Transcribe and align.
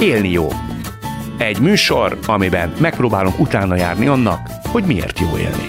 Élni 0.00 0.30
jó. 0.30 0.48
Egy 1.38 1.58
műsor, 1.60 2.18
amiben 2.26 2.72
megpróbálunk 2.78 3.38
utána 3.38 3.76
járni 3.76 4.06
annak, 4.06 4.50
hogy 4.64 4.84
miért 4.84 5.18
jó 5.18 5.38
élni. 5.38 5.64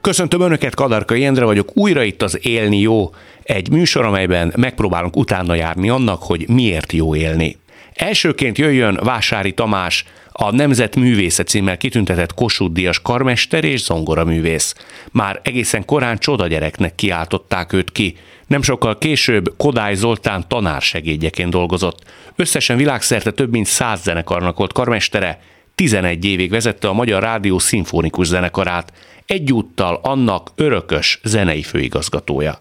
Köszöntöm 0.00 0.40
Önöket, 0.40 0.74
Kadarka 0.74 1.14
Jendre 1.14 1.44
vagyok, 1.44 1.68
újra 1.74 2.02
itt 2.02 2.22
az 2.22 2.38
Élni 2.42 2.80
jó, 2.80 3.10
egy 3.42 3.70
műsor, 3.70 4.04
amelyben 4.04 4.52
megpróbálunk 4.56 5.16
utána 5.16 5.54
járni 5.54 5.88
annak, 5.88 6.22
hogy 6.22 6.48
miért 6.48 6.92
jó 6.92 7.14
élni. 7.14 7.56
Elsőként 7.98 8.58
jöjjön 8.58 8.98
Vásári 9.02 9.52
Tamás, 9.52 10.04
a 10.32 10.50
Nemzet 10.50 10.96
Művésze 10.96 11.42
címmel 11.42 11.76
kitüntetett 11.76 12.34
Kossuth 12.34 12.72
Díjas 12.72 13.02
karmester 13.02 13.64
és 13.64 13.80
zongoraművész. 13.80 14.74
Már 15.10 15.40
egészen 15.42 15.84
korán 15.84 16.18
csodagyereknek 16.18 16.94
kiáltották 16.94 17.72
őt 17.72 17.92
ki. 17.92 18.16
Nem 18.46 18.62
sokkal 18.62 18.98
később 18.98 19.54
Kodály 19.56 19.94
Zoltán 19.94 20.48
tanársegédjeként 20.48 21.50
dolgozott. 21.50 22.04
Összesen 22.36 22.76
világszerte 22.76 23.30
több 23.30 23.50
mint 23.50 23.66
száz 23.66 24.02
zenekarnak 24.02 24.56
volt 24.56 24.72
karmestere, 24.72 25.40
11 25.74 26.24
évig 26.24 26.50
vezette 26.50 26.88
a 26.88 26.92
Magyar 26.92 27.22
Rádió 27.22 27.58
szimfonikus 27.58 28.26
zenekarát, 28.26 28.92
egyúttal 29.26 30.00
annak 30.02 30.50
örökös 30.54 31.20
zenei 31.24 31.62
főigazgatója. 31.62 32.60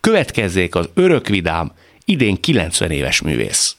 Következzék 0.00 0.74
az 0.74 0.88
örökvidám, 0.94 1.72
idén 2.04 2.40
90 2.40 2.90
éves 2.90 3.20
művész 3.20 3.75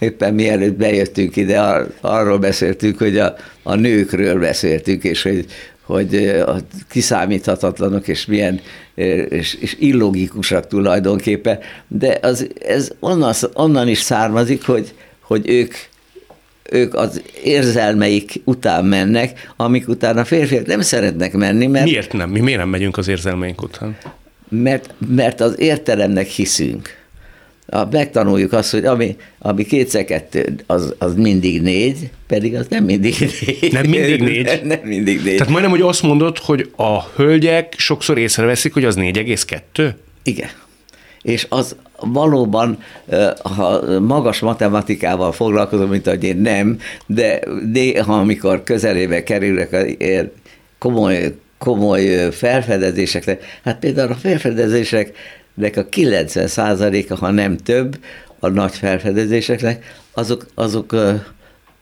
éppen 0.00 0.34
mielőtt 0.34 0.74
bejöttünk 0.74 1.36
ide, 1.36 1.60
ar- 1.60 1.92
arról 2.00 2.38
beszéltünk, 2.38 2.98
hogy 2.98 3.18
a, 3.18 3.36
a 3.62 3.74
nőkről 3.74 4.40
beszéltünk, 4.40 5.04
és 5.04 5.22
hogy, 5.22 5.46
hogy 5.82 6.42
kiszámíthatatlanok, 6.88 8.08
és 8.08 8.26
milyen, 8.26 8.60
és, 9.28 9.54
és 9.54 9.76
illogikusak 9.78 10.66
tulajdonképpen, 10.66 11.58
de 11.88 12.18
az, 12.22 12.48
ez 12.66 12.90
onnan, 13.00 13.34
onnan 13.52 13.88
is 13.88 13.98
származik, 13.98 14.64
hogy, 14.64 14.94
hogy 15.20 15.48
ők 15.48 15.74
ők 16.72 16.94
az 16.94 17.22
érzelmeik 17.42 18.40
után 18.44 18.84
mennek, 18.84 19.52
amik 19.56 19.88
után 19.88 20.18
a 20.18 20.24
férfiak 20.24 20.66
nem 20.66 20.80
szeretnek 20.80 21.32
menni, 21.32 21.66
mert... 21.66 21.84
Miért 21.84 22.12
nem? 22.12 22.30
Mi 22.30 22.40
miért 22.40 22.58
nem 22.58 22.68
megyünk 22.68 22.96
az 22.96 23.08
érzelmeink 23.08 23.62
után? 23.62 23.96
Mert, 24.48 24.94
mert 25.06 25.40
az 25.40 25.60
értelemnek 25.60 26.26
hiszünk 26.26 26.99
a, 27.70 27.88
megtanuljuk 27.90 28.52
azt, 28.52 28.70
hogy 28.70 28.84
ami, 28.84 29.16
ami 29.38 29.64
kétszer 29.64 30.04
kettő, 30.04 30.54
az, 30.66 30.94
az 30.98 31.14
mindig 31.14 31.62
négy, 31.62 32.10
pedig 32.26 32.54
az 32.54 32.66
nem 32.68 32.84
mindig 32.84 33.14
négy. 33.18 33.72
Nem 33.72 33.86
mindig 33.86 34.22
négy? 34.22 34.44
Nem, 34.44 34.66
nem 34.78 34.80
mindig 34.82 35.22
négy. 35.22 35.36
Tehát 35.36 35.52
majdnem, 35.52 35.70
hogy 35.70 35.80
azt 35.80 36.02
mondod, 36.02 36.38
hogy 36.38 36.70
a 36.76 37.02
hölgyek 37.02 37.74
sokszor 37.76 38.18
észreveszik, 38.18 38.72
hogy 38.72 38.84
az 38.84 38.94
4,2? 38.98 39.90
Igen. 40.22 40.48
És 41.22 41.46
az 41.48 41.76
valóban, 42.00 42.78
ha 43.42 44.00
magas 44.00 44.38
matematikával 44.38 45.32
foglalkozom, 45.32 45.88
mint 45.90 46.06
ahogy 46.06 46.24
én 46.24 46.36
nem, 46.36 46.78
de 47.06 47.40
néha, 47.72 48.18
amikor 48.18 48.62
közelébe 48.62 49.22
kerülnek 49.22 49.72
a 49.72 49.84
komoly, 50.78 51.34
komoly 51.58 52.28
felfedezésekre, 52.32 53.38
hát 53.64 53.78
például 53.78 54.12
a 54.12 54.14
felfedezések 54.14 55.12
nek 55.54 55.76
a 55.76 55.86
90%-a, 55.86 57.14
ha 57.14 57.30
nem 57.30 57.56
több, 57.56 57.98
a 58.38 58.48
nagy 58.48 58.74
felfedezéseknek, 58.74 59.98
azok, 60.12 60.46
azok 60.54 60.96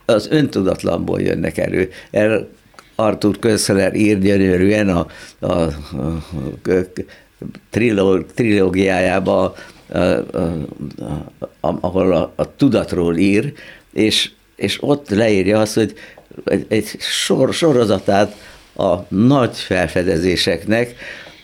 az 0.04 0.28
öntudatlanból 0.30 1.20
jönnek 1.20 1.58
elő. 1.58 1.90
El 2.10 2.48
Arthur 2.94 3.38
Köszler 3.38 3.94
ír 3.94 4.18
gyönyörűen 4.18 4.88
a, 4.88 5.06
a, 5.38 5.52
a, 5.52 5.72
a 7.70 8.24
trilógiájába, 8.34 9.42
a, 9.42 9.98
a, 9.98 10.08
a, 11.60 11.78
ahol 11.80 12.12
a, 12.12 12.32
a 12.36 12.56
tudatról 12.56 13.16
ír, 13.16 13.52
és, 13.92 14.30
és 14.56 14.78
ott 14.80 15.08
leírja 15.08 15.60
azt, 15.60 15.74
hogy 15.74 15.94
egy, 16.44 16.66
egy 16.68 16.86
sor, 16.98 17.54
sorozatát 17.54 18.36
a 18.76 18.96
nagy 19.08 19.56
felfedezéseknek, 19.56 20.94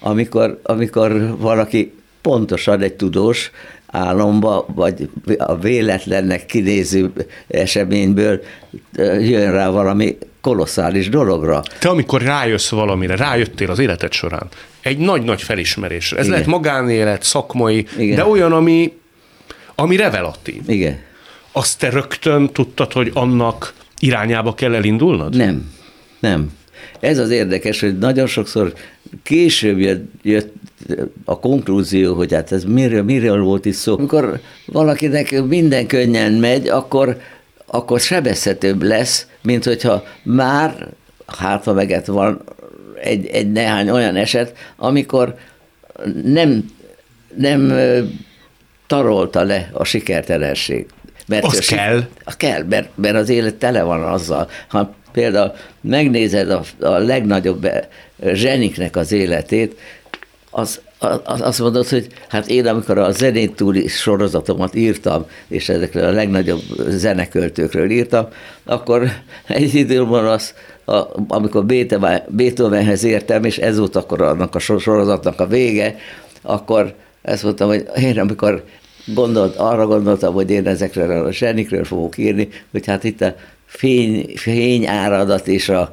amikor, 0.01 0.61
amikor 0.63 1.37
valaki 1.39 1.93
pontosan 2.25 2.81
egy 2.81 2.93
tudós 2.93 3.51
álomba, 3.87 4.67
vagy 4.75 5.09
a 5.39 5.57
véletlennek 5.57 6.47
kinéző 6.47 7.13
eseményből 7.49 8.43
jön 9.21 9.53
rá 9.53 9.71
valami 9.71 10.19
kolosszális 10.41 11.09
dologra. 11.09 11.63
Te 11.79 11.89
amikor 11.89 12.23
rájössz 12.23 12.69
valamire, 12.69 13.17
rájöttél 13.17 13.71
az 13.71 13.79
életed 13.79 14.13
során, 14.13 14.49
egy 14.81 14.99
nagy-nagy 14.99 15.43
felismerésre. 15.43 16.17
Ez 16.17 16.25
Igen. 16.25 16.37
lehet 16.37 16.53
magánélet, 16.53 17.23
szakmai, 17.23 17.87
Igen. 17.99 18.17
de 18.17 18.25
olyan, 18.25 18.53
ami, 18.53 18.93
ami 19.75 19.97
revelatív. 19.97 20.63
Igen. 20.67 20.99
Azt 21.53 21.79
te 21.79 21.91
rögtön 21.91 22.53
tudtad, 22.53 22.93
hogy 22.93 23.11
annak 23.15 23.75
irányába 23.99 24.55
kell 24.55 24.75
elindulnod? 24.75 25.37
Nem, 25.37 25.73
nem. 26.21 26.53
Ez 27.01 27.19
az 27.19 27.31
érdekes, 27.31 27.81
hogy 27.81 27.99
nagyon 27.99 28.27
sokszor 28.27 28.73
később 29.23 29.79
jött, 29.79 30.11
jött 30.23 30.53
a 31.25 31.39
konklúzió, 31.39 32.15
hogy 32.15 32.33
hát 32.33 32.53
ez 32.53 32.65
miről, 32.65 33.03
miről 33.03 33.43
volt 33.43 33.65
itt 33.65 33.75
szó. 33.75 33.97
Amikor 33.97 34.41
valakinek 34.67 35.43
minden 35.43 35.87
könnyen 35.87 36.33
megy, 36.33 36.69
akkor, 36.69 37.17
akkor 37.67 38.01
sebezhetőbb 38.01 38.83
lesz, 38.83 39.27
mint 39.43 39.65
hogyha 39.65 40.05
már 40.23 40.89
hát 41.27 41.67
meget 41.67 42.07
van 42.07 42.45
egy, 43.03 43.27
egy 43.27 43.53
néhány 43.53 43.91
olyan 43.91 44.17
eset, 44.17 44.57
amikor 44.77 45.35
nem, 46.25 46.71
nem 47.37 47.73
tarolta 48.87 49.43
le 49.43 49.71
a 49.73 49.85
sikertelenség. 49.85 50.87
Mert 51.27 51.45
az 51.45 51.59
kell. 51.59 52.05
A 52.25 52.37
kell, 52.37 52.63
mert, 52.63 52.89
mert 52.95 53.15
az 53.15 53.29
élet 53.29 53.55
tele 53.55 53.83
van 53.83 54.03
azzal. 54.03 54.49
Ha 54.69 54.95
például 55.15 55.53
megnézed 55.81 56.51
a, 56.51 56.63
a 56.81 56.89
legnagyobb 56.89 57.69
zseniknek 58.33 58.97
az 58.97 59.13
életét, 59.13 59.79
az, 60.51 60.81
az, 60.99 61.41
azt 61.41 61.59
mondod, 61.59 61.89
hogy 61.89 62.07
hát 62.29 62.47
én 62.47 62.67
amikor 62.67 62.99
a 62.99 63.11
zenét 63.11 63.57
túli 63.57 63.89
sorozatomat 63.89 64.75
írtam, 64.75 65.27
és 65.49 65.69
ezekről 65.69 66.05
a 66.05 66.11
legnagyobb 66.11 66.63
zeneköltőkről 66.89 67.91
írtam, 67.91 68.27
akkor 68.65 69.09
egy 69.47 69.75
időben 69.75 70.25
az, 70.25 70.55
a, 70.85 71.03
amikor 71.29 71.65
Beethovenhez 72.29 73.05
értem, 73.05 73.45
és 73.45 73.59
ez 73.59 73.79
volt 73.79 73.97
akkor 73.97 74.23
annak 74.23 74.55
a 74.55 74.59
sorozatnak 74.59 75.41
a 75.41 75.47
vége, 75.47 75.97
akkor 76.43 76.95
ezt 77.23 77.43
mondtam, 77.43 77.69
hogy 77.69 77.89
én 77.97 78.19
amikor 78.19 78.65
gondolt, 79.15 79.57
arra 79.57 79.87
gondoltam, 79.87 80.35
hogy 80.35 80.51
én 80.51 80.67
ezekről 80.67 81.27
a 81.27 81.33
zsenikről 81.33 81.85
fogok 81.85 82.19
írni, 82.19 82.49
hogy 82.71 82.87
hát 82.87 83.05
itt 83.05 83.21
a 83.21 83.35
fény, 83.77 84.33
fényáradat 84.37 85.49
és 85.49 85.69
a, 85.69 85.91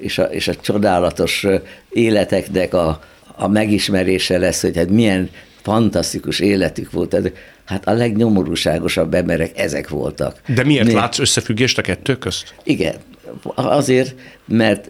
és, 0.00 0.18
a, 0.18 0.22
és 0.22 0.48
a 0.48 0.54
csodálatos 0.54 1.46
életeknek 1.90 2.74
a, 2.74 3.00
a 3.36 3.48
megismerése 3.48 4.38
lesz, 4.38 4.60
hogy 4.60 4.76
hát 4.76 4.90
milyen 4.90 5.30
fantasztikus 5.62 6.40
életük 6.40 6.90
volt. 6.90 7.32
Hát 7.64 7.88
a 7.88 7.92
legnyomorúságosabb 7.92 9.14
emberek 9.14 9.58
ezek 9.58 9.88
voltak. 9.88 10.40
De 10.46 10.64
miért 10.64 10.86
Mi... 10.86 10.92
látsz 10.92 11.18
összefüggést 11.18 11.78
a 11.78 11.82
kettő 11.82 12.18
közt? 12.18 12.54
Igen, 12.64 12.94
azért, 13.54 14.14
mert 14.44 14.88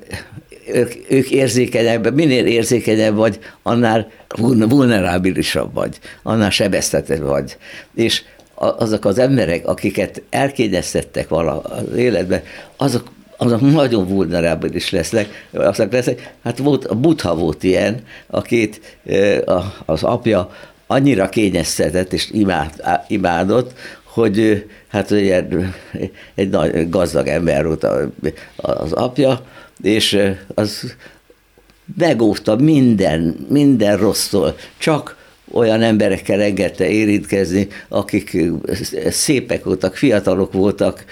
ők, 0.67 0.93
ők 1.09 1.31
érzékenyebb, 1.31 2.15
minél 2.15 2.47
érzékenyebb 2.47 3.15
vagy, 3.15 3.39
annál 3.63 4.11
vulnerábilisabb 4.69 5.75
vagy, 5.75 5.99
annál 6.23 6.51
sebeztetett 6.51 7.21
vagy. 7.21 7.57
És 7.95 8.23
azok 8.55 9.05
az 9.05 9.19
emberek, 9.19 9.67
akiket 9.67 10.23
elkényeztettek 10.31 11.29
vala 11.29 11.61
az 11.61 11.97
életben, 11.97 12.43
azok 12.77 13.13
azok 13.37 13.61
nagyon 13.61 14.09
vulnerabilis 14.09 14.91
lesznek, 14.91 15.49
azok 15.53 15.93
lesznek. 15.93 16.35
Hát 16.43 16.59
volt, 16.59 16.85
a 16.85 16.95
Buddha 16.95 17.37
volt 17.37 17.63
ilyen, 17.63 18.05
akit 18.27 18.99
az 19.85 20.03
apja 20.03 20.51
annyira 20.87 21.29
kényeztetett 21.29 22.13
és 22.13 22.31
imád, 22.31 22.71
imádott, 23.09 23.73
hogy 24.03 24.67
hát 24.89 25.11
egy, 25.11 25.57
egy 26.35 26.49
nagy 26.49 26.89
gazdag 26.89 27.27
ember 27.27 27.67
volt 27.67 27.87
az 28.57 28.93
apja, 28.93 29.41
és 29.83 30.33
az 30.55 30.95
megóvta 31.97 32.57
minden, 32.57 33.47
minden 33.49 33.97
rossztól, 33.97 34.57
csak 34.79 35.17
olyan 35.53 35.83
emberekkel 35.83 36.41
engedte 36.41 36.89
érintkezni, 36.89 37.69
akik 37.89 38.37
szépek 39.09 39.65
voltak, 39.65 39.97
fiatalok 39.97 40.53
voltak, 40.53 41.05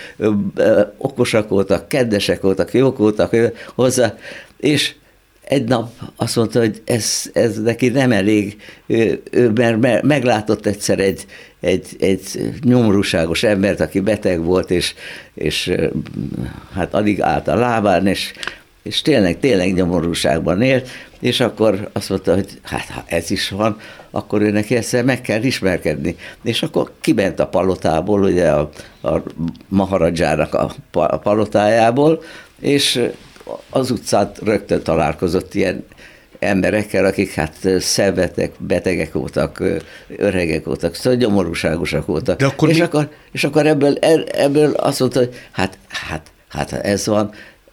okosak 0.97 1.49
voltak, 1.49 1.89
kedvesek 1.89 2.41
voltak, 2.41 2.73
jók 2.73 2.99
voltak 2.99 3.37
hozzá, 3.75 4.17
és 4.57 4.95
egy 5.43 5.65
nap 5.65 5.91
azt 6.17 6.37
mondta, 6.37 6.59
hogy 6.59 6.83
ez, 6.85 7.31
ez 7.33 7.63
neki 7.63 7.89
nem 7.89 8.13
elég, 8.13 8.57
ő, 8.87 9.23
mert 9.55 10.03
meglátott 10.03 10.67
egyszer 10.67 10.99
egy, 10.99 11.27
egy, 11.61 11.87
egy 11.99 12.23
nyomorúságos 12.65 13.43
embert, 13.43 13.81
aki 13.81 14.01
beteg 14.01 14.45
volt, 14.45 14.71
és, 14.71 14.95
és 15.35 15.73
hát 16.75 16.95
alig 16.95 17.23
állt 17.23 17.49
a 17.49 17.55
lábán, 17.55 18.07
és 18.07 18.33
és 18.83 19.03
tényleg, 19.03 19.39
tényleg 19.41 19.75
nyomorúságban 19.75 20.63
élt, 20.63 20.89
és 21.21 21.41
akkor 21.41 21.91
azt 21.93 22.09
mondta, 22.09 22.35
hogy 22.35 22.49
hát 22.63 22.87
ha 22.89 23.05
ez 23.07 23.31
is 23.31 23.49
van, 23.49 23.77
akkor 24.11 24.43
ő 24.43 24.51
neki 24.51 24.77
ezzel 24.77 25.05
meg 25.05 25.21
kell 25.21 25.43
ismerkedni. 25.43 26.17
És 26.43 26.63
akkor 26.63 26.93
kiment 27.01 27.41
a 27.41 27.47
palotából, 27.47 28.23
ugye 28.23 28.51
a, 28.51 28.71
a 29.03 29.23
Maharadzsának 29.69 30.55
a, 30.55 30.73
a 30.93 31.17
palotájából, 31.17 32.23
és 32.61 33.09
az 33.71 33.91
utcát 33.91 34.39
rögtön 34.45 34.83
találkozott 34.83 35.55
ilyen 35.55 35.85
emberekkel, 36.39 37.05
akik 37.05 37.35
hát 37.35 37.55
szenvedtek, 37.79 38.53
betegek 38.59 39.13
voltak, 39.13 39.63
öregek 40.17 40.65
voltak, 40.65 40.95
szóval 40.95 41.19
gyomorúságosak 41.19 42.07
voltak. 42.07 42.39
De 42.39 42.47
akkor 42.47 42.69
és, 42.69 42.77
mi... 42.77 42.83
akkor, 42.83 43.09
és 43.33 43.45
akkor 43.45 43.67
ebből, 43.67 43.95
ebből 44.33 44.73
azt 44.73 45.01
mondta, 45.01 45.19
hogy 45.19 45.35
hát, 45.53 45.79
hát, 45.89 46.31
hát 46.49 46.73
ez 46.73 47.07
van, 47.07 47.33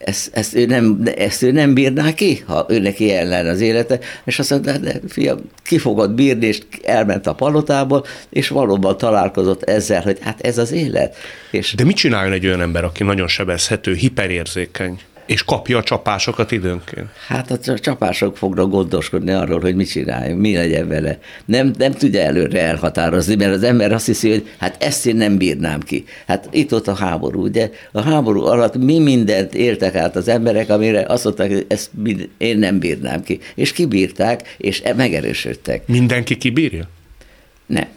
ezt, 0.10 0.30
ezt, 0.34 0.56
ő 0.56 0.66
nem, 0.66 1.02
ezt 1.16 1.42
ő 1.42 1.52
nem 1.52 1.74
bírná 1.74 2.14
ki, 2.14 2.44
ha 2.46 2.66
ő 2.70 2.80
neki 2.80 3.12
ellen 3.12 3.48
az 3.48 3.62
élete, 3.62 4.00
és 4.26 4.40
azt 4.40 4.50
mondta, 4.50 4.78
de 4.78 5.00
fiam, 5.08 5.40
ki 5.64 5.78
fogod 5.78 6.12
bírni, 6.12 6.46
és 6.46 6.60
elment 6.84 7.28
a 7.28 7.34
palotából, 7.34 8.06
és 8.30 8.48
valóban 8.48 8.98
találkozott 8.98 9.64
ezzel, 9.64 10.02
hogy 10.02 10.18
hát 10.22 10.42
ez 10.42 10.58
az 10.58 10.72
élet. 10.72 11.16
És 11.52 11.74
de 11.76 11.84
mit 11.84 11.96
csináljon 11.96 12.34
egy 12.34 12.46
olyan 12.46 12.62
ember, 12.62 12.84
aki 12.84 13.04
nagyon 13.04 13.28
sebezhető, 13.28 13.94
hiperérzékeny? 13.94 15.00
És 15.30 15.44
kapja 15.44 15.78
a 15.78 15.84
csapásokat 15.84 16.52
időnként? 16.52 17.08
Hát 17.28 17.52
a 17.52 17.80
csapások 17.80 18.38
fognak 18.38 18.70
gondoskodni 18.70 19.32
arról, 19.32 19.60
hogy 19.60 19.76
mit 19.76 19.90
csináljunk, 19.90 20.42
mi 20.42 20.56
legyen 20.56 20.88
vele. 20.88 21.20
Nem, 21.46 21.74
nem 21.78 21.92
tudja 21.92 22.22
előre 22.22 22.62
elhatározni, 22.62 23.36
mert 23.36 23.54
az 23.54 23.64
ember 23.64 23.92
azt 23.92 24.06
hiszi, 24.06 24.30
hogy 24.30 24.48
hát 24.58 24.84
ezt 24.84 25.06
én 25.06 25.16
nem 25.16 25.38
bírnám 25.38 25.80
ki. 25.80 26.04
Hát 26.28 26.50
itt 26.52 26.74
ott 26.74 26.88
a 26.88 26.96
háború, 26.96 27.44
ugye? 27.44 27.72
A 27.92 28.02
háború 28.02 28.44
alatt 28.44 28.78
mi 28.78 29.00
mindent 29.00 29.54
éltek 29.54 29.96
át 29.96 30.16
az 30.16 30.28
emberek, 30.28 30.70
amire 30.70 31.06
azt 31.08 31.24
mondták, 31.24 31.52
hogy 31.52 31.66
ezt 31.68 31.90
én 32.38 32.58
nem 32.58 32.80
bírnám 32.80 33.24
ki. 33.24 33.40
És 33.56 33.72
kibírták, 33.72 34.56
és 34.58 34.82
megerősödtek. 34.96 35.88
Mindenki 35.88 36.38
kibírja? 36.38 36.90
Nem 37.66 37.88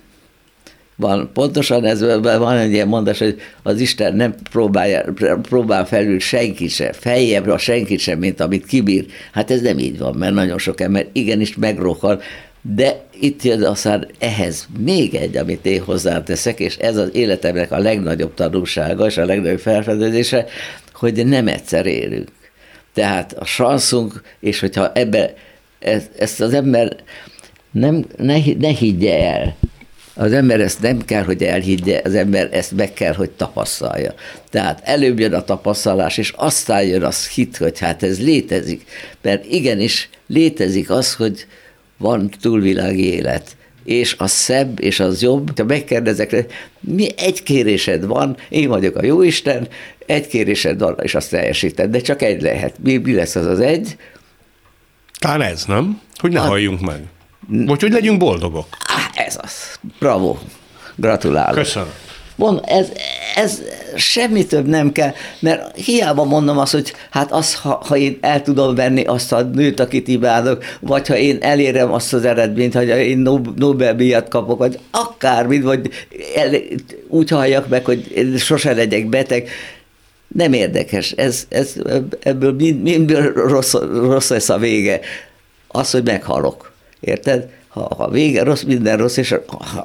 van. 0.96 1.30
Pontosan 1.32 1.84
ez 1.84 2.00
van 2.20 2.56
egy 2.56 2.72
ilyen 2.72 2.88
mondás, 2.88 3.18
hogy 3.18 3.40
az 3.62 3.80
Isten 3.80 4.16
nem 4.16 4.34
próbálja, 4.50 5.04
próbál 5.42 5.86
felül 5.86 6.20
senkit 6.20 6.70
se, 6.70 6.92
feljebb 6.92 7.48
a 7.48 7.58
senkit 7.58 7.98
sem, 7.98 8.18
mint 8.18 8.40
amit 8.40 8.66
kibír. 8.66 9.06
Hát 9.32 9.50
ez 9.50 9.60
nem 9.60 9.78
így 9.78 9.98
van, 9.98 10.14
mert 10.14 10.34
nagyon 10.34 10.58
sok 10.58 10.80
ember 10.80 11.06
igenis 11.12 11.56
megrohan, 11.56 12.20
de 12.74 13.04
itt 13.20 13.42
jön 13.42 13.62
aztán 13.62 14.08
ehhez 14.18 14.66
még 14.78 15.14
egy, 15.14 15.36
amit 15.36 15.66
én 15.66 15.82
hozzáteszek, 15.82 16.60
és 16.60 16.76
ez 16.76 16.96
az 16.96 17.10
életemnek 17.12 17.72
a 17.72 17.78
legnagyobb 17.78 18.34
tanulsága 18.34 19.06
és 19.06 19.16
a 19.16 19.24
legnagyobb 19.24 19.58
felfedezése, 19.58 20.46
hogy 20.92 21.26
nem 21.26 21.48
egyszer 21.48 21.86
élünk. 21.86 22.28
Tehát 22.94 23.32
a 23.32 23.44
sanszunk, 23.44 24.22
és 24.40 24.60
hogyha 24.60 24.92
ebbe 24.92 25.34
ezt 26.18 26.40
az 26.40 26.54
ember 26.54 26.96
nem, 27.70 28.04
ne, 28.16 28.36
ne 28.58 28.68
higgye 28.68 29.26
el, 29.26 29.56
az 30.22 30.32
ember 30.32 30.60
ezt 30.60 30.80
nem 30.80 31.04
kell, 31.04 31.22
hogy 31.22 31.42
elhiggye, 31.42 32.00
az 32.04 32.14
ember 32.14 32.48
ezt 32.52 32.72
meg 32.72 32.92
kell, 32.92 33.14
hogy 33.14 33.30
tapasztalja. 33.30 34.14
Tehát 34.50 34.80
előbb 34.84 35.18
jön 35.18 35.32
a 35.32 35.44
tapasztalás, 35.44 36.18
és 36.18 36.32
aztán 36.36 36.82
jön 36.84 37.02
az 37.02 37.28
hit, 37.28 37.56
hogy 37.56 37.78
hát 37.78 38.02
ez 38.02 38.20
létezik. 38.20 38.84
Mert 39.22 39.44
igenis 39.44 40.08
létezik 40.26 40.90
az, 40.90 41.14
hogy 41.14 41.46
van 41.98 42.30
túlvilági 42.40 43.12
élet 43.12 43.56
és 43.84 44.14
az 44.18 44.30
szebb, 44.30 44.80
és 44.80 45.00
az 45.00 45.22
jobb. 45.22 45.58
Ha 45.58 45.64
megkérdezek, 45.64 46.46
mi 46.80 47.08
egy 47.16 47.42
kérésed 47.42 48.06
van, 48.06 48.36
én 48.48 48.68
vagyok 48.68 48.96
a 48.96 49.04
jóisten, 49.04 49.68
egy 50.06 50.26
kérésed 50.26 50.78
van, 50.78 50.98
és 51.02 51.14
azt 51.14 51.30
teljesíted, 51.30 51.90
de 51.90 52.00
csak 52.00 52.22
egy 52.22 52.42
lehet. 52.42 52.74
Mi, 52.82 52.96
mi 52.96 53.14
lesz 53.14 53.34
az 53.34 53.46
az 53.46 53.60
egy? 53.60 53.96
Talán 55.18 55.42
ez, 55.42 55.64
nem? 55.64 56.00
Hogy 56.14 56.32
ne 56.32 56.40
a... 56.40 56.46
halljunk 56.46 56.80
meg. 56.80 57.00
Vagy 57.48 57.80
hogy 57.80 57.92
legyünk 57.92 58.18
boldogok. 58.18 58.66
Ah, 58.70 59.26
ez 59.26 59.38
az. 59.42 59.61
Bravo. 59.98 60.38
Gratulálok. 60.96 61.54
Köszönöm. 61.54 61.88
Mond, 62.36 62.60
ez, 62.64 62.88
ez 63.34 63.62
semmi 63.96 64.46
több 64.46 64.66
nem 64.66 64.92
kell, 64.92 65.12
mert 65.38 65.76
hiába 65.76 66.24
mondom 66.24 66.58
azt, 66.58 66.72
hogy 66.72 66.92
hát 67.10 67.32
az, 67.32 67.54
ha, 67.54 67.82
ha 67.86 67.96
én 67.96 68.18
el 68.20 68.42
tudom 68.42 68.74
venni 68.74 69.04
azt 69.04 69.32
a 69.32 69.42
nőt, 69.42 69.80
akit 69.80 70.08
imádok, 70.08 70.64
vagy 70.80 71.06
ha 71.06 71.16
én 71.16 71.38
elérem 71.40 71.92
azt 71.92 72.12
az 72.12 72.24
eredményt, 72.24 72.74
hogy 72.74 72.88
én 72.88 73.18
Nobel-díjat 73.56 74.28
kapok, 74.28 74.58
vagy 74.58 74.78
akármit, 74.90 75.62
vagy 75.62 75.90
el, 76.36 76.54
úgy 77.08 77.30
halljak 77.30 77.68
meg, 77.68 77.84
hogy 77.84 78.12
én 78.14 78.36
sose 78.36 78.72
legyek 78.72 79.08
beteg, 79.08 79.48
nem 80.28 80.52
érdekes. 80.52 81.10
Ez, 81.10 81.46
ez, 81.48 81.74
ebből 82.20 82.52
mind, 82.52 82.82
mindből 82.82 83.32
rossz, 83.32 83.74
rossz 83.92 84.30
lesz 84.30 84.48
a 84.48 84.58
vége. 84.58 85.00
Az, 85.68 85.90
hogy 85.90 86.04
meghalok. 86.04 86.72
Érted? 87.00 87.48
Ha, 87.72 87.94
ha 87.96 88.10
vége 88.10 88.42
rossz, 88.42 88.62
minden 88.62 88.96
rossz, 88.96 89.16
és 89.16 89.34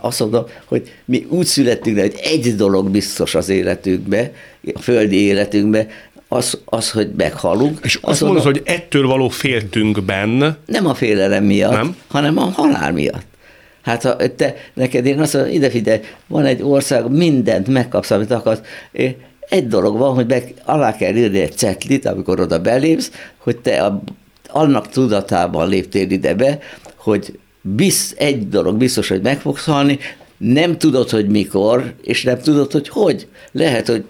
azt 0.02 0.20
mondom, 0.20 0.44
hogy 0.66 0.92
mi 1.06 1.26
úgy 1.30 1.46
születtünk, 1.46 2.00
hogy 2.00 2.16
egy 2.22 2.56
dolog 2.56 2.90
biztos 2.90 3.36
az 3.36 3.50
életünkbe, 3.50 4.32
a 4.74 4.80
földi 4.80 5.22
életünkbe, 5.22 5.88
az, 6.28 6.60
az, 6.66 6.92
hogy 6.92 7.10
meghalunk. 7.18 7.80
És 7.84 8.00
azt, 8.02 8.22
mondod, 8.22 8.44
hogy 8.44 8.62
ettől 8.66 9.08
való 9.08 9.28
féltünkben... 9.30 10.58
Nem 10.66 10.88
a 10.88 10.94
félelem 10.94 11.44
miatt, 11.44 11.72
nem? 11.72 11.96
hanem 12.08 12.38
a 12.38 12.42
halál 12.42 12.92
miatt. 12.92 13.26
Hát 13.82 14.04
ha 14.04 14.16
te, 14.36 14.56
neked 14.74 15.06
én 15.06 15.20
azt 15.20 15.34
mondom, 15.34 15.54
ide 15.54 15.70
figyelj, 15.70 16.00
van 16.28 16.46
egy 16.46 16.62
ország, 16.62 17.12
mindent 17.12 17.68
megkapsz, 17.68 18.12
amit 18.12 18.32
akarsz. 18.32 18.62
Egy 19.40 19.68
dolog 19.68 19.98
van, 19.98 20.14
hogy 20.14 20.28
meg 20.28 20.54
alá 20.66 20.96
kell 20.96 21.16
írni 21.16 21.40
egy 21.40 21.58
cetlit, 21.58 22.06
amikor 22.06 22.40
oda 22.40 22.60
belépsz, 22.60 23.12
hogy 23.38 23.58
te 23.58 23.84
a, 23.84 24.02
annak 24.48 24.90
tudatában 24.90 25.70
léptél 25.70 26.10
ide 26.10 26.34
be, 26.34 26.60
hogy 26.96 27.40
bizt, 27.62 28.16
egy 28.18 28.50
dolog 28.50 28.78
biztos, 28.78 29.08
hogy 29.08 29.22
meg 29.22 29.42
fogsz 29.42 29.66
halni, 29.66 30.00
nem 30.38 30.78
tudod, 30.78 31.10
hogy 31.10 31.28
mikor, 31.28 31.94
és 32.04 32.24
nem 32.24 32.40
tudod, 32.40 32.72
hogy 32.72 32.90
hogy. 32.90 33.28
Lehet, 33.52 33.88
hogy 33.88 34.04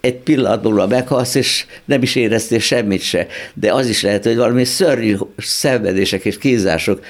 egy 0.00 0.14
pillanat 0.14 0.62
múlva 0.62 0.86
meghalsz, 0.86 1.34
és 1.34 1.66
nem 1.84 2.02
is 2.02 2.14
éreztél 2.14 2.58
semmit 2.58 3.02
se. 3.02 3.26
De 3.54 3.72
az 3.72 3.88
is 3.88 4.02
lehet, 4.02 4.24
hogy 4.24 4.36
valami 4.36 4.64
szörnyű 4.64 5.16
szenvedések 5.36 6.24
és 6.24 6.38
kínzások 6.38 7.00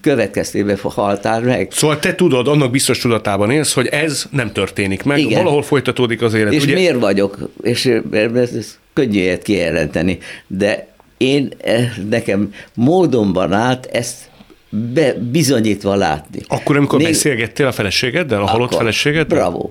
következtében 0.00 0.78
haltál 0.82 1.40
meg. 1.40 1.68
Szóval 1.70 1.98
te 1.98 2.14
tudod, 2.14 2.48
annak 2.48 2.70
biztos 2.70 2.98
tudatában 2.98 3.50
élsz, 3.50 3.72
hogy 3.72 3.86
ez 3.86 4.24
nem 4.30 4.52
történik 4.52 5.02
meg, 5.02 5.18
Igen. 5.18 5.42
valahol 5.42 5.62
folytatódik 5.62 6.22
az 6.22 6.34
élet. 6.34 6.52
És 6.52 6.62
ugye? 6.62 6.74
miért 6.74 7.00
vagyok? 7.00 7.38
És 7.62 7.86
ez 8.34 8.78
könnyű 8.92 9.18
ilyet 9.18 9.42
kijelenteni, 9.42 10.18
de 10.46 10.93
én, 11.16 11.52
eh, 11.58 11.92
nekem 12.10 12.54
módonban 12.74 13.52
állt 13.52 13.86
ezt 13.86 14.30
be, 14.68 15.12
bizonyítva 15.12 15.94
látni. 15.94 16.40
Akkor, 16.48 16.76
amikor 16.76 16.98
Még, 16.98 17.06
beszélgettél 17.06 17.66
a 17.66 17.72
feleségeddel, 17.72 18.42
a 18.42 18.46
halott 18.46 18.74
feleségeddel? 18.74 19.38
Bravo. 19.38 19.70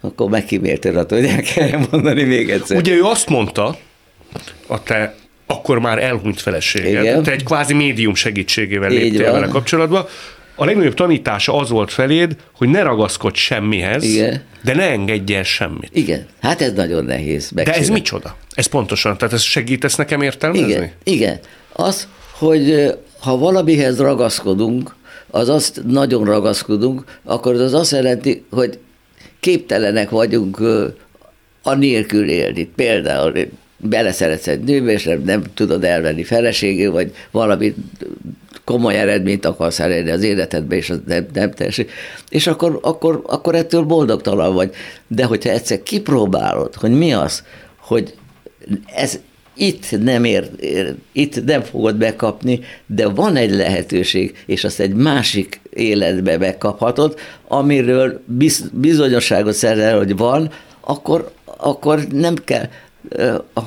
Akkor 0.00 0.30
megkíméltél 0.30 0.98
attól, 0.98 1.18
hogy 1.18 1.28
el 1.28 1.42
kell 1.42 1.80
mondani 1.90 2.22
még 2.22 2.50
egyszer. 2.50 2.76
Ugye 2.76 2.94
ő 2.94 3.02
azt 3.02 3.28
mondta, 3.28 3.76
a 4.66 4.82
te 4.82 5.14
akkor 5.46 5.78
már 5.78 6.02
elhunyt 6.02 6.40
feleséged, 6.40 7.02
Igen. 7.02 7.22
te 7.22 7.30
egy 7.30 7.44
kvázi 7.44 7.74
médium 7.74 8.14
segítségével 8.14 8.90
léptél 8.90 9.32
vele 9.32 9.46
kapcsolatba, 9.46 10.08
a 10.60 10.64
legnagyobb 10.64 10.94
tanítása 10.94 11.56
az 11.56 11.70
volt 11.70 11.92
feléd, 11.92 12.36
hogy 12.52 12.68
ne 12.68 12.82
ragaszkodj 12.82 13.38
semmihez, 13.38 14.04
Igen. 14.04 14.42
de 14.62 14.74
ne 14.74 14.90
engedj 14.90 15.34
el 15.34 15.42
semmit. 15.42 15.90
Igen, 15.92 16.26
hát 16.40 16.60
ez 16.60 16.72
nagyon 16.72 17.04
nehéz. 17.04 17.50
Megcsinálni. 17.50 17.84
De 17.84 17.90
ez 17.90 17.98
micsoda? 17.98 18.36
Ez 18.54 18.66
pontosan, 18.66 19.18
tehát 19.18 19.34
ez 19.34 19.42
segítesz 19.42 19.94
nekem 19.94 20.22
értelmezni? 20.22 20.68
Igen, 20.68 20.90
Igen. 21.04 21.38
az, 21.72 22.08
hogy 22.32 22.94
ha 23.20 23.38
valamihez 23.38 23.98
ragaszkodunk, 23.98 24.94
az 25.30 25.48
azt 25.48 25.82
nagyon 25.86 26.24
ragaszkodunk, 26.24 27.04
akkor 27.24 27.54
az 27.54 27.74
azt 27.74 27.92
jelenti, 27.92 28.44
hogy 28.50 28.78
képtelenek 29.40 30.10
vagyunk 30.10 30.60
a 31.62 31.74
nélkül 31.74 32.28
élni. 32.28 32.64
Például 32.64 33.32
beleszeretsz 33.76 34.46
egy 34.46 34.60
nőbe, 34.60 34.92
és 34.92 35.04
nem, 35.04 35.22
nem 35.24 35.42
tudod 35.54 35.84
elvenni 35.84 36.24
feleségül, 36.24 36.92
vagy 36.92 37.14
valami 37.30 37.74
komoly 38.70 38.98
eredményt 38.98 39.44
akarsz 39.44 39.80
elérni 39.80 40.10
az 40.10 40.22
életedbe, 40.22 40.76
és 40.76 40.90
az 40.90 40.98
nem, 41.06 41.26
nem 41.32 41.50
teljesít. 41.50 41.90
És 42.28 42.46
akkor, 42.46 42.78
akkor, 42.82 43.22
akkor 43.26 43.54
ettől 43.54 43.82
boldogtalan 43.82 44.54
vagy. 44.54 44.74
De 45.06 45.24
hogyha 45.24 45.50
egyszer 45.50 45.82
kipróbálod, 45.82 46.74
hogy 46.74 46.90
mi 46.90 47.12
az, 47.12 47.42
hogy 47.78 48.14
ez 48.94 49.18
itt 49.54 50.02
nem 50.02 50.24
ér, 50.24 50.50
ér, 50.60 50.94
itt 51.12 51.44
nem 51.44 51.62
fogod 51.62 51.96
bekapni, 51.96 52.60
de 52.86 53.08
van 53.08 53.36
egy 53.36 53.50
lehetőség, 53.50 54.36
és 54.46 54.64
azt 54.64 54.80
egy 54.80 54.94
másik 54.94 55.60
életbe 55.70 56.38
megkaphatod, 56.38 57.18
amiről 57.48 58.22
biz, 58.26 58.70
bizonyosságot 58.72 59.54
szerzel, 59.54 59.96
hogy 59.98 60.16
van, 60.16 60.50
akkor, 60.80 61.30
akkor 61.44 62.06
nem 62.12 62.34
kell 62.44 62.68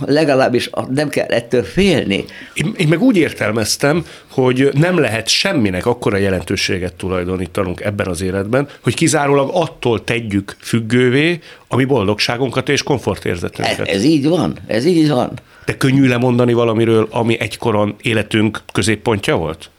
legalábbis 0.05 0.69
nem 0.89 1.09
kell 1.09 1.27
ettől 1.27 1.63
félni. 1.63 2.25
Én, 2.53 2.73
én 2.77 2.87
meg 2.87 3.01
úgy 3.01 3.17
értelmeztem, 3.17 4.05
hogy 4.31 4.69
nem 4.73 4.97
lehet 4.97 5.27
semminek 5.27 5.85
akkora 5.85 6.17
jelentőséget 6.17 6.93
tulajdonítanunk 6.93 7.81
ebben 7.81 8.07
az 8.07 8.21
életben, 8.21 8.67
hogy 8.81 8.93
kizárólag 8.93 9.49
attól 9.53 10.03
tegyük 10.03 10.55
függővé 10.59 11.39
a 11.67 11.75
mi 11.75 11.85
boldogságunkat 11.85 12.69
és 12.69 12.83
komfortérzetünket. 12.83 13.79
Ez, 13.79 13.87
ez 13.87 14.03
így 14.03 14.27
van, 14.27 14.57
ez 14.67 14.85
így 14.85 15.09
van. 15.09 15.31
De 15.65 15.77
könnyű 15.77 16.07
lemondani 16.07 16.53
valamiről, 16.53 17.07
ami 17.11 17.39
egykoron 17.39 17.95
életünk 18.01 18.61
középpontja 18.71 19.35
volt? 19.35 19.69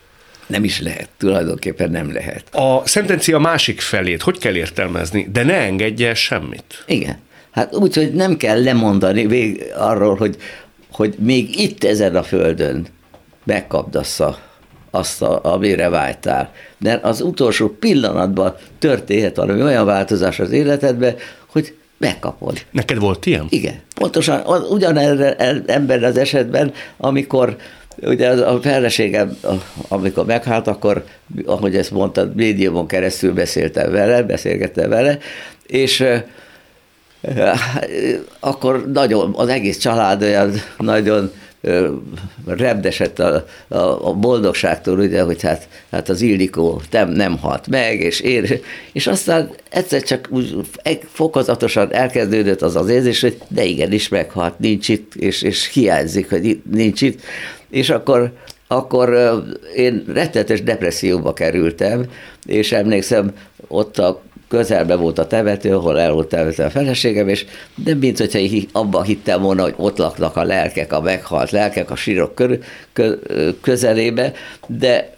Nem 0.46 0.64
is 0.64 0.80
lehet, 0.80 1.08
tulajdonképpen 1.18 1.90
nem 1.90 2.12
lehet. 2.12 2.54
A 2.54 2.86
szentencia 2.86 3.38
másik 3.38 3.80
felét 3.80 4.22
hogy 4.22 4.38
kell 4.38 4.54
értelmezni? 4.54 5.28
De 5.32 5.42
ne 5.42 5.54
engedje 5.54 6.14
semmit. 6.14 6.84
Igen. 6.86 7.18
Hát 7.54 7.76
úgy, 7.76 7.94
hogy 7.94 8.12
nem 8.12 8.36
kell 8.36 8.62
lemondani 8.62 9.26
vég 9.26 9.64
arról, 9.76 10.14
hogy, 10.16 10.36
hogy 10.92 11.14
még 11.18 11.60
itt 11.60 11.84
ezen 11.84 12.16
a 12.16 12.22
földön 12.22 12.86
megkapd 13.44 13.94
azt, 13.94 14.20
a, 14.20 14.38
azt 14.90 15.22
a, 15.22 15.40
amire 15.42 15.88
vágytál. 15.88 16.52
Mert 16.78 17.04
az 17.04 17.20
utolsó 17.20 17.68
pillanatban 17.68 18.54
történhet 18.78 19.36
valami 19.36 19.62
olyan 19.62 19.84
változás 19.84 20.40
az 20.40 20.50
életedben, 20.50 21.14
hogy 21.46 21.74
megkapod. 21.98 22.58
Neked 22.70 22.98
volt 22.98 23.26
ilyen? 23.26 23.46
Igen. 23.48 23.80
Pontosan 23.94 24.42
ugyanerre 24.70 25.36
ember 25.66 26.04
az 26.04 26.16
esetben, 26.16 26.72
amikor 26.96 27.56
ugye 28.02 28.28
a 28.30 28.60
feleségem, 28.60 29.38
amikor 29.88 30.24
meghalt, 30.24 30.66
akkor, 30.66 31.04
ahogy 31.46 31.76
ezt 31.76 31.90
mondtad, 31.90 32.34
médiumon 32.34 32.86
keresztül 32.86 33.32
beszéltem 33.32 33.90
vele, 33.90 34.22
beszélgettem 34.22 34.88
vele, 34.88 35.18
és 35.66 36.04
akkor 38.40 38.90
nagyon, 38.92 39.32
az 39.36 39.48
egész 39.48 39.78
család 39.78 40.22
olyan 40.22 40.52
nagyon 40.78 41.30
repdesett 42.46 43.18
a, 43.18 43.44
a, 43.68 44.08
a 44.08 44.12
boldogságtól, 44.12 44.98
ugye, 44.98 45.22
hogy 45.22 45.42
hát, 45.42 45.68
hát 45.90 46.08
az 46.08 46.20
Ildikó 46.20 46.82
nem, 46.90 47.10
nem 47.10 47.38
halt 47.38 47.68
meg, 47.68 48.00
és 48.00 48.20
ér, 48.20 48.60
és 48.92 49.06
aztán 49.06 49.50
egyszer 49.70 50.02
csak 50.02 50.28
úgy 50.30 50.56
fokozatosan 51.12 51.92
elkezdődött 51.92 52.62
az 52.62 52.76
az 52.76 52.88
érzés, 52.88 53.20
hogy 53.20 53.38
de 53.48 53.64
igenis 53.64 54.08
meghalt, 54.08 54.58
nincs 54.58 54.88
itt, 54.88 55.14
és, 55.14 55.42
és 55.42 55.70
hiányzik, 55.72 56.30
hogy 56.30 56.60
nincs 56.70 57.00
itt, 57.00 57.20
és 57.70 57.90
akkor 57.90 58.32
akkor 58.66 59.34
én 59.76 60.04
rettetes 60.12 60.62
depresszióba 60.62 61.32
kerültem, 61.32 62.04
és 62.46 62.72
emlékszem, 62.72 63.32
ott 63.68 63.98
a 63.98 64.22
közelbe 64.54 64.94
volt 64.94 65.18
a 65.18 65.26
temető, 65.26 65.74
ahol 65.74 66.00
el 66.00 66.12
volt 66.12 66.28
temetve 66.28 66.64
a 66.64 66.70
feleségem, 66.70 67.28
és 67.28 67.44
nem 67.84 67.98
mint 67.98 68.18
hogyha 68.18 68.66
abban 68.72 69.02
hittem 69.02 69.42
volna, 69.42 69.62
hogy 69.62 69.74
ott 69.76 69.98
laknak 69.98 70.36
a 70.36 70.44
lelkek, 70.44 70.92
a 70.92 71.00
meghalt 71.00 71.50
lelkek 71.50 71.90
a 71.90 71.96
sírok 71.96 72.34
kör, 72.34 72.58
kö, 72.92 73.14
közelébe, 73.60 74.32
de, 74.66 75.14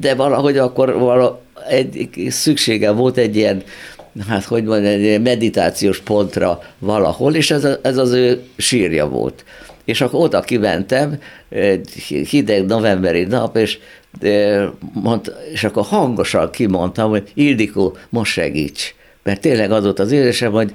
de 0.00 0.14
valahogy 0.14 0.58
akkor 0.58 0.98
vala, 0.98 1.40
egy, 1.68 2.08
szüksége 2.28 2.90
volt 2.90 3.16
egy 3.16 3.36
ilyen 3.36 3.62
hát 4.28 4.44
hogy 4.44 4.64
mondjam, 4.64 4.92
egy 4.92 5.22
meditációs 5.22 6.00
pontra 6.00 6.62
valahol, 6.78 7.34
és 7.34 7.50
ez, 7.50 7.64
a, 7.64 7.78
ez 7.82 7.96
az 7.96 8.12
ő 8.12 8.42
sírja 8.56 9.08
volt. 9.08 9.44
És 9.84 10.00
akkor 10.00 10.20
oda 10.20 10.40
kimentem, 10.40 11.20
egy 11.48 11.90
hideg 12.28 12.66
novemberi 12.66 13.24
nap, 13.24 13.56
és 13.56 13.78
mondta, 14.92 15.32
és 15.52 15.64
akkor 15.64 15.84
hangosan 15.84 16.50
kimondtam, 16.50 17.10
hogy 17.10 17.30
Ildikó, 17.34 17.96
most 18.08 18.32
segíts. 18.32 18.94
Mert 19.22 19.40
tényleg 19.40 19.70
adott 19.72 19.98
az 19.98 20.12
érzésem, 20.12 20.52
hogy 20.52 20.72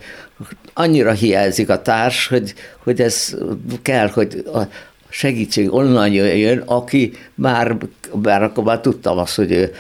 annyira 0.73 1.11
hiányzik 1.11 1.69
a 1.69 1.81
társ, 1.81 2.27
hogy, 2.27 2.53
hogy 2.83 3.01
ez 3.01 3.37
kell, 3.81 4.07
hogy 4.07 4.43
a 4.53 4.61
segítség 5.09 5.73
onnan 5.73 6.11
jön, 6.11 6.57
aki 6.65 7.11
már, 7.35 7.77
már 8.23 8.43
akkor 8.43 8.63
már 8.63 8.79
tudtam 8.79 9.17
azt, 9.17 9.35
hogy 9.35 9.51
ő 9.51 9.73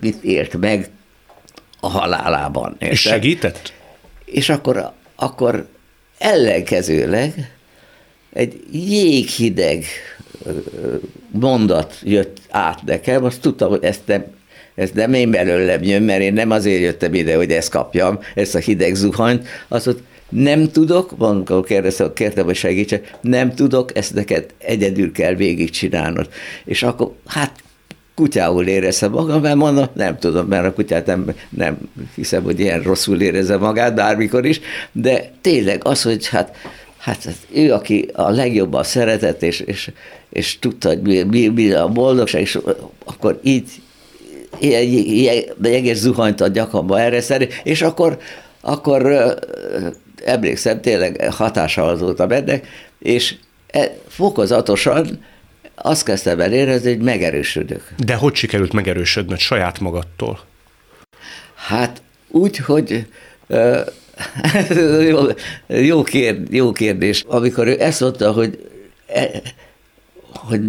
mit 0.00 0.24
élt 0.24 0.60
meg 0.60 0.90
a 1.80 1.88
halálában. 1.88 2.72
Érted? 2.72 2.90
És 2.90 3.00
segített? 3.00 3.72
És 4.24 4.48
akkor, 4.48 4.92
akkor 5.14 5.66
ellenkezőleg 6.18 7.50
egy 8.32 8.60
jéghideg 8.72 9.84
mondat 11.30 11.94
jött 12.02 12.38
át 12.50 12.84
nekem, 12.84 13.24
azt 13.24 13.40
tudtam, 13.40 13.68
hogy 13.68 13.84
ezt 13.84 14.00
nem, 14.06 14.24
ez 14.74 14.90
nem 14.94 15.14
én 15.14 15.30
belőlem 15.30 15.82
jön, 15.82 16.02
mert 16.02 16.20
én 16.20 16.32
nem 16.32 16.50
azért 16.50 16.80
jöttem 16.80 17.14
ide, 17.14 17.36
hogy 17.36 17.50
ezt 17.50 17.70
kapjam, 17.70 18.18
ezt 18.34 18.54
a 18.54 18.58
hideg 18.58 18.94
zuhanyt, 18.94 19.46
azt 19.68 19.86
mondta, 19.86 20.04
nem 20.28 20.70
tudok, 20.70 21.12
amikor 21.18 21.64
kérdeztem, 21.64 22.12
kértem, 22.12 22.44
hogy 22.44 22.56
segítsek, 22.56 23.18
nem 23.20 23.54
tudok, 23.54 23.96
ezt 23.96 24.14
neked 24.14 24.46
egyedül 24.58 25.12
kell 25.12 25.34
végigcsinálnod. 25.34 26.28
És 26.64 26.82
akkor, 26.82 27.12
hát 27.26 27.52
kutyául 28.14 28.66
éreztem 28.66 29.10
magam, 29.10 29.40
mert 29.40 29.56
mondom, 29.56 29.86
nem 29.94 30.18
tudom, 30.18 30.46
mert 30.46 30.66
a 30.66 30.72
kutyát 30.72 31.06
nem, 31.06 31.34
nem 31.48 31.78
hiszem, 32.14 32.42
hogy 32.42 32.60
ilyen 32.60 32.82
rosszul 32.82 33.20
érezze 33.20 33.56
magát 33.56 33.94
bármikor 33.94 34.46
is, 34.46 34.60
de 34.92 35.30
tényleg 35.40 35.80
az, 35.84 36.02
hogy 36.02 36.26
hát 36.26 36.56
hát 37.00 37.28
ő, 37.52 37.72
aki 37.72 38.08
a 38.12 38.30
legjobban 38.30 38.82
szeretett, 38.82 39.42
és, 39.42 39.60
és, 39.60 39.90
és 40.30 40.58
tudta, 40.58 40.88
hogy 40.88 41.00
mi, 41.02 41.22
mi, 41.22 41.48
mi 41.48 41.72
a 41.72 41.88
boldogság, 41.88 42.40
és 42.40 42.58
akkor 43.04 43.40
így 43.42 43.68
jeges 45.62 45.96
zuhanyt 45.96 46.40
a 46.40 46.48
gyakamba 46.48 47.00
erre 47.00 47.20
szerint, 47.20 47.60
és 47.62 47.82
akkor, 47.82 48.18
akkor 48.60 49.34
emlékszem, 50.24 50.80
tényleg 50.80 51.32
hatással 51.32 51.96
voltam 51.96 52.30
ennek, 52.30 52.66
és 52.98 53.34
e, 53.66 53.96
fokozatosan 54.08 55.24
azt 55.74 56.04
kezdtem 56.04 56.40
el 56.40 56.52
érezni, 56.52 56.88
hogy 56.88 57.02
megerősödök. 57.02 57.88
De 57.96 58.14
hogy 58.14 58.34
sikerült 58.34 58.72
megerősödnöd 58.72 59.38
saját 59.38 59.80
magadtól? 59.80 60.40
Hát 61.54 62.02
úgy, 62.28 62.56
hogy 62.56 63.06
jó, 65.10 65.26
jó, 65.68 66.02
jó 66.50 66.72
kérdés. 66.72 67.24
Amikor 67.26 67.66
ő 67.66 67.80
ezt 67.80 68.00
mondta, 68.00 68.32
hogy, 68.32 68.68
e, 69.06 69.30
hogy 70.32 70.60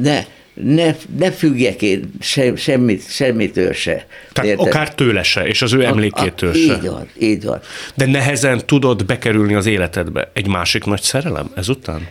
ne, 0.00 0.24
ne, 0.54 0.94
ne 1.18 1.32
függjek 1.32 1.82
én 1.82 2.12
sem, 2.20 2.56
semmit, 2.56 3.10
semmitől 3.10 3.72
se. 3.72 4.06
Tehát 4.32 4.50
Érted? 4.50 4.66
akár 4.66 4.94
tőle 4.94 5.22
se, 5.22 5.46
és 5.46 5.62
az 5.62 5.72
ő 5.72 5.84
emlékétől 5.84 6.50
a, 6.50 6.52
a, 6.52 6.56
se. 6.56 6.74
Így 6.74 6.88
van, 6.88 7.08
így 7.18 7.44
van. 7.44 7.60
De 7.94 8.06
nehezen 8.06 8.66
tudod 8.66 9.04
bekerülni 9.04 9.54
az 9.54 9.66
életedbe 9.66 10.30
egy 10.32 10.46
másik 10.46 10.84
nagy 10.84 11.02
szerelem 11.02 11.50
ezután? 11.54 12.08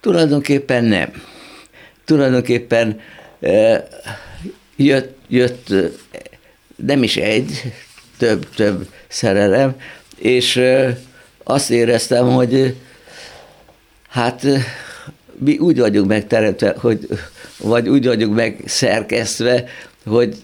Tulajdonképpen 0.00 0.84
nem. 0.84 1.10
Tulajdonképpen 2.04 3.00
e, 3.40 3.88
jött, 4.76 5.18
jött 5.28 5.74
nem 6.76 7.02
is 7.02 7.16
egy, 7.16 7.72
több, 8.18 8.48
több 8.54 8.88
szerelem, 9.08 9.74
és 10.16 10.60
azt 11.44 11.70
éreztem, 11.70 12.28
hogy 12.28 12.74
hát 14.08 14.46
mi 15.38 15.58
úgy 15.58 15.78
vagyunk 15.78 16.08
megteremtve, 16.08 16.74
hogy, 16.78 17.08
vagy 17.58 17.88
úgy 17.88 18.06
vagyunk 18.06 18.34
megszerkesztve, 18.34 19.64
hogy 20.06 20.36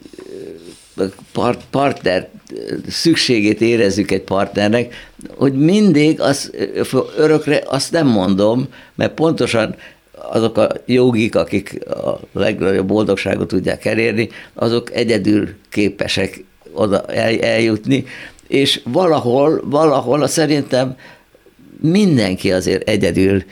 part, 1.33 1.61
partner 1.71 2.29
szükségét 2.89 3.61
érezzük 3.61 4.11
egy 4.11 4.23
partnernek, 4.23 4.95
hogy 5.37 5.53
mindig 5.53 6.21
az, 6.21 6.51
örökre 7.17 7.63
azt 7.67 7.93
nem 7.93 8.07
mondom, 8.07 8.69
mert 8.95 9.15
pontosan 9.15 9.75
azok 10.13 10.57
a 10.57 10.71
jogik, 10.87 11.35
akik 11.35 11.89
a 11.89 12.21
legnagyobb 12.33 12.87
boldogságot 12.87 13.49
tudják 13.49 13.85
elérni, 13.85 14.29
azok 14.55 14.93
egyedül 14.93 15.49
képesek 15.71 16.45
oda 16.75 17.05
eljutni, 17.41 18.05
és 18.49 18.81
valahol, 18.85 19.61
valahol 19.65 20.23
a 20.23 20.27
szerintem 20.27 20.97
mindenki 21.81 22.53
azért 22.53 22.89
egyedül 22.89 23.43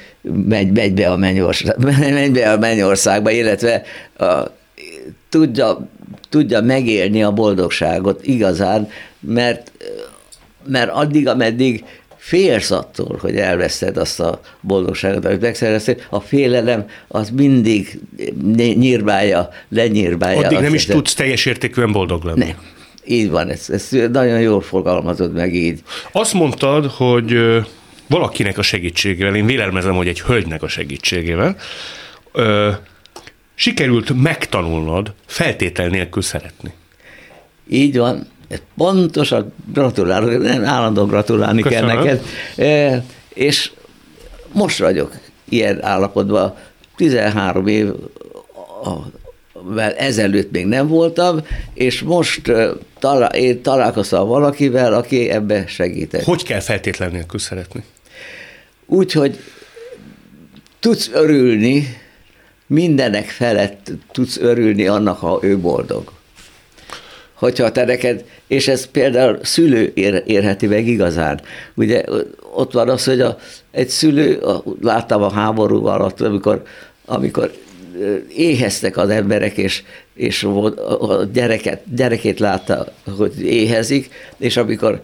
megy, 0.46 0.72
megy, 0.72 0.92
be, 0.92 1.10
a 1.10 1.16
mennyország, 1.16 1.78
megy 2.12 2.32
be 2.32 2.52
a 2.52 2.58
mennyországba, 2.58 3.30
illetve 3.30 3.82
a, 4.18 4.24
tudja, 5.28 5.88
tudja 6.28 6.60
megélni 6.60 7.22
a 7.22 7.32
boldogságot 7.32 8.26
igazán, 8.26 8.88
mert, 9.20 9.72
mert 10.66 10.90
addig, 10.90 11.28
ameddig 11.28 11.84
félsz 12.16 12.70
attól, 12.70 13.18
hogy 13.20 13.36
elveszed 13.36 13.96
azt 13.96 14.20
a 14.20 14.40
boldogságot, 14.60 15.24
amit 15.24 15.40
megszereztél, 15.40 15.96
a 16.10 16.20
félelem 16.20 16.86
az 17.08 17.30
mindig 17.30 18.00
nyírbálja, 18.54 19.48
lenyírbálja. 19.68 20.46
Addig 20.46 20.58
nem 20.58 20.74
is 20.74 20.86
tudsz 20.86 21.14
teljes 21.14 21.46
értékűen 21.46 21.92
boldog 21.92 22.24
lenni. 22.24 22.44
Nem. 22.44 22.56
Így 23.04 23.30
van, 23.30 23.49
ezt, 23.49 23.71
ezt 23.71 23.92
nagyon 23.92 24.40
jól 24.40 24.61
fogalmazod 24.61 25.32
meg 25.32 25.54
így. 25.54 25.82
Azt 26.12 26.32
mondtad, 26.32 26.87
hogy 26.87 27.37
valakinek 28.06 28.59
a 28.59 28.62
segítségével, 28.62 29.35
én 29.35 29.47
vélelmezem, 29.47 29.94
hogy 29.94 30.09
egy 30.09 30.21
hölgynek 30.21 30.62
a 30.62 30.68
segítségével, 30.68 31.56
ö, 32.32 32.71
sikerült 33.54 34.23
megtanulnod 34.23 35.12
feltétel 35.26 35.88
nélkül 35.88 36.23
szeretni. 36.23 36.73
Így 37.68 37.99
van, 37.99 38.26
pontosan 38.76 39.52
gratulálok, 39.73 40.42
nem 40.42 40.64
állandóan 40.64 41.09
gratulálni 41.09 41.62
Köszönöm. 41.62 41.88
kell 41.88 41.97
neked. 41.97 42.23
És 43.28 43.71
most 44.52 44.78
vagyok 44.78 45.12
ilyen 45.49 45.85
állapotban, 45.85 46.54
13 46.97 47.66
év 47.66 47.88
ezelőtt 49.97 50.50
még 50.50 50.66
nem 50.66 50.88
voltam, 50.88 51.40
és 51.75 52.00
most 52.00 52.52
talál, 52.99 53.35
én 53.35 53.62
találkoztam 53.62 54.28
valakivel, 54.28 54.95
aki 54.95 55.28
ebbe 55.28 55.66
segített. 55.66 56.23
Hogy 56.23 56.42
kell 56.42 56.61
feltétlen 56.61 57.11
nélkül 57.11 57.40
szeretni? 57.40 57.85
Úgy, 58.87 59.12
hogy 59.12 59.38
tudsz 60.81 61.11
örülni, 61.12 61.97
mindenek 62.66 63.25
felett 63.25 63.90
tudsz 64.12 64.37
örülni 64.37 64.87
annak, 64.87 65.19
ha 65.19 65.38
ő 65.42 65.59
boldog. 65.59 66.12
Hogyha 67.35 67.73
te 67.73 67.85
neked, 67.85 68.25
és 68.47 68.69
ez 68.69 68.87
például 68.87 69.38
szülő 69.42 69.92
ér, 69.95 70.23
érheti 70.26 70.66
meg 70.66 70.87
igazán. 70.87 71.40
Ugye 71.75 72.04
ott 72.54 72.73
van 72.73 72.88
az, 72.88 73.04
hogy 73.04 73.21
a, 73.21 73.38
egy 73.71 73.88
szülő, 73.88 74.42
láttam 74.81 75.23
a 75.23 75.33
háború 75.33 75.87
alatt, 75.87 76.21
amikor, 76.21 76.62
amikor 77.04 77.52
éheztek 78.37 78.96
az 78.96 79.08
emberek, 79.08 79.56
és, 79.56 79.82
és 80.14 80.44
a 81.00 81.25
gyereket, 81.32 81.82
gyerekét 81.94 82.40
látta, 82.40 82.92
hogy 83.16 83.42
éhezik, 83.42 84.11
és 84.37 84.56
amikor 84.56 85.00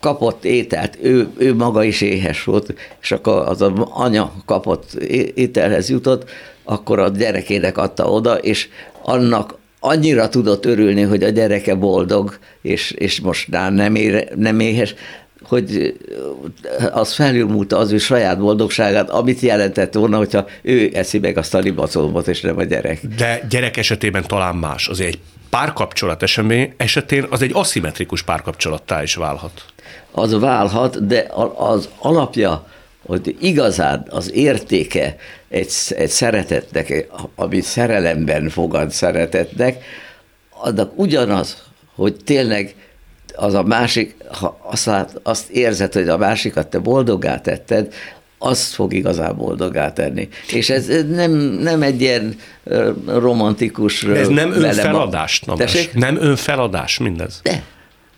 kapott 0.00 0.44
ételt, 0.44 0.98
ő, 1.02 1.28
ő 1.36 1.54
maga 1.54 1.82
is 1.82 2.00
éhes 2.00 2.44
volt, 2.44 2.74
és 3.00 3.12
akkor 3.12 3.48
az 3.48 3.62
a 3.62 3.88
anya 3.90 4.32
kapott 4.46 4.94
ételhez 5.34 5.90
jutott, 5.90 6.30
akkor 6.64 6.98
a 6.98 7.08
gyerekének 7.08 7.78
adta 7.78 8.10
oda, 8.10 8.38
és 8.38 8.68
annak 9.02 9.58
annyira 9.80 10.28
tudott 10.28 10.66
örülni, 10.66 11.02
hogy 11.02 11.22
a 11.22 11.28
gyereke 11.28 11.74
boldog, 11.74 12.38
és, 12.62 12.90
és 12.90 13.20
most 13.20 13.48
nem, 13.70 13.94
ére, 13.94 14.28
nem 14.34 14.60
éhes, 14.60 14.94
hogy 15.46 15.96
az 16.92 17.12
felülmúlta 17.12 17.78
az 17.78 17.92
ő 17.92 17.98
saját 17.98 18.38
boldogságát, 18.38 19.10
amit 19.10 19.40
jelentett 19.40 19.94
volna, 19.94 20.16
hogyha 20.16 20.46
ő 20.62 20.90
eszi 20.94 21.18
meg 21.18 21.36
azt 21.36 21.54
a 21.54 21.58
libacolmot, 21.58 22.28
és 22.28 22.40
nem 22.40 22.58
a 22.58 22.62
gyerek. 22.62 23.00
De 23.16 23.46
gyerek 23.50 23.76
esetében 23.76 24.24
talán 24.26 24.54
más. 24.54 24.88
Azért 24.88 25.08
egy 25.08 25.18
párkapcsolat 25.50 26.22
esemény 26.22 26.74
esetén 26.76 27.26
az 27.30 27.42
egy 27.42 27.50
aszimmetrikus 27.54 28.22
párkapcsolattá 28.22 29.02
is 29.02 29.14
válhat. 29.14 29.64
Az 30.10 30.38
válhat, 30.38 31.06
de 31.06 31.26
az 31.56 31.88
alapja, 31.98 32.66
hogy 33.06 33.36
igazán 33.40 34.06
az 34.08 34.32
értéke 34.32 35.16
egy, 35.48 35.72
egy 35.88 36.08
szeretetnek, 36.08 37.06
ami 37.34 37.60
szerelemben 37.60 38.48
fogad 38.48 38.90
szeretetnek, 38.90 39.84
annak 40.50 40.98
ugyanaz, 40.98 41.62
hogy 41.94 42.16
tényleg 42.24 42.74
az 43.36 43.54
a 43.54 43.62
másik, 43.62 44.16
ha 44.32 44.58
azt, 44.62 44.86
lát, 44.86 45.20
azt 45.22 45.50
érzed, 45.50 45.92
hogy 45.92 46.08
a 46.08 46.16
másikat 46.16 46.66
te 46.66 46.78
boldoggá 46.78 47.40
tetted, 47.40 47.94
azt 48.38 48.74
fog 48.74 48.92
igazán 48.92 49.36
boldogá 49.36 49.92
tenni. 49.92 50.28
És 50.52 50.70
ez 50.70 50.86
nem, 51.08 51.30
nem 51.40 51.82
egy 51.82 52.00
ilyen 52.00 52.36
romantikus... 53.06 54.02
Ez 54.04 54.28
nem 54.28 54.52
önfeladás, 54.52 55.40
Nem 55.94 56.16
önfeladás 56.20 56.98
mindez. 56.98 57.40
De, 57.42 57.62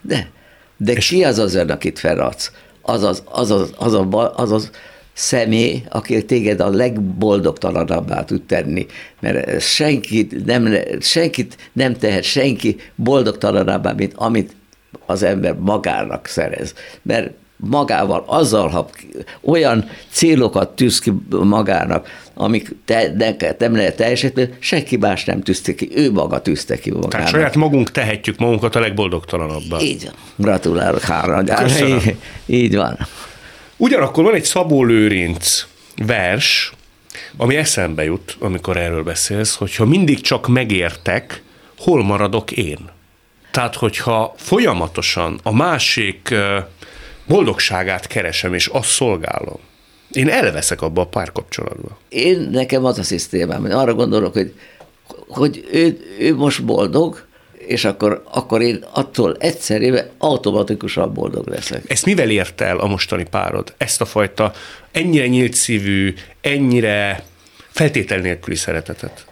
de. 0.00 0.30
De 0.76 0.92
és 0.92 1.08
ki 1.08 1.24
az 1.24 1.38
az 1.38 1.54
ön, 1.54 1.70
akit 1.70 1.98
feladsz? 1.98 2.52
Az 2.82 3.02
az, 3.02 3.22
az, 3.24 3.50
az, 3.50 3.72
az, 3.76 3.94
az, 3.94 4.30
az, 4.36 4.52
az 4.52 4.70
személy, 5.12 5.82
aki 5.88 6.24
téged 6.24 6.60
a 6.60 6.68
legboldogtalanabbá 6.68 8.24
tud 8.24 8.42
tenni, 8.42 8.86
mert 9.20 9.60
senkit 9.60 10.44
nem, 10.44 10.74
senkit 11.00 11.56
nem 11.72 11.94
tehet 11.94 12.22
senki 12.22 12.76
boldogtalanabbá, 12.94 13.92
mint 13.92 14.12
amit 14.14 14.55
az 15.06 15.22
ember 15.22 15.54
magának 15.54 16.26
szerez. 16.26 16.74
Mert 17.02 17.30
magával, 17.56 18.24
azzal, 18.26 18.68
ha 18.68 18.88
olyan 19.40 19.90
célokat 20.10 20.76
tűz 20.76 20.98
ki 20.98 21.12
magának, 21.30 22.08
amik 22.34 22.74
te, 22.84 23.12
neked 23.16 23.56
nem 23.58 23.76
lehet 23.76 23.96
teljesíteni, 23.96 24.48
senki 24.58 24.96
más 24.96 25.24
nem 25.24 25.42
tűzte 25.42 25.74
ki, 25.74 25.88
ő 25.94 26.12
maga 26.12 26.40
tűzte 26.42 26.78
ki 26.78 26.90
magának. 26.90 27.10
Tehát 27.10 27.28
saját 27.28 27.54
magunk 27.54 27.90
tehetjük 27.90 28.38
magunkat 28.38 28.74
a 28.74 28.80
legboldogtalanabbá. 28.80 29.80
Így 29.80 30.04
van. 30.04 30.14
Gratulálok 30.36 31.00
három. 31.00 31.46
Így, 31.86 32.16
így 32.46 32.76
van. 32.76 32.98
Ugyanakkor 33.76 34.24
van 34.24 34.34
egy 34.34 34.44
Szabó 34.44 34.84
Lőrinc 34.84 35.66
vers, 36.06 36.72
ami 37.36 37.56
eszembe 37.56 38.04
jut, 38.04 38.36
amikor 38.40 38.76
erről 38.76 39.02
beszélsz, 39.02 39.54
hogyha 39.54 39.84
mindig 39.84 40.20
csak 40.20 40.48
megértek, 40.48 41.42
hol 41.78 42.04
maradok 42.04 42.52
én? 42.52 42.78
Tehát, 43.56 43.74
hogyha 43.74 44.34
folyamatosan 44.36 45.40
a 45.42 45.52
másik 45.52 46.34
boldogságát 47.26 48.06
keresem, 48.06 48.54
és 48.54 48.66
azt 48.66 48.88
szolgálom, 48.88 49.58
én 50.10 50.28
elveszek 50.28 50.82
abba 50.82 51.00
a 51.00 51.06
párkapcsolatba. 51.06 51.98
Én 52.08 52.48
nekem 52.52 52.84
az 52.84 52.98
a 52.98 53.02
szisztémám, 53.02 53.60
hogy 53.60 53.70
arra 53.70 53.94
gondolok, 53.94 54.32
hogy, 54.32 54.54
hogy 55.28 55.68
ő, 55.72 55.98
ő 56.18 56.34
most 56.34 56.64
boldog, 56.64 57.26
és 57.52 57.84
akkor, 57.84 58.22
akkor 58.30 58.62
én 58.62 58.84
attól 58.92 59.36
egyszerűen 59.38 60.10
automatikusan 60.18 61.12
boldog 61.12 61.48
leszek. 61.48 61.90
Ezt 61.90 62.04
mivel 62.04 62.30
ért 62.30 62.60
el 62.60 62.78
a 62.78 62.86
mostani 62.86 63.24
párod? 63.30 63.74
Ezt 63.76 64.00
a 64.00 64.04
fajta 64.04 64.52
ennyire 64.92 65.26
nyílt 65.26 65.54
szívű, 65.54 66.14
ennyire 66.40 67.24
feltétel 67.70 68.18
nélküli 68.18 68.56
szeretetet? 68.56 69.26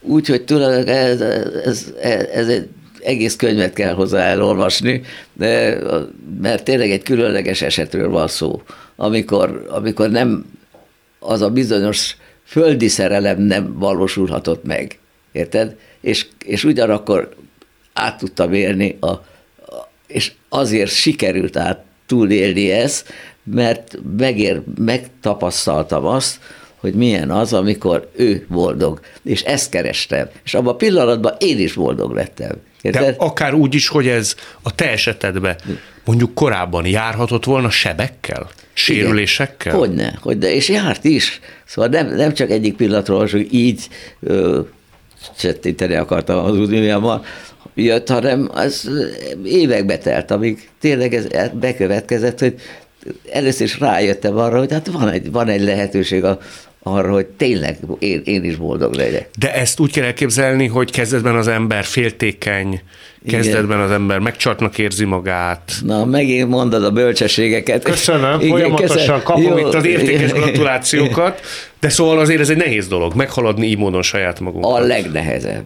Úgy, 0.00 0.26
hogy 0.26 0.44
tulajdonképpen 0.44 0.96
ez, 0.96 1.20
ez, 1.20 1.92
ez, 2.00 2.26
ez 2.32 2.48
egy 2.48 2.68
egész 3.04 3.36
könyvet 3.36 3.72
kell 3.72 3.94
hozzá 3.94 4.24
elolvasni, 4.24 5.02
de, 5.32 5.78
mert 6.40 6.64
tényleg 6.64 6.90
egy 6.90 7.02
különleges 7.02 7.62
esetről 7.62 8.08
van 8.08 8.28
szó, 8.28 8.62
amikor, 8.96 9.66
amikor 9.68 10.10
nem 10.10 10.44
az 11.18 11.40
a 11.40 11.50
bizonyos 11.50 12.16
földi 12.44 12.88
szerelem 12.88 13.40
nem 13.40 13.78
valósulhatott 13.78 14.64
meg. 14.64 14.98
Érted? 15.32 15.76
És, 16.00 16.26
és 16.44 16.64
ugyanakkor 16.64 17.28
át 17.92 18.18
tudtam 18.18 18.52
élni, 18.52 18.96
a, 19.00 19.06
a, 19.06 19.22
és 20.06 20.32
azért 20.48 20.90
sikerült 20.90 21.56
át 21.56 21.84
túlélni 22.06 22.70
ezt, 22.70 23.12
mert 23.44 23.98
megér, 24.16 24.62
megtapasztaltam 24.78 26.04
azt, 26.04 26.40
hogy 26.76 26.94
milyen 26.94 27.30
az, 27.30 27.52
amikor 27.52 28.10
ő 28.16 28.46
boldog. 28.48 29.00
És 29.22 29.42
ezt 29.42 29.70
kerestem. 29.70 30.28
És 30.44 30.54
abban 30.54 30.72
a 30.72 30.76
pillanatban 30.76 31.34
én 31.38 31.58
is 31.58 31.72
boldog 31.72 32.12
lettem. 32.14 32.56
Érted? 32.82 33.02
De 33.02 33.14
akár 33.18 33.54
úgy 33.54 33.74
is, 33.74 33.88
hogy 33.88 34.08
ez 34.08 34.34
a 34.62 34.74
te 34.74 34.90
esetedben 34.90 35.56
mondjuk 36.04 36.34
korábban 36.34 36.86
járhatott 36.86 37.44
volna 37.44 37.70
sebekkel, 37.70 38.50
sérülésekkel? 38.72 39.74
Igen. 39.74 39.86
Hogyne, 39.86 40.18
hogyne, 40.20 40.54
és 40.54 40.68
járt 40.68 41.04
is. 41.04 41.40
Szóval 41.64 41.90
nem, 41.90 42.14
nem 42.14 42.34
csak 42.34 42.50
egyik 42.50 42.76
pillanatról, 42.76 43.28
hogy 43.30 43.54
így 43.54 43.88
ö, 44.20 44.60
csettinteni 45.38 45.94
akartam 45.94 46.44
az 46.44 46.56
unióban, 46.56 47.22
jött, 47.74 48.08
hanem 48.08 48.48
az 48.52 48.90
évekbe 49.44 49.98
telt, 49.98 50.30
amíg 50.30 50.68
tényleg 50.80 51.14
ez 51.14 51.26
bekövetkezett, 51.52 52.38
hogy 52.38 52.54
először 53.32 53.66
is 53.66 53.78
rájöttem 53.78 54.36
arra, 54.36 54.58
hogy 54.58 54.72
hát 54.72 54.86
van 54.86 55.08
egy, 55.08 55.30
van 55.30 55.48
egy 55.48 55.62
lehetőség 55.62 56.24
a, 56.24 56.38
arra, 56.82 57.12
hogy 57.12 57.26
tényleg 57.26 57.78
én, 57.98 58.22
én 58.24 58.44
is 58.44 58.56
boldog 58.56 58.94
legyek. 58.94 59.28
De 59.38 59.54
ezt 59.54 59.80
úgy 59.80 59.92
kell 59.92 60.04
elképzelni, 60.04 60.66
hogy 60.66 60.90
kezdetben 60.90 61.36
az 61.36 61.48
ember 61.48 61.84
féltékeny, 61.84 62.80
kezdetben 63.28 63.76
Igen. 63.76 63.80
az 63.80 63.90
ember 63.90 64.18
megcsartnak 64.18 64.78
érzi 64.78 65.04
magát. 65.04 65.72
Na, 65.84 66.04
megint 66.04 66.48
mondod 66.48 66.84
a 66.84 66.90
bölcsességeket. 66.90 67.82
Köszönöm, 67.82 68.40
Igen, 68.40 68.50
folyamatosan 68.50 68.96
köszön. 68.96 69.22
kapom 69.22 69.42
Jó. 69.42 69.58
itt 69.58 69.74
az 69.74 69.84
értékes 69.84 70.32
gratulációkat, 70.32 71.40
de 71.80 71.88
szóval 71.88 72.18
azért 72.18 72.40
ez 72.40 72.50
egy 72.50 72.56
nehéz 72.56 72.88
dolog, 72.88 73.14
meghaladni 73.14 73.66
így 73.66 73.78
módon 73.78 74.02
saját 74.02 74.40
magunkat. 74.40 74.80
A 74.80 74.80
legnehezebb. 74.86 75.64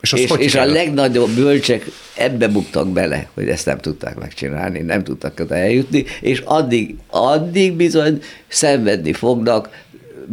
És, 0.00 0.12
és, 0.12 0.30
és 0.38 0.54
a 0.54 0.64
legnagyobb 0.64 1.30
bölcsek 1.30 1.86
ebbe 2.14 2.48
buktak 2.48 2.88
bele, 2.88 3.28
hogy 3.34 3.48
ezt 3.48 3.66
nem 3.66 3.78
tudták 3.78 4.18
megcsinálni, 4.18 4.80
nem 4.80 5.04
tudtak 5.04 5.40
oda 5.40 5.56
eljutni, 5.56 6.04
és 6.20 6.42
addig, 6.44 6.94
addig 7.10 7.72
bizony 7.72 8.22
szenvedni 8.48 9.12
fognak, 9.12 9.68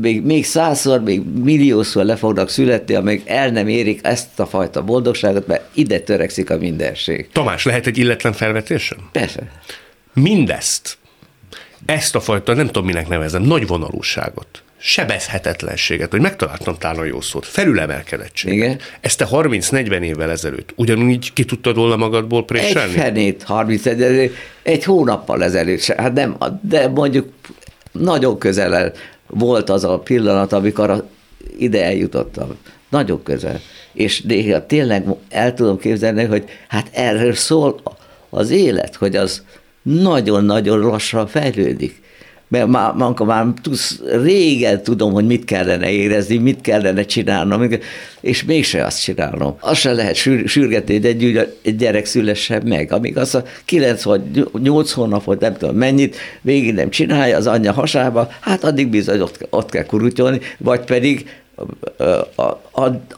még, 0.02 0.24
még 0.24 0.46
százszor, 0.46 1.02
még 1.02 1.22
milliószor 1.44 2.06
le 2.06 2.16
fognak 2.16 2.50
születni, 2.50 2.94
amíg 2.94 3.22
el 3.26 3.50
nem 3.50 3.68
érik 3.68 4.00
ezt 4.04 4.40
a 4.40 4.46
fajta 4.46 4.84
boldogságot, 4.84 5.48
mert 5.48 5.64
ide 5.74 6.00
törekszik 6.00 6.50
a 6.50 6.58
mindenség. 6.58 7.30
Tamás, 7.32 7.66
lehet 7.66 7.88
egy 7.88 7.98
illetlen 7.98 8.34
felvetésem? 8.34 8.98
Persze. 9.12 9.52
Mindezt, 10.14 10.98
ezt 11.86 12.16
a 12.16 12.20
fajta, 12.20 12.54
nem 12.54 12.66
tudom 12.66 12.86
minek 12.86 13.08
nevezem, 13.08 13.42
nagy 13.42 13.68
vonalúságot, 13.68 14.64
sebezhetetlenséget, 14.78 16.12
hogy 16.12 16.22
megtaláltam 16.22 16.76
talán 16.78 17.06
jó 17.06 17.22
szót, 17.22 17.46
felülemelkedettséget. 17.46 18.56
Igen. 18.56 18.80
Ezt 19.00 19.18
te 19.18 19.28
30-40 19.32 20.02
évvel 20.02 20.32
ezelőtt 20.32 20.74
ugyanúgy 20.76 21.34
ki 21.34 21.46
tudtad 21.46 21.76
volna 21.76 21.96
magadból 21.96 22.46
préselni? 22.46 22.94
Egy 22.94 23.00
fenét, 23.00 23.44
30 23.44 23.86
egy, 23.86 24.36
egy 24.64 24.84
hónappal 24.84 25.44
ezelőtt. 25.44 25.86
Hát 25.86 26.14
nem, 26.14 26.38
de 26.62 26.88
mondjuk 26.88 27.30
nagyon 27.92 28.38
közel 28.38 28.92
volt 29.30 29.70
az 29.70 29.84
a 29.84 30.00
pillanat, 30.00 30.54
amikor 30.54 31.08
ide 31.58 31.84
eljutottam. 31.84 32.58
Nagyon 32.90 33.24
közel. 33.24 33.60
És 33.94 34.22
néha 34.22 34.66
tényleg 34.66 35.06
el 35.30 35.54
tudom 35.54 35.78
képzelni, 35.78 36.24
hogy 36.24 36.44
hát 36.68 36.90
erről 36.92 37.34
szól 37.34 37.82
az 38.30 38.50
élet, 38.50 38.96
hogy 38.96 39.16
az 39.16 39.44
nagyon-nagyon 39.82 40.80
lassan 40.80 41.28
fejlődik. 41.28 42.02
Mert 42.50 42.68
már, 42.68 42.94
már, 42.94 43.14
már 43.26 43.46
tudsz, 43.62 44.02
régen 44.24 44.84
tudom, 44.84 45.14
hogy 45.14 45.26
mit 45.26 45.46
kellene 45.46 45.92
érezni, 45.92 46.38
mit 46.38 46.62
kellene 46.62 47.04
csinálnom, 47.04 47.70
és 48.22 48.44
mégse 48.44 48.86
azt 48.86 49.02
csinálom. 49.02 49.56
Azt 49.60 49.80
se 49.80 49.92
lehet 49.92 50.16
sür, 50.16 50.48
sürgetni, 50.48 50.94
hogy 50.94 51.06
egy, 51.06 51.56
egy 51.64 51.76
gyerek 51.76 52.06
szülessen 52.06 52.62
meg, 52.66 52.92
amíg 52.92 53.18
azt 53.18 53.36
a 53.36 53.44
9 53.66 54.04
vagy 54.04 54.22
8 54.62 54.92
hónapot, 54.92 55.40
nem 55.40 55.58
tudom 55.58 55.76
mennyit, 55.76 56.16
végig 56.42 56.74
nem 56.74 56.90
csinálja 56.90 57.38
az 57.38 57.48
anyja 57.48 57.74
hasába, 57.74 58.30
hát 58.40 58.64
addig 58.64 58.88
bizony 58.88 59.20
ott, 59.20 59.48
ott 59.50 59.70
kell 59.70 59.86
kurutyolni, 59.86 60.40
vagy 60.58 60.80
pedig 60.80 61.26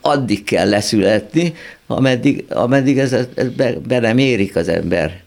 addig 0.01 0.43
kell 0.43 0.69
leszületni, 0.69 1.53
ameddig, 1.87 2.45
ameddig 2.49 2.97
ez, 2.97 3.13
ez 3.13 3.49
be, 3.55 3.73
be 3.87 3.99
nem 3.99 4.17
érik 4.17 4.55
az 4.55 4.67
ember. 4.67 5.21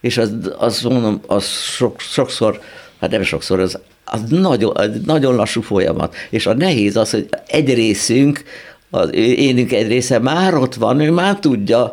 És 0.00 0.18
az, 0.18 0.32
azt 0.58 0.82
mondom, 0.82 1.20
az 1.26 1.44
sok, 1.46 2.00
sokszor, 2.00 2.60
hát 3.02 3.10
nem 3.10 3.22
sokszor, 3.22 3.60
az, 3.60 3.78
az 4.04 4.20
nagyon, 4.28 4.76
nagyon 5.04 5.34
lassú 5.34 5.60
folyamat. 5.60 6.14
És 6.30 6.46
a 6.46 6.54
nehéz 6.54 6.96
az, 6.96 7.10
hogy 7.10 7.28
egy 7.46 7.74
részünk, 7.74 8.42
az 8.90 9.14
énünk 9.14 9.72
egy 9.72 9.88
része 9.88 10.18
már 10.18 10.54
ott 10.54 10.74
van, 10.74 11.00
ő 11.00 11.10
már 11.10 11.38
tudja, 11.38 11.92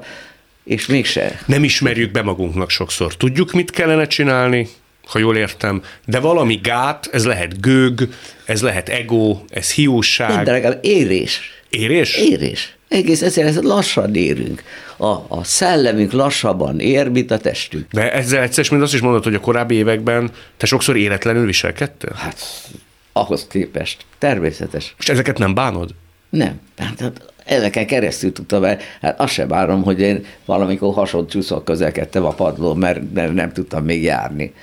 és 0.64 0.86
mégse. 0.86 1.42
Nem 1.46 1.64
ismerjük 1.64 2.12
be 2.12 2.22
magunknak 2.22 2.70
sokszor. 2.70 3.16
Tudjuk, 3.16 3.52
mit 3.52 3.72
kellene 3.72 4.08
csinálni, 4.08 4.68
ha 5.08 5.20
jól 5.20 5.38
értem, 5.38 5.82
de 6.06 6.20
valami 6.20 6.60
gát, 6.64 7.10
ez 7.12 7.26
lehet 7.26 7.62
gőg, 7.62 8.10
ez 8.46 8.62
lehet 8.62 8.90
ego, 8.90 9.40
ez 9.50 9.72
hiúság. 9.72 10.36
Minden 10.36 10.54
legalább 10.54 10.86
érés. 10.86 11.52
Érés? 11.70 12.18
Érés. 12.18 12.78
Egész 12.90 13.22
egyszerűen 13.22 13.58
lassan 13.62 14.16
érünk. 14.16 14.64
A, 14.98 15.08
a 15.28 15.44
szellemünk 15.44 16.12
lassabban 16.12 16.80
ér, 16.80 17.08
mint 17.08 17.32
a 17.32 17.38
testünk. 17.38 17.86
De 17.92 18.14
ezzel 18.14 18.42
egyszer, 18.42 18.66
mint 18.72 18.84
azt 18.84 18.94
is 18.94 19.02
mondod, 19.02 19.24
hogy 19.24 19.34
a 19.34 19.40
korábbi 19.40 19.76
években 19.76 20.32
te 20.58 20.66
sokszor 20.66 20.98
életlenül 20.98 21.46
viselkedtél? 21.46 22.14
Hát, 22.16 22.42
ahhoz 23.14 23.48
képest. 23.48 24.06
Természetes. 24.18 24.96
És 25.00 25.10
ezeket 25.10 25.38
nem 25.38 25.54
bánod? 25.54 25.90
Nem. 26.30 26.60
Hát, 26.78 27.00
hát 27.00 27.34
ezeken 27.46 27.88
keresztül 27.88 28.32
tudtam 28.32 28.64
el, 28.64 28.78
hát 29.02 29.20
azt 29.20 29.34
sem 29.34 29.48
várom, 29.48 29.84
hogy 29.84 30.00
én 30.00 30.26
valamikor 30.46 30.94
hasonló 30.94 31.28
csúszok 31.28 31.66
közelkedtem 31.66 32.26
a 32.26 32.32
padlón, 32.32 32.78
mert 32.78 33.14
nem, 33.14 33.34
nem 33.34 33.52
tudtam 33.52 33.84
még 33.84 34.04
járni. 34.04 34.54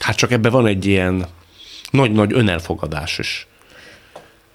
Hát 0.00 0.16
csak 0.16 0.30
ebben 0.30 0.52
van 0.52 0.66
egy 0.66 0.86
ilyen 0.86 1.26
nagy-nagy 1.90 2.32
önelfogadás 2.32 3.18
is. 3.18 3.46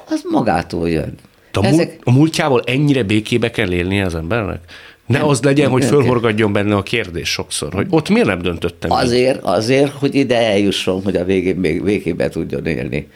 Az 0.08 0.22
magától 0.30 0.90
jön. 0.90 1.16
De 1.52 1.60
a, 1.60 1.66
Ezek... 1.66 1.88
múlt, 1.88 2.00
a 2.04 2.12
múltjával 2.12 2.62
ennyire 2.66 3.04
békébe 3.04 3.52
kell 3.52 3.72
élnie 3.72 4.06
az 4.06 4.16
embernek? 4.16 4.60
Ne 5.06 5.18
nem, 5.18 5.28
az 5.28 5.42
legyen, 5.42 5.70
hogy 5.70 5.84
fölhorgadjon 5.84 6.54
benne 6.54 6.76
a 6.76 6.84
kérdés 6.84 7.30
sokszor, 7.30 7.74
hogy 7.74 7.88
ott 7.90 8.10
miért 8.10 8.28
nem 8.28 8.42
döntöttem? 8.42 8.92
Azért, 8.92 9.36
így? 9.36 9.42
azért, 9.44 9.92
hogy 9.92 10.16
ide 10.16 10.38
eljusson, 10.38 11.04
hogy 11.04 11.16
a 11.16 11.24
végén 11.24 11.56
még 11.56 11.84
végébe 11.84 12.30
tudjon 12.30 12.66
élni. 12.66 13.08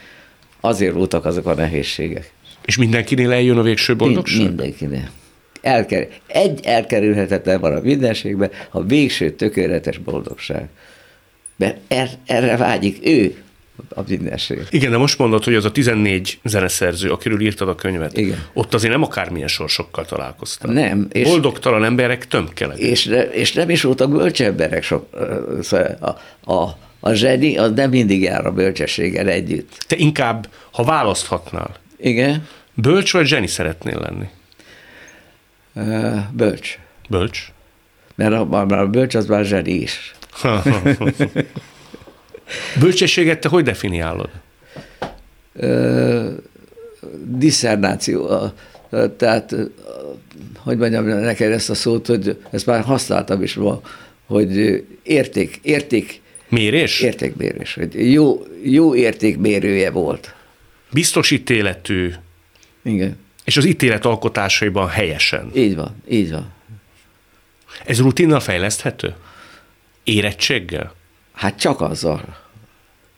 Azért 0.60 0.94
voltak 0.94 1.26
azok 1.26 1.46
a 1.46 1.54
nehézségek. 1.54 2.32
És 2.66 2.78
mindenkinél 2.78 3.32
eljön 3.32 3.58
a 3.58 3.62
végső 3.62 3.96
boldogság? 3.96 4.48
Mindenkinél. 4.48 5.10
Elker, 5.62 6.08
egy 6.28 6.60
elkerülhetetlen 6.64 7.60
van 7.60 7.76
a 7.76 7.80
mindenségben, 7.80 8.50
a 8.72 8.84
végső 8.84 9.32
tökéletes 9.32 9.98
boldogság 9.98 10.70
mert 11.56 11.78
er, 11.88 12.10
erre 12.26 12.58
vágyik 12.58 13.08
ő, 13.08 13.36
a 13.90 14.02
mindenség. 14.08 14.68
Igen, 14.70 14.92
de 14.92 14.98
most 14.98 15.18
mondod, 15.18 15.44
hogy 15.44 15.56
az 15.56 15.66
a 15.66 15.72
14 15.72 16.40
zeneszerző, 16.44 17.12
akiről 17.12 17.42
írtad 17.42 17.70
a 17.70 17.76
könyvet, 17.76 18.18
Igen. 18.18 18.46
ott 18.54 18.74
azért 18.74 18.92
nem 18.92 19.04
akármilyen 19.04 19.48
sorsokkal 19.48 20.06
találkoztál. 20.06 20.74
Nem. 20.74 21.08
És 21.12 21.28
Boldogtalan 21.28 21.84
emberek 21.84 22.28
tömkeleg. 22.28 22.80
És, 22.80 23.06
és 23.32 23.54
nem 23.54 23.70
is 23.70 23.82
voltak 23.82 24.12
bölcs 24.12 24.42
emberek. 24.42 24.84
Sok, 24.84 25.10
szóval 25.62 25.98
a, 26.00 26.54
a, 26.54 26.78
a 27.00 27.14
zseni 27.14 27.58
az 27.58 27.72
nem 27.76 27.90
mindig 27.90 28.22
jár 28.22 28.46
a 28.46 28.52
bölcsességgel 28.52 29.28
együtt. 29.28 29.86
Te 29.88 29.96
inkább, 29.96 30.50
ha 30.72 30.84
választhatnál, 30.84 31.76
Igen. 31.98 32.48
bölcs 32.74 33.14
vagy 33.14 33.26
zseni 33.26 33.48
szeretnél 33.48 34.00
lenni? 34.00 34.26
bölcs. 36.32 36.80
Bölcs? 37.10 37.52
Mert 38.16 38.34
a, 38.34 38.66
a 38.80 38.88
bölcs 38.88 39.16
az 39.16 39.26
már 39.26 39.46
zseni 39.46 39.74
is. 39.74 40.16
Bölcsességet 42.80 43.40
te 43.40 43.48
hogy 43.48 43.64
definiálod? 43.64 44.30
Disszernáció. 47.26 48.52
Tehát, 49.18 49.56
hogy 50.58 50.78
mondjam 50.78 51.06
neked 51.06 51.52
ezt 51.52 51.70
a 51.70 51.76
szót, 51.76 52.08
hogy 52.08 52.38
ezt 52.52 52.66
már 52.66 52.84
használtam 52.84 53.44
is 53.44 53.54
ma, 53.54 53.82
hogy 54.26 54.84
érték, 55.04 55.60
érték, 55.62 56.22
Mérés? 56.50 57.02
Értékmérés. 57.02 57.74
Hogy 57.74 58.12
jó, 58.12 58.46
jó 58.64 58.96
értékmérője 58.96 59.92
volt. 59.92 60.34
Biztos 60.92 61.32
ítéletű. 61.32 62.12
Igen. 62.84 63.18
És 63.44 63.58
az 63.58 63.66
ítélet 63.66 64.06
alkotásaiban 64.06 64.88
helyesen. 64.88 65.52
Így 65.56 65.76
van, 65.76 65.96
így 66.10 66.32
van. 66.32 66.54
Ez 67.86 68.00
rutinnal 68.00 68.40
fejleszthető? 68.40 69.14
Érettséggel? 70.04 70.94
Hát 71.36 71.60
csak 71.60 71.82
azzal. 71.82 72.22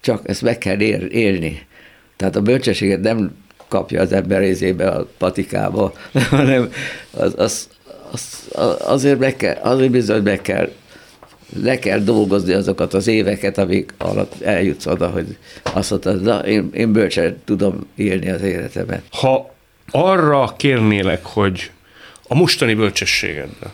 Csak 0.01 0.29
ezt 0.29 0.41
meg 0.41 0.57
kell 0.57 0.79
ér, 0.79 1.07
élni. 1.11 1.67
Tehát 2.15 2.35
a 2.35 2.41
bölcsességet 2.41 3.01
nem 3.01 3.35
kapja 3.67 4.01
az 4.01 4.11
ember 4.11 4.39
részébe 4.39 4.89
a 4.89 5.07
patikába, 5.17 5.93
hanem 6.29 6.71
az, 7.11 7.33
az, 7.37 7.69
az, 8.11 8.47
azért, 8.79 9.19
meg 9.19 9.35
kell, 9.35 9.55
azért 9.55 9.91
bizony 9.91 10.21
meg 10.21 10.41
kell, 10.41 10.71
le 11.63 11.79
kell 11.79 11.99
dolgozni 11.99 12.53
azokat 12.53 12.93
az 12.93 13.07
éveket, 13.07 13.57
amik 13.57 13.93
alatt 13.97 14.41
eljutsz 14.41 14.85
oda, 14.85 15.09
hogy 15.09 15.37
azt 15.63 15.89
mondod, 15.89 16.21
na, 16.21 16.39
én, 16.39 16.69
én 16.73 16.91
bölcsen 16.91 17.41
tudom 17.45 17.87
élni 17.95 18.29
az 18.29 18.41
életemet. 18.41 19.03
Ha 19.11 19.53
arra 19.91 20.53
kérnélek, 20.57 21.25
hogy 21.25 21.71
a 22.27 22.35
mostani 22.35 22.73
bölcsességedben 22.73 23.71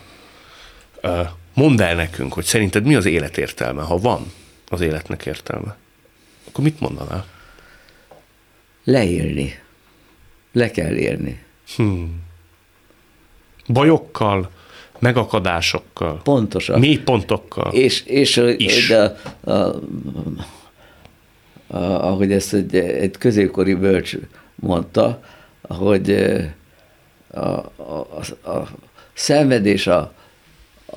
Mondd 1.54 1.82
el 1.82 1.94
nekünk, 1.94 2.32
hogy 2.32 2.44
szerinted 2.44 2.84
mi 2.84 2.94
az 2.94 3.04
élet 3.04 3.38
értelme, 3.38 3.82
ha 3.82 3.98
van 3.98 4.32
az 4.68 4.80
életnek 4.80 5.26
értelme. 5.26 5.76
Akkor 6.48 6.64
mit 6.64 6.80
mondanál? 6.80 7.26
Leélni. 8.84 9.58
Le 10.52 10.70
kell 10.70 10.94
élni. 10.94 11.42
Hmm. 11.76 12.22
Bajokkal, 13.66 14.50
megakadásokkal. 14.98 16.20
Pontosan. 16.22 16.78
Mély 16.78 16.98
pontokkal. 16.98 17.72
És, 17.72 18.02
és 18.02 18.36
is. 18.56 18.88
De, 18.88 19.16
a, 19.40 19.50
a, 19.50 19.80
a, 21.66 21.76
ahogy 21.76 22.32
ezt 22.32 22.54
egy, 22.54 22.76
egy 22.76 23.18
középkori 23.18 23.74
bölcs 23.74 24.16
mondta, 24.54 25.22
hogy 25.62 26.10
a, 27.30 27.40
a, 27.40 28.06
a, 28.42 28.50
a 28.50 28.68
szenvedés 29.12 29.86
a, 29.86 30.12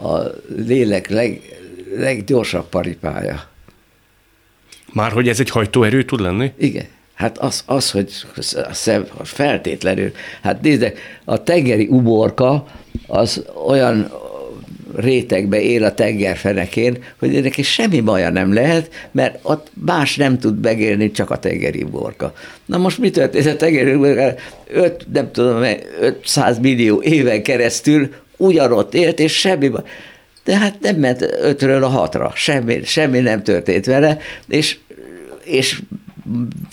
a 0.04 0.32
lélek 0.66 1.10
leg, 1.10 1.42
leggyorsabb 1.96 2.70
paripája. 2.70 3.48
Már 4.94 5.12
hogy 5.12 5.28
ez 5.28 5.40
egy 5.40 5.50
hajtóerő 5.50 6.04
tud 6.04 6.20
lenni? 6.20 6.52
Igen. 6.58 6.86
Hát 7.14 7.38
az, 7.38 7.64
az 7.66 7.92
hogy 7.92 8.12
feltétlenül. 9.24 10.12
Hát 10.42 10.62
nézd, 10.62 10.94
a 11.26 11.44
tengeri 11.44 11.88
uborka 11.88 12.68
az 13.08 13.46
olyan 13.68 14.12
rétegbe 14.96 15.62
él 15.62 15.84
a 15.84 15.94
tengerfenekén, 15.94 17.04
hogy 17.20 17.42
neki 17.42 17.62
semmi 17.62 18.02
baja 18.02 18.30
nem 18.30 18.54
lehet, 18.54 19.10
mert 19.12 19.40
ott 19.42 19.68
más 19.86 20.16
nem 20.16 20.40
tud 20.40 20.64
megélni, 20.64 21.12
csak 21.12 21.30
a 21.30 21.38
tengeri 21.38 21.84
uborka. 21.84 22.34
Na 22.66 22.78
most 22.78 22.98
mi 22.98 23.10
történt? 23.10 23.46
A 23.46 23.56
tengeri 23.56 23.94
uborka 23.94 24.34
5, 24.68 25.08
nem 25.14 25.32
tudom, 25.32 25.64
500 26.00 26.60
millió 26.60 27.02
éven 27.02 27.44
keresztül 27.44 28.10
ugyanott 28.38 28.94
élt, 28.94 29.20
és 29.20 29.40
semmi 29.40 29.72
de 30.48 30.58
hát 30.58 30.80
nem 30.80 30.96
ment 30.96 31.22
ötről 31.22 31.84
a 31.84 31.88
hatra, 31.88 32.32
semmi, 32.36 32.84
semmi 32.84 33.20
nem 33.20 33.44
történt 33.44 33.86
vele, 33.86 34.18
és, 34.48 34.78
és 35.44 35.82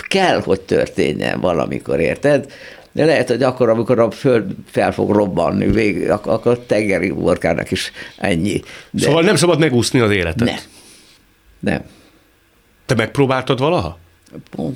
kell, 0.09 0.40
hogy 0.40 0.61
történjen 0.61 1.40
valamikor, 1.40 2.00
érted? 2.00 2.53
De 2.92 3.05
lehet, 3.05 3.29
hogy 3.29 3.42
akkor, 3.42 3.68
amikor 3.68 3.98
a 3.98 4.11
föld 4.11 4.55
fel 4.70 4.92
fog 4.92 5.11
robbanni, 5.11 5.66
végig, 5.66 6.11
akkor, 6.11 6.33
akkor 6.33 6.59
tengeri 6.59 7.11
uborkának 7.11 7.70
is 7.70 7.92
ennyi. 8.16 8.62
De 8.90 9.03
szóval 9.03 9.22
nem 9.22 9.37
szabad 9.37 9.59
megúszni 9.59 10.00
az 10.00 10.11
életet? 10.11 10.48
Nem. 10.48 10.59
Nem. 11.61 11.83
Te 12.87 12.94
megpróbáltad 12.94 13.59
valaha? 13.59 13.98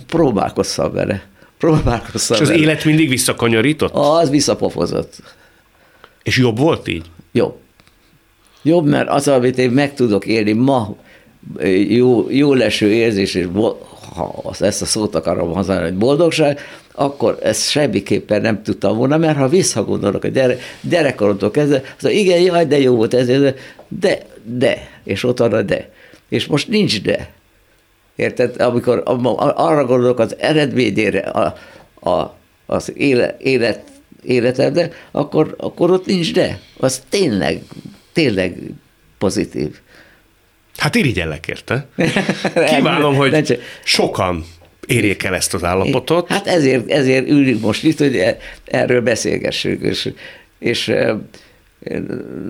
Próbálkoztam 0.06 0.92
vele. 0.92 1.22
Próbálkoztam 1.58 2.36
És 2.36 2.42
az 2.42 2.48
vele. 2.48 2.60
élet 2.60 2.84
mindig 2.84 3.08
visszakanyarított? 3.08 3.94
Az 3.94 4.30
visszapofozott. 4.30 5.22
És 6.22 6.38
jobb 6.38 6.58
volt 6.58 6.88
így? 6.88 7.04
Jobb. 7.32 7.56
Jobb, 8.62 8.86
mert 8.86 9.08
az, 9.08 9.28
amit 9.28 9.58
én 9.58 9.70
meg 9.70 9.94
tudok 9.94 10.26
élni 10.26 10.52
ma, 10.52 10.96
jó, 11.88 12.30
jó 12.30 12.54
leső 12.54 12.92
érzés, 12.92 13.34
és 13.34 13.48
ha 14.14 14.52
ezt 14.60 14.82
a 14.82 14.84
szót 14.84 15.14
akarom 15.14 15.52
használni, 15.52 15.84
hogy 15.84 15.98
boldogság, 15.98 16.60
akkor 16.94 17.38
ezt 17.42 17.70
semmiképpen 17.70 18.40
nem 18.40 18.62
tudtam 18.62 18.96
volna, 18.96 19.16
mert 19.16 19.38
ha 19.38 19.48
visszagondolok 19.48 20.24
a 20.24 20.28
gyere, 20.28 20.58
gyerekkoromtól 20.80 21.50
kezdve, 21.50 21.82
az 21.98 22.10
igen, 22.10 22.40
jaj, 22.40 22.66
de 22.66 22.78
jó 22.78 22.94
volt 22.94 23.14
ez, 23.14 23.54
de, 23.88 24.26
de, 24.42 24.88
és 25.04 25.24
ott 25.24 25.38
van 25.38 25.52
a 25.52 25.62
de. 25.62 25.90
És 26.28 26.46
most 26.46 26.68
nincs 26.68 27.02
de. 27.02 27.30
Érted? 28.16 28.60
Amikor 28.60 29.02
arra 29.54 29.84
gondolok 29.84 30.18
az 30.18 30.36
eredményére, 30.38 31.18
a, 31.18 31.54
a, 32.10 32.34
az 32.66 32.92
éle, 32.96 33.36
élet, 33.40 33.82
életemre, 34.22 34.90
akkor, 35.10 35.54
akkor 35.58 35.90
ott 35.90 36.06
nincs 36.06 36.32
de. 36.32 36.58
Az 36.76 37.02
tényleg, 37.08 37.62
tényleg 38.12 38.56
pozitív. 39.18 39.78
Hát 40.76 40.94
irigyellek 40.94 41.46
érte. 41.46 41.86
Kívánom, 42.74 43.14
hogy 43.14 43.60
sokan 43.84 44.44
érjék 44.86 45.22
el 45.22 45.34
ezt 45.34 45.54
az 45.54 45.64
állapotot. 45.64 46.28
Hát 46.28 46.46
ezért, 46.46 46.90
ezért 46.90 47.28
ülünk 47.28 47.60
most 47.60 47.84
itt, 47.84 47.98
hogy 47.98 48.16
e- 48.16 48.38
erről 48.64 49.00
beszélgessünk, 49.00 49.82
és, 49.82 50.12
és 50.58 50.94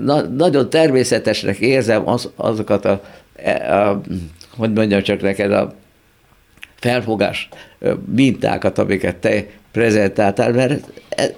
na, 0.04 0.20
nagyon 0.22 0.70
természetesnek 0.70 1.58
érzem 1.58 2.08
az, 2.08 2.30
azokat 2.36 2.84
a, 2.84 3.04
e- 3.36 3.78
a, 3.78 4.00
hogy 4.56 4.72
mondjam 4.72 5.02
csak 5.02 5.20
neked, 5.20 5.52
a 5.52 5.74
felfogás 6.76 7.48
mintákat, 8.14 8.78
amiket 8.78 9.16
te 9.16 9.46
prezentáltál, 9.72 10.52
mert 10.52 10.84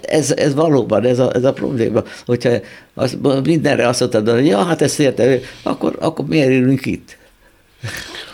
ez, 0.01 0.31
ez 0.31 0.53
valóban 0.53 1.05
ez 1.05 1.19
a, 1.19 1.35
ez 1.35 1.43
a 1.43 1.53
probléma. 1.53 2.03
Hogyha 2.25 2.51
az, 2.93 3.17
mindenre 3.43 3.87
azt 3.87 3.99
mondtad, 3.99 4.29
hogy 4.29 4.45
ja, 4.45 4.63
hát 4.63 4.81
ezt 4.81 4.99
értem, 4.99 5.39
akkor, 5.63 5.95
akkor 5.99 6.25
miért 6.25 6.49
ülünk 6.49 6.85
itt? 6.85 7.17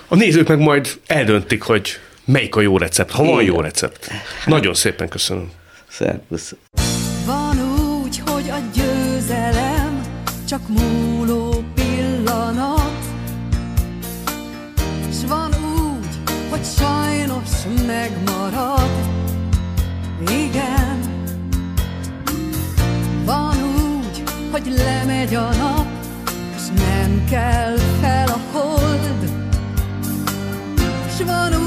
A 0.07 0.15
nézők 0.15 0.47
meg 0.47 0.59
majd 0.59 0.87
eldöntik, 1.07 1.61
hogy 1.61 1.89
melyik 2.25 2.55
a 2.55 2.61
jó 2.61 2.77
recept, 2.77 3.11
ha 3.11 3.23
van 3.23 3.43
jó 3.43 3.61
recept. 3.61 4.09
Nagyon 4.45 4.73
szépen 4.73 5.07
köszönöm. 5.07 5.51
Szervusz. 5.89 6.55
Van 7.25 7.59
úgy, 8.01 8.21
hogy 8.25 8.49
a 8.49 8.57
győzelem 8.73 10.01
csak 10.49 10.61
múló 10.67 11.63
pillanat, 11.75 12.91
s 15.11 15.27
van 15.27 15.51
úgy, 15.53 16.31
hogy 16.49 16.63
sajnos 16.77 17.49
megmarad. 17.87 18.36
Hogy 24.67 24.77
lemegy 24.77 25.35
a 25.35 25.49
nap, 25.57 25.87
és 26.55 26.67
nem 26.75 27.23
kell 27.29 27.77
fel 28.01 28.27
a 28.27 28.39
hold, 28.51 29.29
s 31.17 31.21
van 31.25 31.53
úgy, 31.53 31.66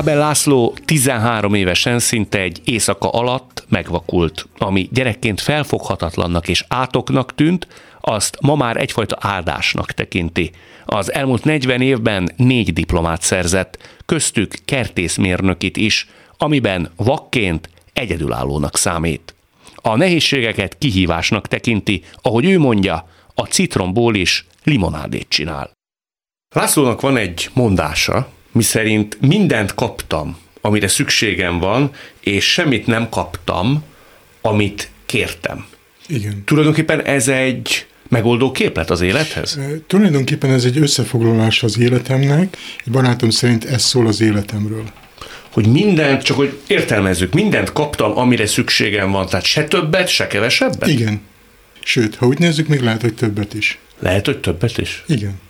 Bábel 0.00 0.18
László 0.18 0.74
13 0.84 1.54
évesen 1.54 1.98
szinte 1.98 2.38
egy 2.38 2.60
éjszaka 2.64 3.08
alatt 3.08 3.64
megvakult, 3.68 4.48
ami 4.58 4.88
gyerekként 4.92 5.40
felfoghatatlannak 5.40 6.48
és 6.48 6.64
átoknak 6.68 7.34
tűnt, 7.34 7.66
azt 8.00 8.38
ma 8.40 8.54
már 8.54 8.76
egyfajta 8.76 9.16
áldásnak 9.20 9.92
tekinti. 9.92 10.50
Az 10.84 11.12
elmúlt 11.12 11.44
40 11.44 11.80
évben 11.80 12.32
négy 12.36 12.72
diplomát 12.72 13.22
szerzett, 13.22 13.78
köztük 14.06 14.54
kertészmérnökit 14.64 15.76
is, 15.76 16.08
amiben 16.38 16.90
vakként 16.96 17.70
egyedülállónak 17.92 18.76
számít. 18.76 19.34
A 19.74 19.96
nehézségeket 19.96 20.78
kihívásnak 20.78 21.48
tekinti, 21.48 22.04
ahogy 22.22 22.44
ő 22.44 22.58
mondja, 22.58 23.08
a 23.34 23.42
citromból 23.42 24.14
is 24.14 24.46
limonádét 24.64 25.28
csinál. 25.28 25.70
Lászlónak 26.54 27.00
van 27.00 27.16
egy 27.16 27.50
mondása, 27.52 28.28
miszerint 28.52 29.20
mindent 29.20 29.74
kaptam, 29.74 30.36
amire 30.60 30.88
szükségem 30.88 31.58
van, 31.58 31.90
és 32.20 32.52
semmit 32.52 32.86
nem 32.86 33.08
kaptam, 33.08 33.84
amit 34.40 34.90
kértem. 35.06 35.66
Igen. 36.06 36.42
Tulajdonképpen 36.44 37.04
ez 37.04 37.28
egy 37.28 37.86
megoldó 38.08 38.50
képlet 38.50 38.90
az 38.90 39.00
élethez? 39.00 39.56
E, 39.56 39.66
Tulajdonképpen 39.86 40.50
ez 40.50 40.64
egy 40.64 40.78
összefoglalás 40.78 41.62
az 41.62 41.78
életemnek. 41.78 42.56
Egy 42.84 42.92
barátom 42.92 43.30
szerint 43.30 43.64
ez 43.64 43.82
szól 43.82 44.06
az 44.06 44.20
életemről. 44.20 44.84
Hogy 45.50 45.66
mindent, 45.66 46.22
csak 46.22 46.36
hogy 46.36 46.58
értelmezzük, 46.66 47.32
mindent 47.32 47.72
kaptam, 47.72 48.18
amire 48.18 48.46
szükségem 48.46 49.10
van, 49.10 49.26
tehát 49.26 49.44
se 49.44 49.64
többet, 49.64 50.08
se 50.08 50.26
kevesebbet? 50.26 50.88
Igen. 50.88 51.20
Sőt, 51.84 52.14
ha 52.14 52.26
úgy 52.26 52.38
nézzük, 52.38 52.68
még 52.68 52.80
lehet, 52.80 53.00
hogy 53.00 53.14
többet 53.14 53.54
is. 53.54 53.78
Lehet, 53.98 54.26
hogy 54.26 54.38
többet 54.38 54.78
is? 54.78 55.04
Igen. 55.06 55.40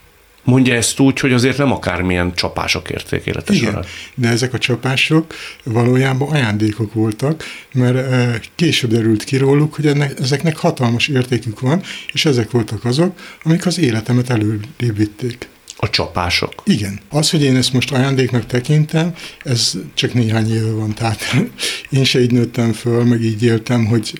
Mondja 0.45 0.75
ezt 0.75 1.01
úgy, 1.01 1.21
hogy 1.21 1.33
azért 1.33 1.59
nem 1.59 1.73
akármilyen 1.73 2.35
csapások 2.35 2.91
érték 2.91 3.27
élete 3.27 3.55
Igen, 3.55 3.71
során. 3.71 3.85
de 4.15 4.29
ezek 4.29 4.55
a 4.55 4.59
csapások 4.59 5.35
valójában 5.65 6.29
ajándékok 6.29 6.93
voltak, 6.93 7.45
mert 7.73 8.51
később 8.55 8.91
derült 8.91 9.25
ki 9.25 9.37
róluk, 9.37 9.75
hogy 9.75 9.87
ennek, 9.87 10.19
ezeknek 10.21 10.57
hatalmas 10.57 11.09
értékük 11.09 11.61
van, 11.61 11.83
és 12.13 12.25
ezek 12.25 12.51
voltak 12.51 12.85
azok, 12.85 13.19
amik 13.43 13.67
az 13.67 13.79
életemet 13.79 14.31
előrébb 14.31 14.97
vitték. 14.97 15.49
A 15.83 15.91
csapások. 15.91 16.53
Igen. 16.65 17.01
Az, 17.09 17.31
hogy 17.31 17.43
én 17.43 17.57
ezt 17.57 17.73
most 17.73 17.93
ajándéknak 17.93 18.47
tekintem, 18.47 19.15
ez 19.45 19.73
csak 19.95 20.15
néhány 20.15 20.55
éve 20.55 20.71
van. 20.71 20.95
Tehát 20.95 21.21
én 21.91 22.05
se 22.05 22.21
így 22.21 22.33
nőttem 22.33 22.73
föl, 22.73 23.05
meg 23.05 23.23
így 23.23 23.43
éltem, 23.43 23.87
hogy 23.87 24.19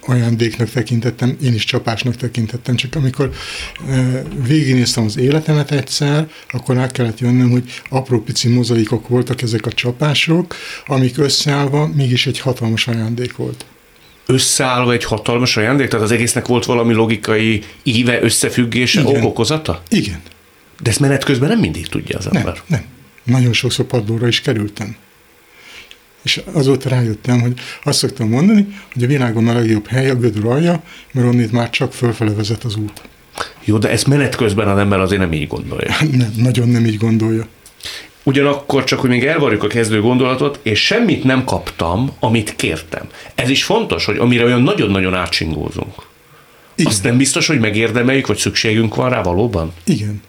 ajándéknak 0.00 0.70
tekintettem, 0.70 1.36
én 1.42 1.54
is 1.54 1.64
csapásnak 1.64 2.16
tekintettem. 2.16 2.76
Csak 2.76 2.94
amikor 2.94 3.30
végignéztem 4.46 5.04
az 5.04 5.16
életemet 5.16 5.70
egyszer, 5.70 6.28
akkor 6.50 6.74
rá 6.74 6.86
kellett 6.86 7.18
jönnöm, 7.20 7.50
hogy 7.50 7.70
apró 7.88 8.20
pici 8.22 8.48
mozaikok 8.48 9.08
voltak 9.08 9.42
ezek 9.42 9.66
a 9.66 9.72
csapások, 9.72 10.54
amik 10.86 11.18
összeállva 11.18 11.86
mégis 11.86 12.26
egy 12.26 12.40
hatalmas 12.40 12.86
ajándék 12.86 13.36
volt. 13.36 13.64
Összeállva 14.30 14.92
egy 14.92 15.04
hatalmas 15.04 15.56
ajándék? 15.56 15.88
Tehát 15.88 16.04
az 16.04 16.10
egésznek 16.12 16.46
volt 16.46 16.64
valami 16.64 16.94
logikai 16.94 17.62
íve, 17.82 18.22
összefüggése, 18.22 19.00
Igen. 19.00 19.16
okokozata? 19.16 19.82
Igen. 19.88 20.20
De 20.82 20.90
ezt 20.90 21.00
menet 21.00 21.24
közben 21.24 21.48
nem 21.48 21.58
mindig 21.58 21.86
tudja 21.86 22.18
az 22.18 22.24
Nem, 22.24 22.36
ember. 22.36 22.60
nem. 22.66 22.84
Nagyon 23.24 23.52
sokszor 23.52 23.84
padlóra 23.84 24.26
is 24.26 24.40
kerültem. 24.40 24.96
És 26.22 26.40
azóta 26.52 26.88
rájöttem, 26.88 27.40
hogy 27.40 27.60
azt 27.84 27.98
szoktam 27.98 28.28
mondani, 28.28 28.66
hogy 28.92 29.02
a 29.04 29.06
világon 29.06 29.48
a 29.48 29.52
legjobb 29.52 29.86
hely 29.86 30.10
a 30.10 30.14
gödör 30.14 30.46
alja, 30.46 30.82
mert 31.12 31.26
onnét 31.26 31.52
már 31.52 31.70
csak 31.70 31.92
fölfele 31.92 32.32
vezet 32.32 32.64
az 32.64 32.76
út. 32.76 33.02
Jó, 33.64 33.78
de 33.78 33.90
ezt 33.90 34.06
menet 34.06 34.34
közben 34.36 34.68
az 34.68 34.78
ember 34.78 35.00
azért 35.00 35.20
nem 35.20 35.32
így 35.32 35.48
gondolja. 35.48 35.94
Nem, 36.10 36.32
nagyon 36.36 36.68
nem 36.68 36.84
így 36.86 36.96
gondolja. 36.96 37.46
Ugyanakkor 38.22 38.84
csak, 38.84 39.00
hogy 39.00 39.10
még 39.10 39.24
elvarjuk 39.24 39.62
a 39.62 39.66
kezdő 39.66 40.00
gondolatot, 40.00 40.58
és 40.62 40.84
semmit 40.84 41.24
nem 41.24 41.44
kaptam, 41.44 42.10
amit 42.20 42.56
kértem. 42.56 43.08
Ez 43.34 43.48
is 43.48 43.64
fontos, 43.64 44.04
hogy 44.04 44.16
amire 44.16 44.44
olyan 44.44 44.62
nagyon-nagyon 44.62 45.14
átsingózunk. 45.14 45.94
Igen. 46.74 46.92
Azt 46.92 47.02
nem 47.02 47.16
biztos, 47.16 47.46
hogy 47.46 47.58
megérdemeljük, 47.58 48.26
vagy 48.26 48.36
szükségünk 48.38 48.94
van 48.94 49.10
rá 49.10 49.22
valóban? 49.22 49.72
Igen. 49.84 50.22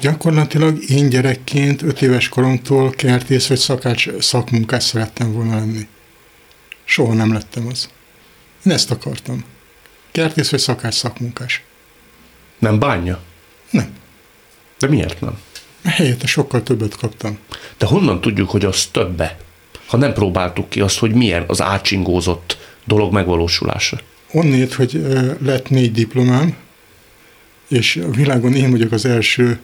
Gyakorlatilag 0.00 0.90
én 0.90 1.08
gyerekként, 1.08 1.82
öt 1.82 2.02
éves 2.02 2.28
koromtól 2.28 2.90
kertész 2.90 3.46
vagy 3.46 3.58
szakács 3.58 4.08
szakmunkás 4.18 4.84
szerettem 4.84 5.32
volna 5.32 5.54
lenni. 5.54 5.86
Soha 6.84 7.12
nem 7.14 7.32
lettem 7.32 7.66
az. 7.66 7.88
Én 8.64 8.72
ezt 8.72 8.90
akartam. 8.90 9.44
Kertész 10.12 10.50
vagy 10.50 10.60
szakács 10.60 10.94
szakmunkás. 10.94 11.62
Nem 12.58 12.78
bánja? 12.78 13.20
Nem. 13.70 13.88
De 14.78 14.88
miért 14.88 15.20
nem? 15.20 15.38
Helyette 15.86 16.26
sokkal 16.26 16.62
többet 16.62 16.96
kaptam. 16.96 17.38
De 17.78 17.86
honnan 17.86 18.20
tudjuk, 18.20 18.50
hogy 18.50 18.64
az 18.64 18.86
többe? 18.86 19.36
Ha 19.86 19.96
nem 19.96 20.12
próbáltuk 20.12 20.68
ki 20.68 20.80
azt, 20.80 20.98
hogy 20.98 21.12
milyen 21.12 21.44
az 21.46 21.62
átsingózott 21.62 22.58
dolog 22.84 23.12
megvalósulása. 23.12 24.00
Onnét, 24.32 24.74
hogy 24.74 25.06
lett 25.42 25.68
négy 25.70 25.92
diplomám, 25.92 26.56
és 27.68 27.96
a 27.96 28.10
világon 28.10 28.54
én 28.54 28.70
vagyok 28.70 28.92
az 28.92 29.04
első 29.04 29.58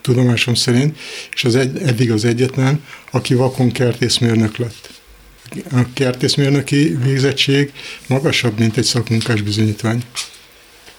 tudomásom 0.00 0.54
szerint, 0.54 0.98
és 1.34 1.44
az 1.44 1.56
egy, 1.56 1.78
eddig 1.78 2.12
az 2.12 2.24
egyetlen, 2.24 2.84
aki 3.10 3.34
vakon 3.34 3.72
kertészmérnök 3.72 4.56
lett. 4.56 4.90
A 5.72 5.82
kertészmérnöki 5.92 6.96
végzettség 7.02 7.72
magasabb, 8.06 8.58
mint 8.58 8.76
egy 8.76 8.84
szakmunkás 8.84 9.42
bizonyítvány. 9.42 10.02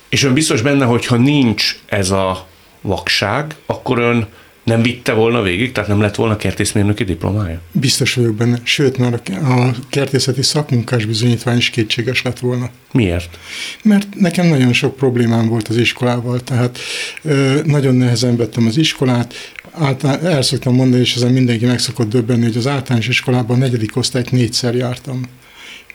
És 0.09 0.23
ön 0.23 0.33
biztos 0.33 0.61
benne, 0.61 0.85
hogy 0.85 1.05
ha 1.05 1.15
nincs 1.15 1.79
ez 1.85 2.09
a 2.09 2.47
vakság, 2.81 3.55
akkor 3.65 3.99
ön 3.99 4.27
Nem 4.65 4.81
vitte 4.81 5.13
volna 5.13 5.41
végig, 5.41 5.71
tehát 5.71 5.89
nem 5.89 6.01
lett 6.01 6.15
volna 6.15 6.35
kertészmérnöki 6.35 7.03
diplomája? 7.03 7.61
Biztos 7.71 8.13
vagyok 8.13 8.35
benne. 8.35 8.59
Sőt, 8.63 8.97
már 8.97 9.21
a, 9.43 9.71
kertészeti 9.89 10.41
szakmunkás 10.41 11.05
bizonyítvány 11.05 11.57
is 11.57 11.69
kétséges 11.69 12.21
lett 12.21 12.39
volna. 12.39 12.69
Miért? 12.91 13.39
Mert 13.83 14.07
nekem 14.15 14.47
nagyon 14.47 14.73
sok 14.73 14.95
problémám 14.95 15.47
volt 15.47 15.67
az 15.67 15.77
iskolával, 15.77 16.39
tehát 16.39 16.79
ö, 17.21 17.59
nagyon 17.65 17.95
nehezen 17.95 18.37
vettem 18.37 18.67
az 18.67 18.77
iskolát, 18.77 19.33
általán, 19.71 20.25
el 20.25 20.41
szoktam 20.41 20.75
mondani, 20.75 21.01
és 21.01 21.15
ezen 21.15 21.31
mindenki 21.31 21.65
meg 21.65 21.79
szokott 21.79 22.09
döbbenni, 22.09 22.43
hogy 22.43 22.57
az 22.57 22.67
általános 22.67 23.07
iskolában 23.07 23.55
a 23.55 23.59
negyedik 23.59 23.95
osztályt 23.95 24.31
négyszer 24.31 24.75
jártam 24.75 25.21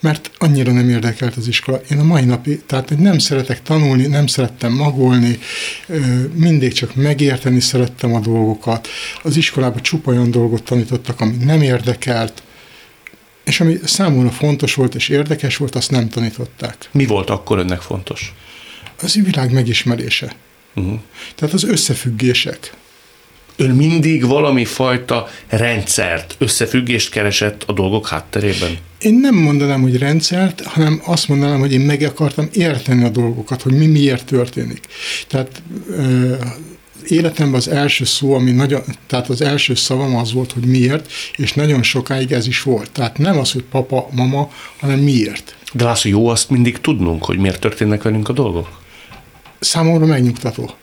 mert 0.00 0.30
annyira 0.38 0.72
nem 0.72 0.88
érdekelt 0.88 1.36
az 1.36 1.48
iskola. 1.48 1.80
Én 1.90 1.98
a 1.98 2.04
mai 2.04 2.24
napig, 2.24 2.66
tehát 2.66 2.98
nem 2.98 3.18
szeretek 3.18 3.62
tanulni, 3.62 4.06
nem 4.06 4.26
szerettem 4.26 4.72
magolni, 4.72 5.38
mindig 6.34 6.72
csak 6.72 6.94
megérteni 6.94 7.60
szerettem 7.60 8.14
a 8.14 8.20
dolgokat. 8.20 8.88
Az 9.22 9.36
iskolában 9.36 9.82
csupa 9.82 10.10
olyan 10.10 10.30
dolgot 10.30 10.62
tanítottak, 10.62 11.20
ami 11.20 11.36
nem 11.36 11.62
érdekelt, 11.62 12.42
és 13.44 13.60
ami 13.60 13.78
számomra 13.84 14.30
fontos 14.30 14.74
volt 14.74 14.94
és 14.94 15.08
érdekes 15.08 15.56
volt, 15.56 15.74
azt 15.74 15.90
nem 15.90 16.08
tanították. 16.08 16.88
Mi 16.92 17.06
volt 17.06 17.30
akkor 17.30 17.58
önnek 17.58 17.80
fontos? 17.80 18.34
Az 19.02 19.14
világ 19.14 19.52
megismerése. 19.52 20.32
Uh-huh. 20.74 21.00
Tehát 21.34 21.54
az 21.54 21.64
összefüggések. 21.64 22.72
Ön 23.60 23.70
mindig 23.70 24.26
valami 24.26 24.64
fajta 24.64 25.28
rendszert, 25.48 26.34
összefüggést 26.38 27.10
keresett 27.10 27.62
a 27.66 27.72
dolgok 27.72 28.08
hátterében? 28.08 28.78
Én 29.00 29.14
nem 29.14 29.34
mondanám, 29.34 29.82
hogy 29.82 29.98
rendszert, 29.98 30.60
hanem 30.60 31.00
azt 31.04 31.28
mondanám, 31.28 31.60
hogy 31.60 31.72
én 31.72 31.80
meg 31.80 32.02
akartam 32.02 32.48
érteni 32.52 33.04
a 33.04 33.08
dolgokat, 33.08 33.62
hogy 33.62 33.72
mi 33.72 33.86
miért 33.86 34.24
történik. 34.24 34.80
Tehát 35.28 35.62
ö, 35.90 36.34
életemben 37.08 37.54
az 37.54 37.68
első 37.68 38.04
szó, 38.04 38.34
ami 38.34 38.50
nagyon, 38.50 38.82
tehát 39.06 39.28
az 39.28 39.40
első 39.40 39.74
szavam 39.74 40.16
az 40.16 40.32
volt, 40.32 40.52
hogy 40.52 40.66
miért, 40.66 41.12
és 41.36 41.52
nagyon 41.52 41.82
sokáig 41.82 42.32
ez 42.32 42.46
is 42.46 42.62
volt. 42.62 42.90
Tehát 42.90 43.18
nem 43.18 43.38
az, 43.38 43.52
hogy 43.52 43.64
papa, 43.70 44.08
mama, 44.10 44.50
hanem 44.78 44.98
miért. 44.98 45.56
De 45.72 45.84
László, 45.84 46.10
jó 46.10 46.28
azt 46.28 46.50
mindig 46.50 46.78
tudnunk, 46.78 47.24
hogy 47.24 47.38
miért 47.38 47.60
történnek 47.60 48.02
velünk 48.02 48.28
a 48.28 48.32
dolgok? 48.32 48.80
Számomra 49.58 50.06
megnyugtató. 50.06 50.74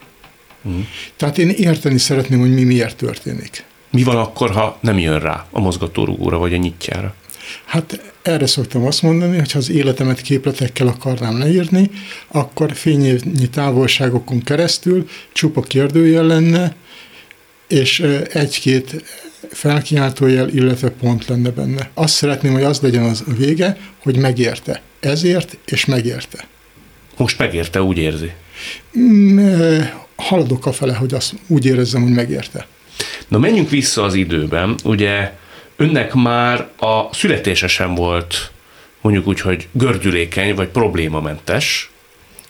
Mm. 0.67 0.80
Tehát 1.15 1.38
én 1.38 1.49
érteni 1.49 1.97
szeretném, 1.97 2.39
hogy 2.39 2.53
mi 2.53 2.63
miért 2.63 2.97
történik. 2.97 3.63
Mi 3.91 4.03
van 4.03 4.17
akkor, 4.17 4.51
ha 4.51 4.77
nem 4.82 4.99
jön 4.99 5.19
rá 5.19 5.45
a 5.51 5.60
mozgatórugóra 5.60 6.38
vagy 6.38 6.53
a 6.53 6.58
nyitjára? 6.58 7.15
Hát 7.65 8.13
erre 8.21 8.45
szoktam 8.45 8.86
azt 8.86 9.01
mondani, 9.01 9.38
hogy 9.38 9.51
ha 9.51 9.58
az 9.58 9.69
életemet 9.69 10.21
képletekkel 10.21 10.88
akarnám 10.88 11.38
leírni, 11.38 11.89
akkor 12.27 12.73
fényévnyi 12.73 13.49
távolságokon 13.49 14.41
keresztül 14.41 15.08
csupa 15.32 15.62
kérdőjel 15.62 16.23
lenne, 16.23 16.75
és 17.67 17.99
egy-két 18.32 19.03
felkiáltójel, 19.51 20.49
illetve 20.49 20.89
pont 20.89 21.27
lenne 21.27 21.49
benne. 21.49 21.89
Azt 21.93 22.13
szeretném, 22.13 22.53
hogy 22.53 22.63
az 22.63 22.80
legyen 22.80 23.03
az 23.03 23.23
a 23.27 23.34
vége, 23.34 23.77
hogy 23.97 24.17
megérte. 24.17 24.82
Ezért, 24.99 25.58
és 25.65 25.86
megérte. 25.86 26.47
Most 27.17 27.38
megérte, 27.38 27.82
úgy 27.82 27.97
érzi? 27.97 28.32
Haladok 30.17 30.65
a 30.65 30.71
fele, 30.71 30.95
hogy 30.95 31.13
azt 31.13 31.34
úgy 31.47 31.65
érezzem, 31.65 32.01
hogy 32.01 32.13
megérte. 32.13 32.67
Na 33.27 33.38
menjünk 33.38 33.69
vissza 33.69 34.03
az 34.03 34.13
időben. 34.13 34.75
Ugye 34.84 35.34
önnek 35.75 36.13
már 36.13 36.67
a 36.80 37.13
születése 37.13 37.67
sem 37.67 37.95
volt 37.95 38.51
mondjuk 39.01 39.27
úgy, 39.27 39.41
hogy 39.41 39.67
gördülékeny 39.71 40.56
vagy 40.56 40.67
problémamentes. 40.67 41.91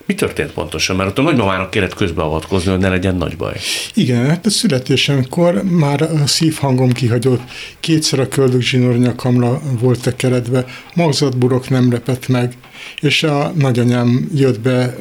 Mi 0.06 0.13
történt 0.13 0.51
pontosan? 0.51 0.95
Mert 0.95 1.10
ott 1.10 1.17
a 1.17 1.21
nagymamának 1.21 1.69
kellett 1.69 1.93
közbeavatkozni, 1.93 2.71
hogy 2.71 2.80
ne 2.80 2.89
legyen 2.89 3.15
nagy 3.15 3.38
baj. 3.38 3.53
Igen, 3.93 4.25
hát 4.25 4.45
a 4.45 4.49
születésemkor 4.49 5.63
már 5.63 6.01
a 6.01 6.27
szívhangom 6.27 6.91
kihagyott, 6.91 7.41
kétszer 7.80 8.19
a 8.19 8.27
köldögzsinór 8.27 8.97
nyakamra 8.97 9.62
volt 9.80 10.01
tekeredve, 10.01 10.65
magzatburok 10.95 11.69
nem 11.69 11.89
repett 11.89 12.27
meg, 12.27 12.53
és 13.01 13.23
a 13.23 13.51
nagyanyám 13.56 14.30
jött 14.36 14.60
be 14.60 14.95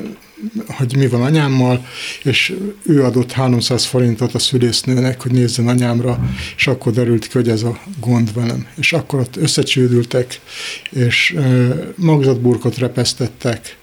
hogy 0.67 0.97
mi 0.97 1.07
van 1.09 1.23
anyámmal, 1.23 1.87
és 2.23 2.55
ő 2.83 3.05
adott 3.05 3.33
300 3.33 3.85
forintot 3.85 4.35
a 4.35 4.39
szülésznőnek, 4.39 5.23
hogy 5.23 5.33
nézzen 5.33 5.69
anyámra, 5.69 6.31
és 6.57 6.67
akkor 6.67 6.93
derült 6.93 7.27
ki, 7.27 7.33
hogy 7.33 7.49
ez 7.49 7.63
a 7.63 7.79
gond 8.01 8.35
velem. 8.35 8.67
És 8.77 8.93
akkor 8.93 9.21
ott 9.21 9.37
összecsődültek, 9.37 10.41
és 10.91 11.37
magzatburkot 11.95 12.79
repesztettek, 12.79 13.77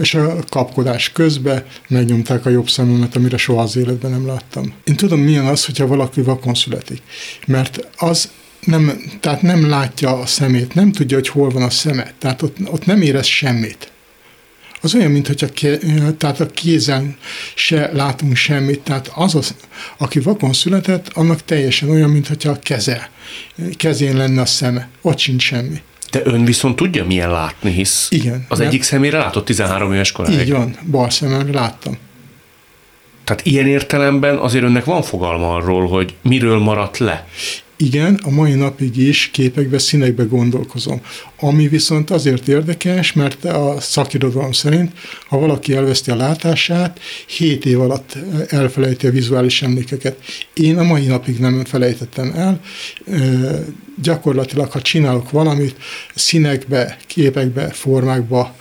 és 0.00 0.14
a 0.14 0.36
kapkodás 0.48 1.12
közben 1.12 1.64
megnyomták 1.88 2.46
a 2.46 2.50
jobb 2.50 2.68
szememet, 2.68 3.16
amire 3.16 3.36
soha 3.36 3.62
az 3.62 3.76
életben 3.76 4.10
nem 4.10 4.26
láttam. 4.26 4.72
Én 4.84 4.96
tudom, 4.96 5.20
milyen 5.20 5.46
az, 5.46 5.64
hogyha 5.64 5.86
valaki 5.86 6.22
vakon 6.22 6.54
születik, 6.54 7.02
mert 7.46 7.88
az 7.96 8.30
nem, 8.60 9.02
tehát 9.20 9.42
nem 9.42 9.68
látja 9.68 10.18
a 10.18 10.26
szemét, 10.26 10.74
nem 10.74 10.92
tudja, 10.92 11.16
hogy 11.16 11.28
hol 11.28 11.50
van 11.50 11.62
a 11.62 11.70
szeme, 11.70 12.12
tehát 12.18 12.42
ott, 12.42 12.56
ott 12.64 12.86
nem 12.86 13.02
érez 13.02 13.26
semmit 13.26 13.91
az 14.82 14.94
olyan, 14.94 15.10
mint 15.10 15.26
hogy 15.26 15.44
a, 15.44 16.16
tehát 16.16 16.40
a 16.40 16.46
kézen 16.46 17.16
se 17.54 17.90
látunk 17.92 18.36
semmit, 18.36 18.80
tehát 18.80 19.10
az, 19.14 19.34
az, 19.34 19.54
aki 19.98 20.20
vakon 20.20 20.52
született, 20.52 21.08
annak 21.14 21.44
teljesen 21.44 21.90
olyan, 21.90 22.10
mint 22.10 22.28
hogy 22.28 22.46
a 22.46 22.58
keze, 22.58 23.10
kezén 23.76 24.16
lenne 24.16 24.40
a 24.40 24.46
szeme, 24.46 24.88
ott 25.00 25.18
sincs 25.18 25.42
semmi. 25.42 25.82
De 26.10 26.20
ön 26.24 26.44
viszont 26.44 26.76
tudja, 26.76 27.04
milyen 27.04 27.30
látni, 27.30 27.70
hisz 27.70 28.06
Igen, 28.10 28.44
az 28.48 28.60
egyik 28.60 28.82
szemére 28.82 29.18
látott 29.18 29.44
13 29.44 29.92
éves 29.92 30.12
koráig. 30.12 30.38
Így 30.40 30.52
van, 30.52 30.76
bal 30.90 31.10
szememre 31.10 31.52
láttam. 31.52 31.96
Tehát 33.24 33.46
ilyen 33.46 33.66
értelemben 33.66 34.36
azért 34.36 34.64
önnek 34.64 34.84
van 34.84 35.02
fogalma 35.02 35.54
arról, 35.54 35.88
hogy 35.88 36.14
miről 36.22 36.58
maradt 36.58 36.98
le. 36.98 37.26
Igen, 37.82 38.14
a 38.22 38.30
mai 38.30 38.54
napig 38.54 38.96
is 38.96 39.30
képekbe, 39.32 39.78
színekbe 39.78 40.22
gondolkozom. 40.24 41.00
Ami 41.40 41.68
viszont 41.68 42.10
azért 42.10 42.48
érdekes, 42.48 43.12
mert 43.12 43.44
a 43.44 43.76
szakirodalom 43.80 44.52
szerint, 44.52 44.92
ha 45.26 45.38
valaki 45.38 45.74
elveszti 45.74 46.10
a 46.10 46.16
látását, 46.16 47.00
7 47.26 47.66
év 47.66 47.80
alatt 47.80 48.18
elfelejti 48.48 49.06
a 49.06 49.10
vizuális 49.10 49.62
emlékeket. 49.62 50.18
Én 50.54 50.78
a 50.78 50.82
mai 50.82 51.06
napig 51.06 51.38
nem 51.38 51.64
felejtettem 51.64 52.32
el. 52.36 52.60
Gyakorlatilag, 54.02 54.70
ha 54.70 54.82
csinálok 54.82 55.30
valamit, 55.30 55.76
színekbe, 56.14 56.96
képekbe, 57.06 57.68
formákba 57.68 58.56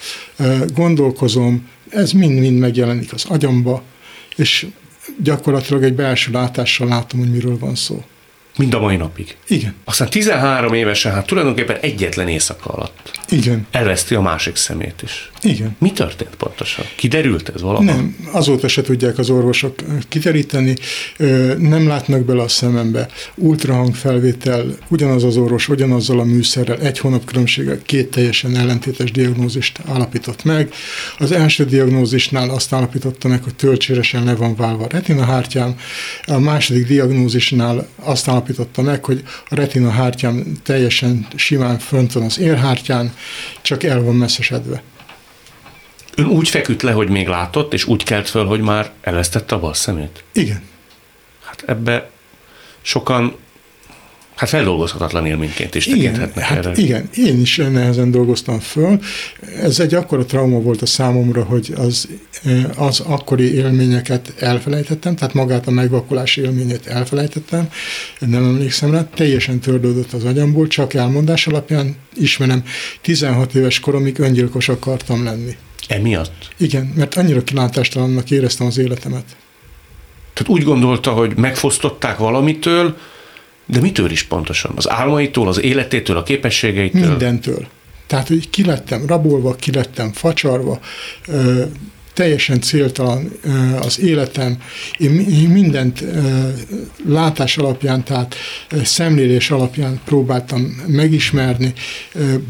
gondolkozom, 0.73 1.67
ez 1.89 2.11
mind-mind 2.11 2.59
megjelenik 2.59 3.13
az 3.13 3.25
agyamba, 3.27 3.83
és 4.35 4.67
gyakorlatilag 5.23 5.83
egy 5.83 5.95
belső 5.95 6.31
látással 6.31 6.87
látom, 6.87 7.19
hogy 7.19 7.31
miről 7.31 7.57
van 7.57 7.75
szó. 7.75 8.03
Mind 8.57 8.73
a 8.73 8.79
mai 8.79 8.95
napig. 8.95 9.37
Igen. 9.47 9.75
Aztán 9.83 10.09
13 10.09 10.73
évesen, 10.73 11.13
hát 11.13 11.25
tulajdonképpen 11.25 11.77
egyetlen 11.81 12.27
éjszaka 12.27 12.69
alatt. 12.69 13.11
Igen. 13.29 13.67
Elveszti 13.71 14.15
a 14.15 14.21
másik 14.21 14.55
szemét 14.55 15.01
is. 15.03 15.30
Igen. 15.43 15.75
Mi 15.79 15.91
történt 15.91 16.35
pontosan? 16.35 16.85
Kiderült 16.95 17.49
ez 17.49 17.61
valami? 17.61 17.85
Nem, 17.85 18.15
azóta 18.31 18.67
se 18.67 18.81
tudják 18.81 19.17
az 19.17 19.29
orvosok 19.29 19.75
kideríteni, 20.07 20.75
nem 21.57 21.87
látnak 21.87 22.25
bele 22.25 22.41
a 22.41 22.47
szemembe. 22.47 23.07
Ultrahang 23.35 23.95
felvétel, 23.95 24.65
ugyanaz 24.87 25.23
az 25.23 25.37
orvos, 25.37 25.67
ugyanazzal 25.67 26.19
a 26.19 26.23
műszerrel, 26.23 26.79
egy 26.79 26.99
hónap 26.99 27.25
különbséggel 27.25 27.79
két 27.85 28.11
teljesen 28.11 28.55
ellentétes 28.55 29.11
diagnózist 29.11 29.79
állapított 29.87 30.43
meg. 30.43 30.73
Az 31.17 31.31
első 31.31 31.65
diagnózisnál 31.65 32.49
azt 32.49 32.73
állapította 32.73 33.27
meg, 33.27 33.43
hogy 33.43 33.55
töltséresen 33.55 34.23
le 34.23 34.35
van 34.35 34.55
válva 34.55 34.83
a 34.83 34.89
retina 34.89 35.25
hártyám, 35.25 35.75
a 36.25 36.39
második 36.39 36.87
diagnózisnál 36.87 37.87
azt 37.95 38.27
állapította 38.27 38.81
meg, 38.81 39.05
hogy 39.05 39.23
a 39.49 39.55
retina 39.55 39.89
hártyám 39.89 40.57
teljesen 40.63 41.27
simán 41.35 41.79
fönt 41.79 42.13
van 42.13 42.23
az 42.23 42.39
érhártyán, 42.39 43.13
csak 43.61 43.83
el 43.83 44.01
van 44.01 44.15
messzesedve. 44.15 44.83
Ön 46.15 46.25
úgy 46.25 46.49
feküdt 46.49 46.81
le, 46.81 46.91
hogy 46.91 47.09
még 47.09 47.27
látott, 47.27 47.73
és 47.73 47.85
úgy 47.85 48.03
kelt 48.03 48.29
föl, 48.29 48.45
hogy 48.45 48.61
már 48.61 48.91
elvesztette 49.01 49.55
a 49.55 49.59
bal 49.59 49.73
szemét? 49.73 50.23
Igen. 50.33 50.61
Hát 51.43 51.63
ebbe 51.65 52.09
sokan 52.81 53.35
Hát 54.41 54.49
feldolgozhatatlan 54.49 55.25
élményként 55.25 55.75
is 55.75 55.85
tekinthetnek 55.85 56.43
hát 56.43 56.57
erre. 56.57 56.71
Igen, 56.75 57.09
én 57.15 57.41
is 57.41 57.55
nehezen 57.55 58.11
dolgoztam 58.11 58.59
föl. 58.59 58.99
Ez 59.61 59.79
egy 59.79 59.93
akkora 59.93 60.25
trauma 60.25 60.59
volt 60.59 60.81
a 60.81 60.85
számomra, 60.85 61.43
hogy 61.43 61.73
az, 61.77 62.07
az 62.75 62.99
akkori 62.99 63.53
élményeket 63.53 64.33
elfelejtettem, 64.39 65.15
tehát 65.15 65.33
magát 65.33 65.67
a 65.67 65.71
megvakulás 65.71 66.37
élményét 66.37 66.87
elfelejtettem, 66.87 67.69
nem 68.19 68.43
emlékszem 68.43 68.91
rá, 68.91 69.07
teljesen 69.15 69.59
tördődött 69.59 70.13
az 70.13 70.23
agyamból, 70.23 70.67
csak 70.67 70.93
elmondás 70.93 71.47
alapján 71.47 71.95
ismerem, 72.15 72.63
16 73.01 73.55
éves 73.55 73.79
koromig 73.79 74.19
öngyilkos 74.19 74.69
akartam 74.69 75.23
lenni. 75.23 75.55
Emiatt? 75.91 76.53
Igen, 76.57 76.93
mert 76.95 77.15
annyira 77.15 77.43
kilátástalannak 77.43 78.31
éreztem 78.31 78.67
az 78.67 78.77
életemet. 78.77 79.23
Tehát 80.33 80.51
úgy 80.51 80.63
gondolta, 80.63 81.11
hogy 81.11 81.35
megfosztották 81.35 82.17
valamitől, 82.17 82.97
de 83.65 83.79
mitől 83.79 84.11
is 84.11 84.23
pontosan? 84.23 84.71
Az 84.75 84.89
álmaitól, 84.89 85.47
az 85.47 85.61
életétől, 85.61 86.17
a 86.17 86.23
képességeitől? 86.23 87.07
Mindentől. 87.07 87.67
Tehát, 88.07 88.27
hogy 88.27 88.49
ki 88.49 88.65
lettem 88.65 89.05
rabolva, 89.05 89.55
ki 89.55 89.71
lettem 89.71 90.11
facsarva, 90.11 90.79
teljesen 92.13 92.61
céltalan 92.61 93.31
az 93.81 93.99
életem. 93.99 94.57
Én 94.97 95.11
mindent 95.49 96.03
látás 97.05 97.57
alapján, 97.57 98.03
tehát 98.03 98.35
szemlélés 98.83 99.51
alapján 99.51 100.01
próbáltam 100.05 100.83
megismerni. 100.87 101.73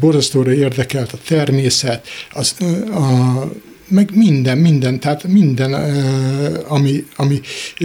Borzasztóra 0.00 0.52
érdekelt 0.52 1.12
a 1.12 1.18
természet, 1.26 2.06
az, 2.32 2.56
a, 2.90 3.52
meg 3.88 4.10
minden, 4.14 4.58
minden, 4.58 5.00
tehát 5.00 5.26
minden, 5.26 5.72
ami, 6.68 7.06
ami 7.16 7.40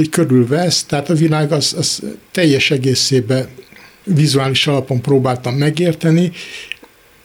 körülvesz, 0.10 0.84
tehát 0.84 1.10
a 1.10 1.14
világ 1.14 1.52
az, 1.52 1.76
az 1.78 2.04
teljes 2.32 2.72
egészében 2.72 3.48
vizuális 4.04 4.68
alapon 4.68 5.02
próbáltam 5.02 5.56
megérteni, 5.56 6.32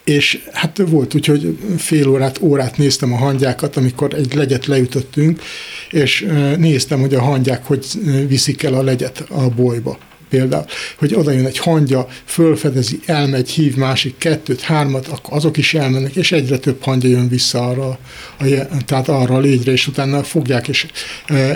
és 0.05 0.39
hát 0.53 0.83
volt 0.87 1.15
úgy, 1.15 1.27
hogy 1.27 1.59
fél 1.79 2.09
órát, 2.09 2.39
órát 2.41 2.77
néztem 2.77 3.13
a 3.13 3.17
hangyákat, 3.17 3.77
amikor 3.77 4.15
egy 4.15 4.35
legyet 4.35 4.67
leütöttünk, 4.67 5.43
és 5.91 6.27
néztem, 6.57 7.01
hogy 7.01 7.15
a 7.15 7.23
hangyák 7.23 7.67
hogy 7.67 7.87
viszik 8.29 8.63
el 8.63 8.75
a 8.75 8.83
legyet 8.83 9.25
a 9.29 9.49
bolyba 9.49 9.99
például, 10.33 10.65
hogy 10.99 11.15
oda 11.15 11.31
jön 11.31 11.47
egy 11.47 11.59
hangya, 11.59 12.09
fölfedezi, 12.25 13.01
elmegy, 13.07 13.51
hív 13.51 13.77
másik 13.77 14.19
kettőt, 14.19 14.61
hármat, 14.61 15.07
akkor 15.07 15.37
azok 15.37 15.57
is 15.57 15.75
elmennek, 15.75 16.17
és 16.17 16.33
egyre 16.33 16.59
több 16.59 16.83
hangya 16.83 17.09
jön 17.09 17.29
vissza 17.29 17.69
arra, 17.69 17.99
a, 18.39 18.67
tehát 18.85 19.09
arra 19.09 19.35
a 19.35 19.39
légyre, 19.39 19.73
és 19.73 19.87
utána 19.87 20.23
fogják 20.23 20.69
és 20.69 20.87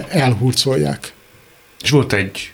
elhurcolják. 0.09 1.13
És 1.83 1.91
volt 1.91 2.13
egy 2.13 2.53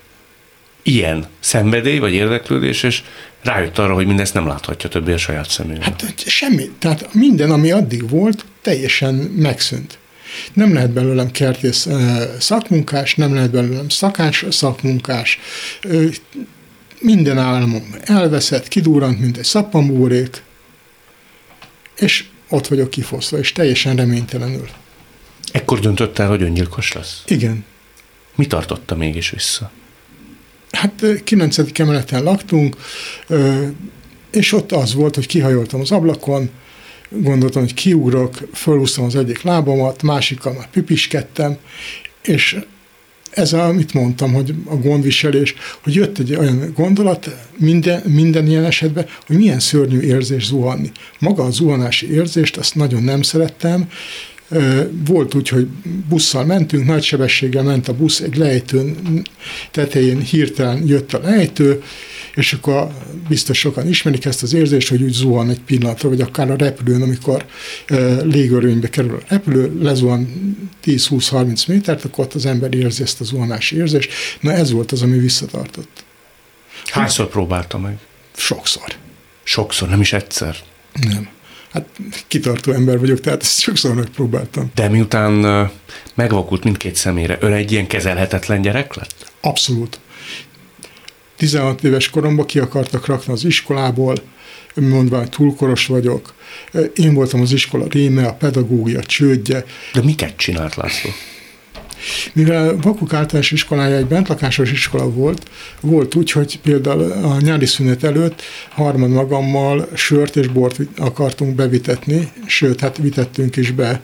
ilyen 0.83 1.27
szenvedély, 1.41 1.99
vagy 1.99 2.13
érdeklődés, 2.13 2.83
és 2.83 3.03
rájött 3.43 3.79
arra, 3.79 3.95
hogy 3.95 4.07
mindezt 4.07 4.35
nem 4.35 4.47
láthatja 4.47 4.89
többé 4.89 5.13
a 5.13 5.19
saját 5.19 5.51
szemével. 5.51 5.83
Hát 5.83 6.15
semmi. 6.27 6.71
Tehát 6.79 7.15
minden, 7.15 7.51
ami 7.51 7.71
addig 7.71 8.09
volt, 8.09 8.45
teljesen 8.63 9.15
megszűnt. 9.15 9.99
Nem 10.53 10.75
lehet 10.75 10.91
belőlem 10.91 11.31
kertész 11.31 11.89
szakmunkás, 12.39 13.15
nem 13.15 13.35
lehet 13.35 13.51
belőlem 13.51 13.89
szakás 13.89 14.45
szakmunkás. 14.51 15.39
Minden 17.01 17.39
álmom 17.39 17.95
elveszett, 18.05 18.69
kidúrant, 18.69 19.21
mint 19.21 19.37
egy 19.37 19.45
szappanbúrék, 19.45 20.43
és 21.97 22.25
ott 22.49 22.67
vagyok 22.67 22.91
kifoszva, 22.91 23.39
és 23.39 23.53
teljesen 23.53 23.97
reménytelenül. 23.97 24.69
Ekkor 25.53 25.81
döntött 25.81 26.19
el, 26.19 26.29
hogy 26.29 26.43
öngyilkos 26.43 26.93
lesz? 26.93 27.23
Igen. 27.27 27.65
Mi 28.35 28.47
tartotta 28.47 28.97
mégis 28.97 29.31
vissza? 29.31 29.71
Hát 30.83 31.23
9. 31.25 31.81
emeleten 31.81 32.23
laktunk, 32.23 32.77
és 34.31 34.53
ott 34.53 34.73
az 34.73 34.95
volt, 34.95 35.15
hogy 35.15 35.27
kihajoltam 35.27 35.81
az 35.81 35.91
ablakon, 35.91 36.51
gondoltam, 37.09 37.63
hogy 37.63 37.75
kiugrok, 37.75 38.49
fölhúztam 38.55 39.05
az 39.05 39.17
egyik 39.17 39.43
lábamat, 39.43 40.03
másikkal 40.03 40.53
már 40.53 40.71
pipiskedtem, 40.71 41.57
és 42.23 42.59
ez, 43.31 43.53
amit 43.53 43.93
mondtam, 43.93 44.33
hogy 44.33 44.55
a 44.65 44.75
gondviselés, 44.75 45.55
hogy 45.83 45.95
jött 45.95 46.19
egy 46.19 46.35
olyan 46.35 46.73
gondolat 46.75 47.37
minden, 47.57 48.03
minden 48.07 48.47
ilyen 48.47 48.65
esetben, 48.65 49.07
hogy 49.27 49.37
milyen 49.37 49.61
szörnyű 49.61 50.01
érzés 50.01 50.47
zuhanni. 50.47 50.91
Maga 51.19 51.45
a 51.45 51.51
zuhanási 51.51 52.13
érzést, 52.13 52.57
azt 52.57 52.75
nagyon 52.75 53.03
nem 53.03 53.23
szerettem, 53.23 53.89
volt 55.07 55.35
úgy, 55.35 55.49
hogy 55.49 55.67
busszal 56.09 56.45
mentünk, 56.45 56.87
nagy 56.87 57.03
sebességgel 57.03 57.63
ment 57.63 57.89
a 57.89 57.95
busz, 57.95 58.21
egy 58.21 58.37
lejtőn 58.37 59.23
tetején 59.71 60.21
hirtelen 60.21 60.83
jött 60.87 61.13
a 61.13 61.19
lejtő, 61.19 61.83
és 62.35 62.53
akkor 62.53 62.89
biztos 63.29 63.59
sokan 63.59 63.89
ismerik 63.89 64.25
ezt 64.25 64.43
az 64.43 64.53
érzést, 64.53 64.89
hogy 64.89 65.03
úgy 65.03 65.13
zuhan 65.13 65.51
egy 65.51 65.61
pillanatra, 65.61 66.09
vagy 66.09 66.21
akár 66.21 66.51
a 66.51 66.57
repülőn, 66.57 67.03
amikor 67.03 67.45
légörőnybe 68.23 68.89
kerül 68.89 69.15
a 69.15 69.25
repülő, 69.29 69.79
lezuhan 69.81 70.29
10-20-30 70.85 71.69
métert, 71.69 72.05
akkor 72.05 72.25
ott 72.25 72.35
az 72.35 72.47
ember 72.47 72.75
érzi 72.75 73.03
ezt 73.03 73.21
a 73.21 73.25
zuhanási 73.25 73.77
érzést. 73.77 74.13
Na 74.41 74.53
ez 74.53 74.71
volt 74.71 74.93
az, 74.93 75.03
ami 75.03 75.19
visszatartott. 75.19 76.05
Hányszor 76.85 77.29
próbálta 77.29 77.79
meg? 77.79 77.99
Sokszor. 78.37 78.95
Sokszor, 79.43 79.89
nem 79.89 80.01
is 80.01 80.13
egyszer? 80.13 80.57
Nem. 81.09 81.29
Hát 81.73 81.89
kitartó 82.27 82.73
ember 82.73 82.99
vagyok, 82.99 83.21
tehát 83.21 83.43
ezt 83.43 83.61
sokszor 83.61 83.95
megpróbáltam. 83.95 84.71
De 84.75 84.89
miután 84.89 85.71
megvakult 86.15 86.65
mindkét 86.65 86.97
szemére, 86.97 87.39
ön 87.41 87.53
egy 87.53 87.73
ilyen 87.73 87.87
kezelhetetlen 87.87 88.63
gyerek 88.63 88.95
lett? 88.95 89.33
Abszolút. 89.41 90.01
16 91.37 91.85
éves 91.85 92.11
koromban 92.11 92.47
ki 92.47 92.59
akartak 92.59 93.07
rakni 93.07 93.33
az 93.33 93.45
iskolából, 93.45 94.15
mondva, 94.75 95.19
hogy 95.19 95.29
túlkoros 95.29 95.87
vagyok. 95.87 96.35
Én 96.95 97.15
voltam 97.15 97.41
az 97.41 97.53
iskola 97.53 97.87
réme, 97.89 98.27
a 98.27 98.33
pedagógia 98.33 99.03
csődje. 99.03 99.65
De 99.93 100.03
miket 100.03 100.37
csinált 100.37 100.75
László? 100.75 101.11
Mivel 102.33 102.77
Vakuk 102.83 103.13
általános 103.13 103.51
iskolája 103.51 103.97
egy 103.97 104.07
bentlakásos 104.07 104.73
iskola 104.73 105.11
volt, 105.11 105.43
volt 105.81 106.15
úgy, 106.15 106.31
hogy 106.31 106.61
például 106.61 107.13
a 107.13 107.41
nyári 107.41 107.67
szünet 107.67 108.05
előtt 108.05 108.43
harmad 108.69 109.11
magammal 109.11 109.89
sört 109.95 110.37
és 110.37 110.47
bort 110.47 110.81
akartunk 110.97 111.55
bevitetni, 111.55 112.33
sőt, 112.47 112.81
hát 112.81 112.97
vitettünk 112.97 113.57
is 113.57 113.71
be, 113.71 114.01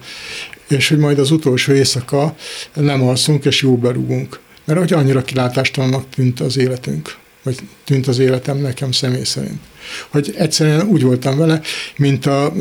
és 0.68 0.88
hogy 0.88 0.99
majd 0.99 1.18
az 1.18 1.30
utolsó 1.30 1.72
éjszaka 1.72 2.36
nem 2.74 3.03
alszunk 3.03 3.44
és 3.44 3.62
jó 3.62 3.76
berúgunk. 3.76 4.40
Mert 4.64 4.78
hogy 4.78 4.92
annyira 4.92 5.22
kilátástalannak 5.22 6.11
tűnt 6.11 6.40
az 6.40 6.57
életünk 6.57 7.16
vagy 7.42 7.59
tűnt 7.84 8.07
az 8.07 8.18
életem 8.18 8.59
nekem 8.59 8.92
személy 8.92 9.24
szerint. 9.24 9.61
Hogy 10.09 10.34
egyszerűen 10.36 10.86
úgy 10.86 11.03
voltam 11.03 11.38
vele, 11.38 11.61
mint 11.96 12.26
a 12.26 12.53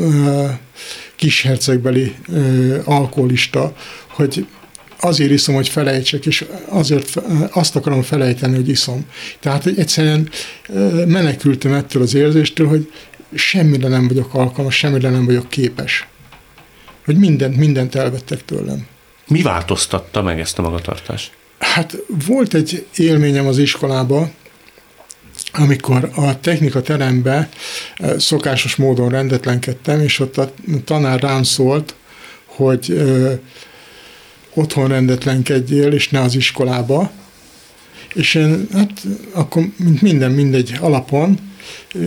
kishercegbeli 1.16 2.14
alkoholista, 2.84 3.76
hogy 4.06 4.46
azért 5.00 5.30
iszom, 5.30 5.54
hogy 5.54 5.68
felejtsek, 5.68 6.26
és 6.26 6.44
azért 6.68 7.16
azt 7.50 7.76
akarom 7.76 8.02
felejteni, 8.02 8.54
hogy 8.54 8.68
iszom. 8.68 9.06
Tehát, 9.40 9.62
hogy 9.62 9.78
egyszerűen 9.78 10.30
menekültem 11.06 11.72
ettől 11.72 12.02
az 12.02 12.14
érzéstől, 12.14 12.68
hogy 12.68 12.92
semmire 13.34 13.88
nem 13.88 14.08
vagyok 14.08 14.34
alkalmas, 14.34 14.76
semmire 14.76 15.10
nem 15.10 15.24
vagyok 15.24 15.50
képes. 15.50 16.06
Hogy 17.04 17.16
mindent, 17.16 17.56
mindent 17.56 17.94
elvettek 17.94 18.44
tőlem. 18.44 18.86
Mi 19.26 19.42
változtatta 19.42 20.22
meg 20.22 20.40
ezt 20.40 20.58
a 20.58 20.62
magatartást? 20.62 21.32
Hát 21.58 21.96
volt 22.26 22.54
egy 22.54 22.86
élményem 22.96 23.46
az 23.46 23.58
iskolába, 23.58 24.30
amikor 25.52 26.10
a 26.14 26.40
technika 26.40 26.82
terembe 26.82 27.48
szokásos 28.16 28.76
módon 28.76 29.08
rendetlenkedtem, 29.08 30.00
és 30.00 30.18
ott 30.18 30.36
a 30.38 30.52
tanár 30.84 31.20
rám 31.20 31.42
szólt, 31.42 31.94
hogy 32.44 33.02
otthon 34.58 34.88
rendetlenkedjél, 34.88 35.92
és 35.92 36.08
ne 36.08 36.20
az 36.20 36.34
iskolába. 36.34 37.10
És 38.14 38.34
én 38.34 38.68
hát 38.72 39.02
akkor 39.32 39.62
minden 40.00 40.30
mindegy 40.30 40.76
alapon 40.80 41.38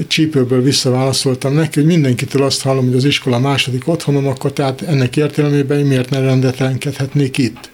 csípőből 0.07 0.61
visszaválaszoltam 0.61 1.53
neki, 1.53 1.79
hogy 1.79 1.89
mindenkitől 1.89 2.43
azt 2.43 2.61
hallom, 2.61 2.85
hogy 2.85 2.95
az 2.95 3.05
iskola 3.05 3.39
második 3.39 3.87
otthonom, 3.87 4.27
akkor 4.27 4.53
tehát 4.53 4.81
ennek 4.81 5.17
értelemében 5.17 5.79
én 5.79 5.85
miért 5.85 6.09
ne 6.09 6.19
rendetlenkedhetnék 6.19 7.37
itt? 7.37 7.69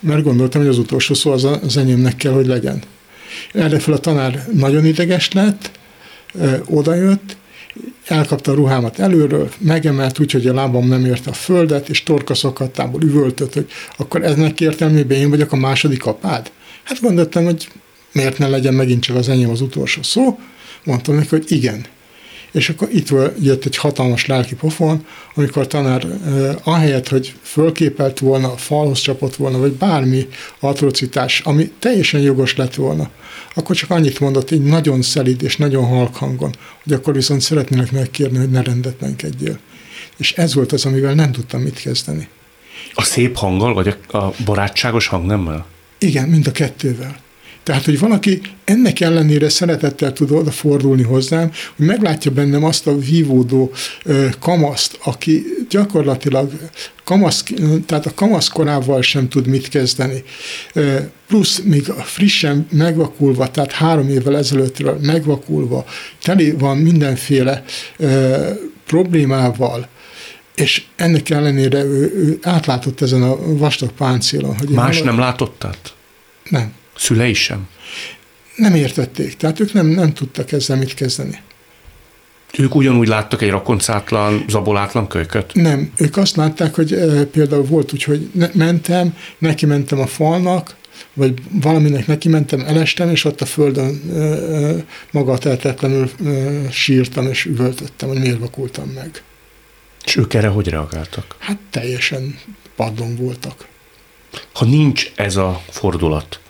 Mert 0.00 0.22
gondoltam, 0.22 0.60
hogy 0.60 0.70
az 0.70 0.78
utolsó 0.78 1.14
szó 1.14 1.30
az, 1.30 1.44
az 1.44 1.76
enyémnek 1.76 2.16
kell, 2.16 2.32
hogy 2.32 2.46
legyen. 2.46 2.82
Erre 3.52 3.78
fel 3.78 3.94
a 3.94 3.98
tanár 3.98 4.48
nagyon 4.52 4.84
ideges 4.84 5.32
lett, 5.32 5.70
odajött, 6.66 7.36
elkapta 8.06 8.52
a 8.52 8.54
ruhámat 8.54 8.98
előről, 8.98 9.50
megemelt 9.58 10.20
úgy, 10.20 10.32
hogy 10.32 10.46
a 10.46 10.54
lábam 10.54 10.88
nem 10.88 11.04
érte 11.04 11.30
a 11.30 11.32
földet, 11.32 11.88
és 11.88 12.02
torka 12.02 12.34
szakadtából 12.34 13.02
üvöltött, 13.02 13.54
hogy 13.54 13.66
akkor 13.96 14.24
eznek 14.24 14.60
értelmében 14.60 15.18
én 15.18 15.30
vagyok 15.30 15.52
a 15.52 15.56
második 15.56 16.06
apád? 16.06 16.50
Hát 16.82 17.00
gondoltam, 17.00 17.44
hogy 17.44 17.68
miért 18.12 18.38
ne 18.38 18.48
legyen 18.48 18.74
megint 18.74 19.02
csak 19.02 19.16
az 19.16 19.28
enyém 19.28 19.50
az 19.50 19.60
utolsó 19.60 20.02
szó. 20.02 20.38
Mondtam 20.84 21.14
neki, 21.14 21.28
hogy 21.28 21.44
igen. 21.48 21.86
És 22.52 22.68
akkor 22.68 22.88
itt 22.92 23.08
jött 23.40 23.64
egy 23.64 23.76
hatalmas 23.76 24.26
lelki 24.26 24.54
pofon, 24.54 25.06
amikor 25.34 25.62
a 25.62 25.66
tanár 25.66 26.04
eh, 26.04 26.54
ahelyett, 26.64 27.08
hogy 27.08 27.34
fölképelt 27.42 28.18
volna, 28.18 28.48
falhoz 28.48 28.98
csapott 28.98 29.36
volna, 29.36 29.58
vagy 29.58 29.72
bármi 29.72 30.28
atrocitás, 30.60 31.40
ami 31.40 31.70
teljesen 31.78 32.20
jogos 32.20 32.56
lett 32.56 32.74
volna, 32.74 33.10
akkor 33.58 33.76
csak 33.76 33.90
annyit 33.90 34.20
mondott, 34.20 34.50
így 34.50 34.62
nagyon 34.62 35.02
szelíd 35.02 35.42
és 35.42 35.56
nagyon 35.56 35.86
halk 35.86 36.16
hangon, 36.16 36.54
hogy 36.82 36.92
akkor 36.92 37.14
viszont 37.14 37.40
szeretnének 37.40 37.92
megkérni, 37.92 38.38
hogy 38.38 38.50
ne 38.50 38.62
rendetlenkedjél. 38.62 39.58
És 40.16 40.32
ez 40.32 40.54
volt 40.54 40.72
az, 40.72 40.84
amivel 40.84 41.14
nem 41.14 41.32
tudtam 41.32 41.60
mit 41.60 41.80
kezdeni. 41.80 42.28
A 42.94 43.02
szép 43.02 43.36
hanggal, 43.36 43.74
vagy 43.74 43.96
a 44.08 44.24
barátságos 44.44 45.06
hangnemmel? 45.06 45.66
Igen, 45.98 46.28
mind 46.28 46.46
a 46.46 46.52
kettővel. 46.52 47.24
Tehát, 47.66 47.84
hogy 47.84 47.98
valaki 47.98 48.40
ennek 48.64 49.00
ellenére 49.00 49.48
szeretettel 49.48 50.12
tud 50.12 50.30
odafordulni 50.30 51.02
hozzám, 51.02 51.50
hogy 51.76 51.86
meglátja 51.86 52.30
bennem 52.30 52.64
azt 52.64 52.86
a 52.86 52.98
vívódó 52.98 53.72
kamaszt, 54.38 54.98
aki 55.04 55.44
gyakorlatilag 55.68 56.50
kamasz, 57.04 57.44
tehát 57.86 58.06
a 58.06 58.14
kamasz 58.14 58.48
korával 58.48 59.02
sem 59.02 59.28
tud 59.28 59.46
mit 59.46 59.68
kezdeni. 59.68 60.22
Plusz 61.26 61.60
még 61.64 61.84
frissen 61.84 62.66
megvakulva, 62.70 63.50
tehát 63.50 63.72
három 63.72 64.08
évvel 64.08 64.36
ezelőttről 64.36 64.98
megvakulva, 65.02 65.84
teli 66.22 66.50
van 66.50 66.76
mindenféle 66.76 67.64
problémával, 68.86 69.88
És 70.54 70.82
ennek 70.96 71.30
ellenére 71.30 71.84
ő, 71.84 72.12
ő 72.14 72.38
átlátott 72.42 73.00
ezen 73.00 73.22
a 73.22 73.36
vastag 73.56 73.90
páncélon. 73.90 74.56
Hogy 74.58 74.68
Más 74.68 75.02
nem 75.02 75.18
látott 75.18 75.64
át? 75.64 75.94
Nem. 76.50 76.72
Szülei 76.96 77.34
sem? 77.34 77.68
Nem 78.56 78.74
értették. 78.74 79.36
Tehát 79.36 79.60
ők 79.60 79.72
nem, 79.72 79.86
nem 79.86 80.12
tudtak 80.12 80.52
ezzel 80.52 80.76
mit 80.76 80.94
kezdeni. 80.94 81.40
Ők 82.58 82.74
ugyanúgy 82.74 83.08
láttak 83.08 83.42
egy 83.42 83.50
rakoncátlan, 83.50 84.44
zabolátlan 84.48 85.06
kölyköt? 85.06 85.54
Nem, 85.54 85.92
ők 85.96 86.16
azt 86.16 86.36
látták, 86.36 86.74
hogy 86.74 86.92
e, 86.92 87.24
például 87.24 87.64
volt 87.64 87.92
úgy, 87.92 88.02
hogy 88.02 88.30
ne, 88.32 88.48
mentem, 88.52 89.16
neki 89.38 89.66
mentem 89.66 90.00
a 90.00 90.06
falnak, 90.06 90.74
vagy 91.12 91.34
valaminek 91.50 92.06
neki 92.06 92.28
mentem, 92.28 92.60
elestem, 92.60 93.10
és 93.10 93.24
ott 93.24 93.40
a 93.40 93.46
földön 93.46 94.00
e, 94.14 94.20
e, 94.20 94.84
magatartatlanul 95.10 96.10
e, 96.24 96.70
sírtam 96.70 97.26
és 97.26 97.44
üvöltöttem, 97.44 98.08
hogy 98.08 98.20
miért 98.20 98.38
vakultam 98.38 98.88
meg. 98.88 99.22
És 100.04 100.16
ők 100.16 100.34
erre 100.34 100.48
hogy 100.48 100.68
reagáltak? 100.68 101.36
Hát 101.38 101.58
teljesen 101.70 102.38
padlón 102.76 103.16
voltak. 103.16 103.66
Ha 104.52 104.64
nincs 104.64 105.12
ez 105.14 105.36
a 105.36 105.62
fordulat, 105.68 106.40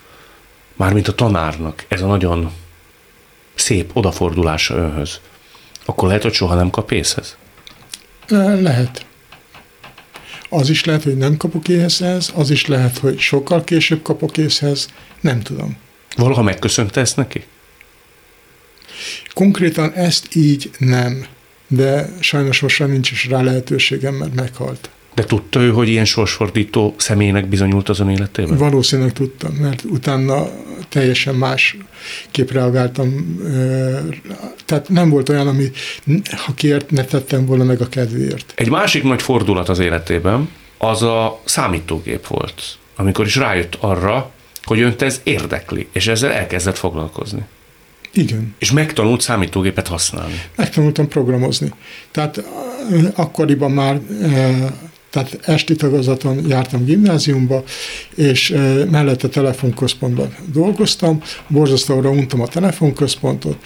mármint 0.76 1.08
a 1.08 1.14
tanárnak, 1.14 1.84
ez 1.88 2.00
a 2.00 2.06
nagyon 2.06 2.52
szép 3.54 3.90
odafordulása 3.92 4.74
önhöz, 4.74 5.20
akkor 5.84 6.08
lehet, 6.08 6.22
hogy 6.22 6.32
soha 6.32 6.54
nem 6.54 6.70
kap 6.70 6.92
észhez? 6.92 7.36
Lehet. 8.28 9.06
Az 10.48 10.70
is 10.70 10.84
lehet, 10.84 11.02
hogy 11.02 11.16
nem 11.16 11.36
kapok 11.36 11.68
észhez, 11.68 12.32
az 12.34 12.50
is 12.50 12.66
lehet, 12.66 12.98
hogy 12.98 13.18
sokkal 13.18 13.64
később 13.64 14.02
kapok 14.02 14.36
észhez, 14.36 14.88
nem 15.20 15.40
tudom. 15.40 15.76
Valaha 16.16 16.42
megköszönte 16.42 17.00
ezt 17.00 17.16
neki? 17.16 17.44
Konkrétan 19.34 19.92
ezt 19.92 20.34
így 20.34 20.70
nem, 20.78 21.26
de 21.66 22.08
sajnos 22.20 22.60
most 22.60 22.78
már 22.78 22.88
nincs 22.88 23.10
is 23.10 23.26
rá 23.26 23.42
lehetőségem, 23.42 24.14
mert 24.14 24.34
meghalt. 24.34 24.90
De 25.16 25.24
tudta 25.24 25.60
ő, 25.60 25.70
hogy 25.70 25.88
ilyen 25.88 26.04
sorsfordító 26.04 26.94
személynek 26.96 27.46
bizonyult 27.48 27.88
az 27.88 28.00
ön 28.00 28.08
életében? 28.08 28.58
Valószínűleg 28.58 29.12
tudtam, 29.12 29.52
mert 29.52 29.82
utána 29.84 30.48
teljesen 30.88 31.34
más 31.34 31.76
kép 32.30 32.52
reagáltam. 32.52 33.38
Tehát 34.64 34.88
nem 34.88 35.10
volt 35.10 35.28
olyan, 35.28 35.48
ami 35.48 35.70
ha 36.44 36.54
kért, 36.54 36.90
ne 36.90 37.04
tettem 37.04 37.46
volna 37.46 37.64
meg 37.64 37.80
a 37.80 37.88
kedvéért. 37.88 38.52
Egy 38.56 38.70
másik 38.70 39.02
nagy 39.02 39.22
fordulat 39.22 39.68
az 39.68 39.78
életében 39.78 40.48
az 40.78 41.02
a 41.02 41.40
számítógép 41.44 42.26
volt, 42.26 42.62
amikor 42.96 43.26
is 43.26 43.36
rájött 43.36 43.76
arra, 43.80 44.30
hogy 44.64 44.80
önt 44.80 45.02
ez 45.02 45.20
érdekli, 45.24 45.86
és 45.92 46.06
ezzel 46.06 46.32
elkezdett 46.32 46.78
foglalkozni. 46.78 47.42
Igen, 48.12 48.54
És 48.58 48.72
megtanult 48.72 49.20
számítógépet 49.20 49.88
használni. 49.88 50.40
megtanultam 50.56 51.08
programozni. 51.08 51.72
Tehát 52.10 52.44
akkoriban 53.14 53.70
már 53.70 54.00
tehát 55.16 55.48
esti 55.48 55.74
tagozaton 55.74 56.48
jártam 56.48 56.84
gimnáziumba, 56.84 57.64
és 58.14 58.50
ö, 58.50 58.84
mellette 58.84 59.28
telefonközpontban 59.28 60.34
dolgoztam, 60.52 61.22
borzasztóra 61.48 62.10
untam 62.10 62.40
a 62.40 62.46
telefonközpontot, 62.46 63.56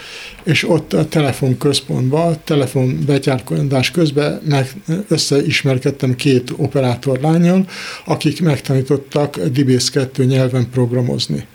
és 0.43 0.69
ott 0.69 0.93
a 0.93 1.09
telefonközpontban, 1.09 2.37
telefonbetyárkodás 2.45 3.91
közben 3.91 4.41
meg 4.45 4.73
összeismerkedtem 5.09 6.17
két 6.17 6.53
operátorlányal, 6.57 7.67
akik 8.05 8.43
megtanítottak 8.43 9.41
Dibész 9.41 9.91
2 9.91 10.25
nyelven 10.25 10.71
programozni 10.71 11.47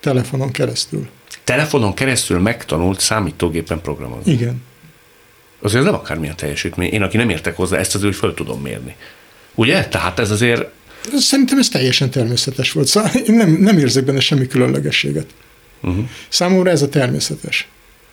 telefonon 0.00 0.50
keresztül. 0.50 1.08
Telefonon 1.44 1.94
keresztül 1.94 2.38
megtanult 2.40 3.00
számítógépen 3.00 3.80
programozni. 3.80 4.32
Igen. 4.32 4.62
Azért 5.64 5.84
nem 5.84 5.94
akármilyen 5.94 6.36
teljesítmény. 6.36 6.92
Én, 6.92 7.02
aki 7.02 7.16
nem 7.16 7.28
értek 7.28 7.56
hozzá, 7.56 7.76
ezt 7.76 7.94
azért 7.94 8.12
úgy 8.12 8.18
föl 8.18 8.34
tudom 8.34 8.60
mérni. 8.60 8.96
Ugye? 9.54 9.84
Tehát 9.84 10.18
ez 10.18 10.30
azért 10.30 10.64
Szerintem 11.16 11.58
ez 11.58 11.68
teljesen 11.68 12.10
természetes 12.10 12.72
volt. 12.72 12.86
Szóval 12.86 13.10
én 13.14 13.34
nem, 13.34 13.50
nem 13.50 13.78
érzek 13.78 14.04
benne 14.04 14.20
semmi 14.20 14.46
különlegességet. 14.46 15.26
Uh-huh. 15.82 16.08
Számomra 16.28 16.70
ez 16.70 16.82
a 16.82 16.88
természetes. 16.88 17.68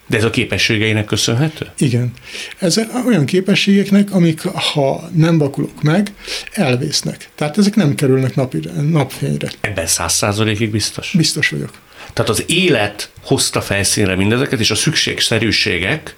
De 0.08 0.18
ez 0.18 0.24
a 0.24 0.30
képességeinek 0.30 1.06
köszönhető? 1.06 1.68
Igen. 1.78 2.12
Ez 2.60 2.80
olyan 3.06 3.26
képességeknek, 3.26 4.12
amik 4.12 4.42
ha 4.42 5.10
nem 5.14 5.38
vakulok 5.38 5.82
meg, 5.82 6.14
elvésznek. 6.52 7.30
Tehát 7.36 7.58
ezek 7.58 7.76
nem 7.76 7.96
kerülnek 7.96 8.36
napi, 8.36 8.60
napfényre. 8.90 9.52
Ebben 9.62 9.88
száz 9.88 10.14
százalékig 10.14 10.72
biztos. 10.72 11.14
Biztos 11.18 11.50
vagyok. 11.50 11.72
Tehát 12.14 12.30
az 12.30 12.44
élet 12.48 13.10
hozta 13.22 13.62
felszínre 13.62 14.16
mindezeket, 14.16 14.60
és 14.60 14.72
a 14.72 14.76
szükségszerűségek 14.76 16.16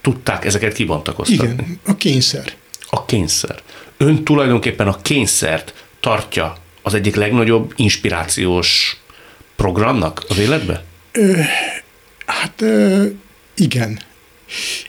tudták 0.00 0.44
ezeket 0.44 0.72
kibontakoztatni. 0.72 1.52
Igen, 1.52 1.80
a 1.86 1.96
kényszer. 1.96 2.52
A 2.90 3.04
kényszer. 3.04 3.62
Ön 3.96 4.24
tulajdonképpen 4.24 4.86
a 4.86 4.96
kényszert 5.02 5.74
tartja 6.00 6.56
az 6.82 6.94
egyik 6.94 7.14
legnagyobb 7.14 7.72
inspirációs 7.76 8.96
programnak 9.56 10.24
az 10.28 10.38
életbe? 10.38 10.84
Hát 12.26 12.62
ö, 12.62 13.04
igen. 13.56 13.98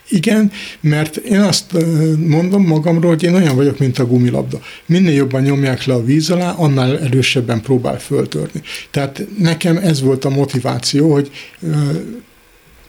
Igen, 0.09 0.51
mert 0.81 1.15
én 1.15 1.39
azt 1.39 1.73
ö, 1.73 2.13
mondom 2.17 2.65
magamról, 2.65 3.11
hogy 3.11 3.23
én 3.23 3.35
olyan 3.35 3.55
vagyok, 3.55 3.79
mint 3.79 3.99
a 3.99 4.05
gumilabda. 4.05 4.59
Minél 4.85 5.13
jobban 5.13 5.41
nyomják 5.41 5.83
le 5.83 5.93
a 5.93 6.03
víz 6.03 6.29
alá, 6.29 6.51
annál 6.51 6.99
erősebben 6.99 7.61
próbál 7.61 7.99
föltörni. 7.99 8.61
Tehát 8.91 9.21
nekem 9.37 9.77
ez 9.77 10.01
volt 10.01 10.25
a 10.25 10.29
motiváció, 10.29 11.11
hogy 11.11 11.31
ö, 11.61 11.91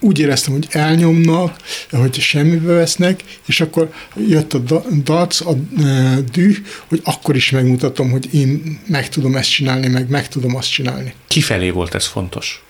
úgy 0.00 0.18
éreztem, 0.18 0.52
hogy 0.52 0.66
elnyomnak, 0.70 1.56
hogy 1.90 2.14
semmibe 2.14 2.72
vesznek, 2.72 3.20
és 3.46 3.60
akkor 3.60 3.92
jött 4.28 4.52
a 4.52 4.58
da- 4.58 5.02
dac, 5.02 5.40
a 5.40 5.52
e, 5.84 6.20
düh, 6.32 6.56
hogy 6.86 7.00
akkor 7.04 7.36
is 7.36 7.50
megmutatom, 7.50 8.10
hogy 8.10 8.34
én 8.34 8.80
meg 8.86 9.08
tudom 9.08 9.36
ezt 9.36 9.50
csinálni, 9.50 9.88
meg 9.88 10.08
meg 10.08 10.28
tudom 10.28 10.56
azt 10.56 10.70
csinálni. 10.70 11.14
Kifelé 11.28 11.70
volt 11.70 11.94
ez 11.94 12.06
fontos? 12.06 12.62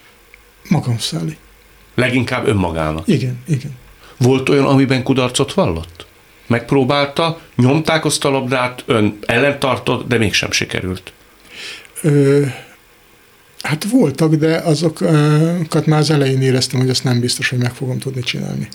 Magam 0.68 0.96
felé. 0.96 1.36
Leginkább 1.94 2.46
önmagának. 2.46 3.08
Igen, 3.08 3.38
igen. 3.48 3.70
Volt 4.16 4.48
olyan, 4.48 4.64
amiben 4.64 5.02
kudarcot 5.02 5.52
vallott? 5.52 6.06
Megpróbálta, 6.46 7.40
nyomták 7.56 8.04
azt 8.04 8.24
a 8.24 8.30
labdát, 8.30 8.82
ön 8.86 9.18
ellentartott, 9.26 10.08
de 10.08 10.18
mégsem 10.18 10.50
sikerült. 10.50 11.12
Ö, 12.02 12.46
hát 13.62 13.84
voltak, 13.90 14.34
de 14.34 14.56
azokat 14.56 15.86
már 15.86 16.00
az 16.00 16.10
elején 16.10 16.42
éreztem, 16.42 16.80
hogy 16.80 16.90
azt 16.90 17.04
nem 17.04 17.20
biztos, 17.20 17.48
hogy 17.48 17.58
meg 17.58 17.74
fogom 17.74 17.98
tudni 17.98 18.20
csinálni. 18.20 18.68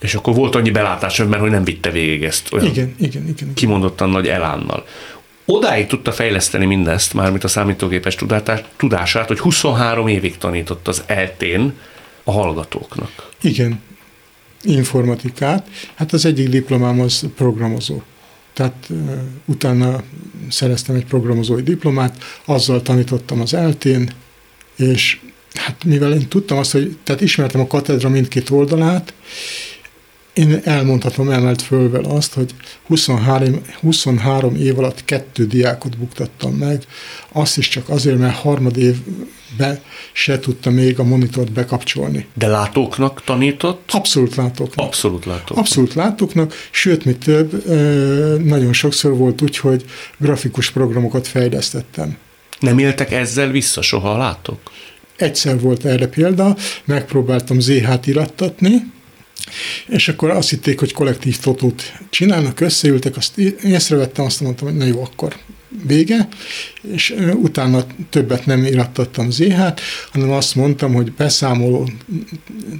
És 0.00 0.14
akkor 0.14 0.34
volt 0.34 0.54
annyi 0.54 0.70
belátás 0.70 1.18
önben, 1.18 1.40
hogy 1.40 1.50
nem 1.50 1.64
vitte 1.64 1.90
végig 1.90 2.22
ezt 2.22 2.52
olyan 2.52 2.66
Igen, 2.66 2.94
igen, 2.98 3.22
igen. 3.22 3.28
igen. 3.28 3.54
kimondottan 3.54 4.10
nagy 4.10 4.26
elánnal. 4.26 4.84
Odáig 5.44 5.86
tudta 5.86 6.12
fejleszteni 6.12 6.66
mindezt, 6.66 7.14
mármint 7.14 7.44
a 7.44 7.48
számítógépes 7.48 8.16
tudását, 8.76 9.28
hogy 9.28 9.38
23 9.38 10.08
évig 10.08 10.38
tanított 10.38 10.88
az 10.88 11.02
eltén 11.06 11.72
a 12.24 12.32
hallgatóknak. 12.32 13.28
Igen, 13.40 13.80
informatikát. 14.62 15.66
Hát 15.94 16.12
az 16.12 16.24
egyik 16.24 16.48
diplomám 16.48 17.00
az 17.00 17.24
programozó. 17.36 18.02
Tehát 18.52 18.86
uh, 18.88 19.12
utána 19.44 20.02
szereztem 20.48 20.94
egy 20.94 21.04
programozói 21.04 21.62
diplomát, 21.62 22.22
azzal 22.44 22.82
tanítottam 22.82 23.40
az 23.40 23.54
eltén, 23.54 24.10
és 24.78 25.18
hát 25.54 25.84
mivel 25.84 26.12
én 26.12 26.28
tudtam 26.28 26.58
azt, 26.58 26.72
hogy 26.72 26.96
tehát 27.04 27.20
ismertem 27.20 27.60
a 27.60 27.66
katedra 27.66 28.08
mindkét 28.08 28.50
oldalát, 28.50 29.12
én 30.38 30.60
elmondhatom 30.64 31.30
emelt 31.30 31.62
fölvel 31.62 32.04
azt, 32.04 32.34
hogy 32.34 32.54
23, 32.86 33.60
23 33.80 34.56
év 34.56 34.78
alatt 34.78 35.04
kettő 35.04 35.46
diákot 35.46 35.98
buktattam 35.98 36.52
meg, 36.52 36.82
azt 37.32 37.58
is 37.58 37.68
csak 37.68 37.88
azért, 37.88 38.18
mert 38.18 38.36
harmad 38.36 38.76
évben 38.76 39.80
se 40.12 40.38
tudta 40.38 40.70
még 40.70 40.98
a 40.98 41.02
monitort 41.02 41.52
bekapcsolni. 41.52 42.26
De 42.34 42.46
látóknak 42.46 43.24
tanított? 43.24 43.90
Abszolút 43.92 44.34
látok. 44.34 44.72
Abszolút 44.74 45.24
látóknak. 45.24 45.58
Abszolút 45.58 45.94
látóknak, 45.94 46.54
sőt, 46.70 47.04
mi 47.04 47.12
több, 47.12 47.66
nagyon 48.44 48.72
sokszor 48.72 49.16
volt 49.16 49.42
úgy, 49.42 49.56
hogy 49.56 49.84
grafikus 50.18 50.70
programokat 50.70 51.26
fejlesztettem. 51.26 52.16
Nem 52.60 52.78
éltek 52.78 53.12
ezzel 53.12 53.50
vissza 53.50 53.82
soha 53.82 54.10
a 54.10 54.16
látók? 54.16 54.70
Egyszer 55.16 55.60
volt 55.60 55.84
erre 55.84 56.06
példa, 56.06 56.56
megpróbáltam 56.84 57.60
ZH-t 57.60 58.06
irattatni, 58.06 58.92
és 59.86 60.08
akkor 60.08 60.30
azt 60.30 60.50
hitték, 60.50 60.78
hogy 60.78 60.92
kollektív 60.92 61.38
totót 61.38 61.92
csinálnak, 62.10 62.60
összeültek, 62.60 63.16
azt 63.16 63.38
észrevettem, 63.62 64.24
azt 64.24 64.40
mondtam, 64.40 64.68
hogy 64.68 64.76
na 64.76 64.84
jó, 64.84 65.02
akkor 65.02 65.36
vége, 65.86 66.28
és 66.92 67.14
utána 67.34 67.86
többet 68.10 68.46
nem 68.46 68.64
irattattam 68.64 69.30
ZH-t, 69.30 69.80
hanem 70.12 70.30
azt 70.30 70.54
mondtam, 70.54 70.94
hogy 70.94 71.12
beszámoló 71.12 71.90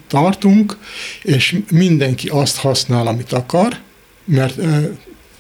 tartunk, 0.07 0.79
és 1.23 1.57
mindenki 1.71 2.29
azt 2.29 2.57
használ, 2.57 3.07
amit 3.07 3.33
akar, 3.33 3.79
mert 4.25 4.61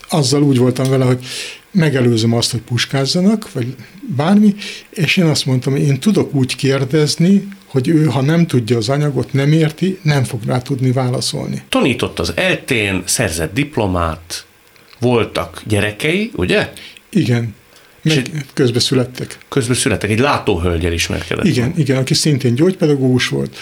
azzal 0.09 0.43
úgy 0.43 0.59
voltam 0.59 0.91
vele, 0.91 1.05
hogy 1.05 1.25
megelőzöm 1.79 2.33
azt, 2.33 2.51
hogy 2.51 2.61
puskázzanak, 2.61 3.53
vagy 3.53 3.75
bármi, 4.17 4.55
és 4.91 5.17
én 5.17 5.25
azt 5.25 5.47
mondtam, 5.47 5.73
hogy 5.73 5.83
én 5.83 6.01
tudok 6.01 6.35
úgy 6.35 6.57
kérdezni, 6.57 7.49
hogy 7.67 7.89
ő, 7.89 8.05
ha 8.05 8.21
nem 8.21 8.47
tudja 8.47 8.77
az 8.77 8.89
anyagot, 8.89 9.33
nem 9.33 9.53
érti, 9.53 9.99
nem 10.03 10.25
fog 10.25 10.41
rá 10.47 10.59
tudni 10.59 10.93
válaszolni. 10.93 11.63
Tanított 11.69 12.19
az 12.19 12.33
eltén, 12.37 13.03
szerzett 13.05 13.53
diplomát, 13.53 14.47
voltak 14.99 15.63
gyerekei, 15.67 16.31
ugye? 16.35 16.73
Igen, 17.11 17.55
És 18.03 18.15
meg 18.15 18.45
közbe 18.55 18.81
születtek. 18.81 19.39
Közben 19.49 19.77
születtek, 19.77 20.11
egy 20.11 20.19
látóhölgyel 20.19 20.93
ismerkedett. 20.93 21.45
Igen, 21.45 21.73
igen, 21.77 21.97
aki 21.97 22.15
szintén 22.15 22.55
gyógypedagógus 22.55 23.29
volt, 23.29 23.57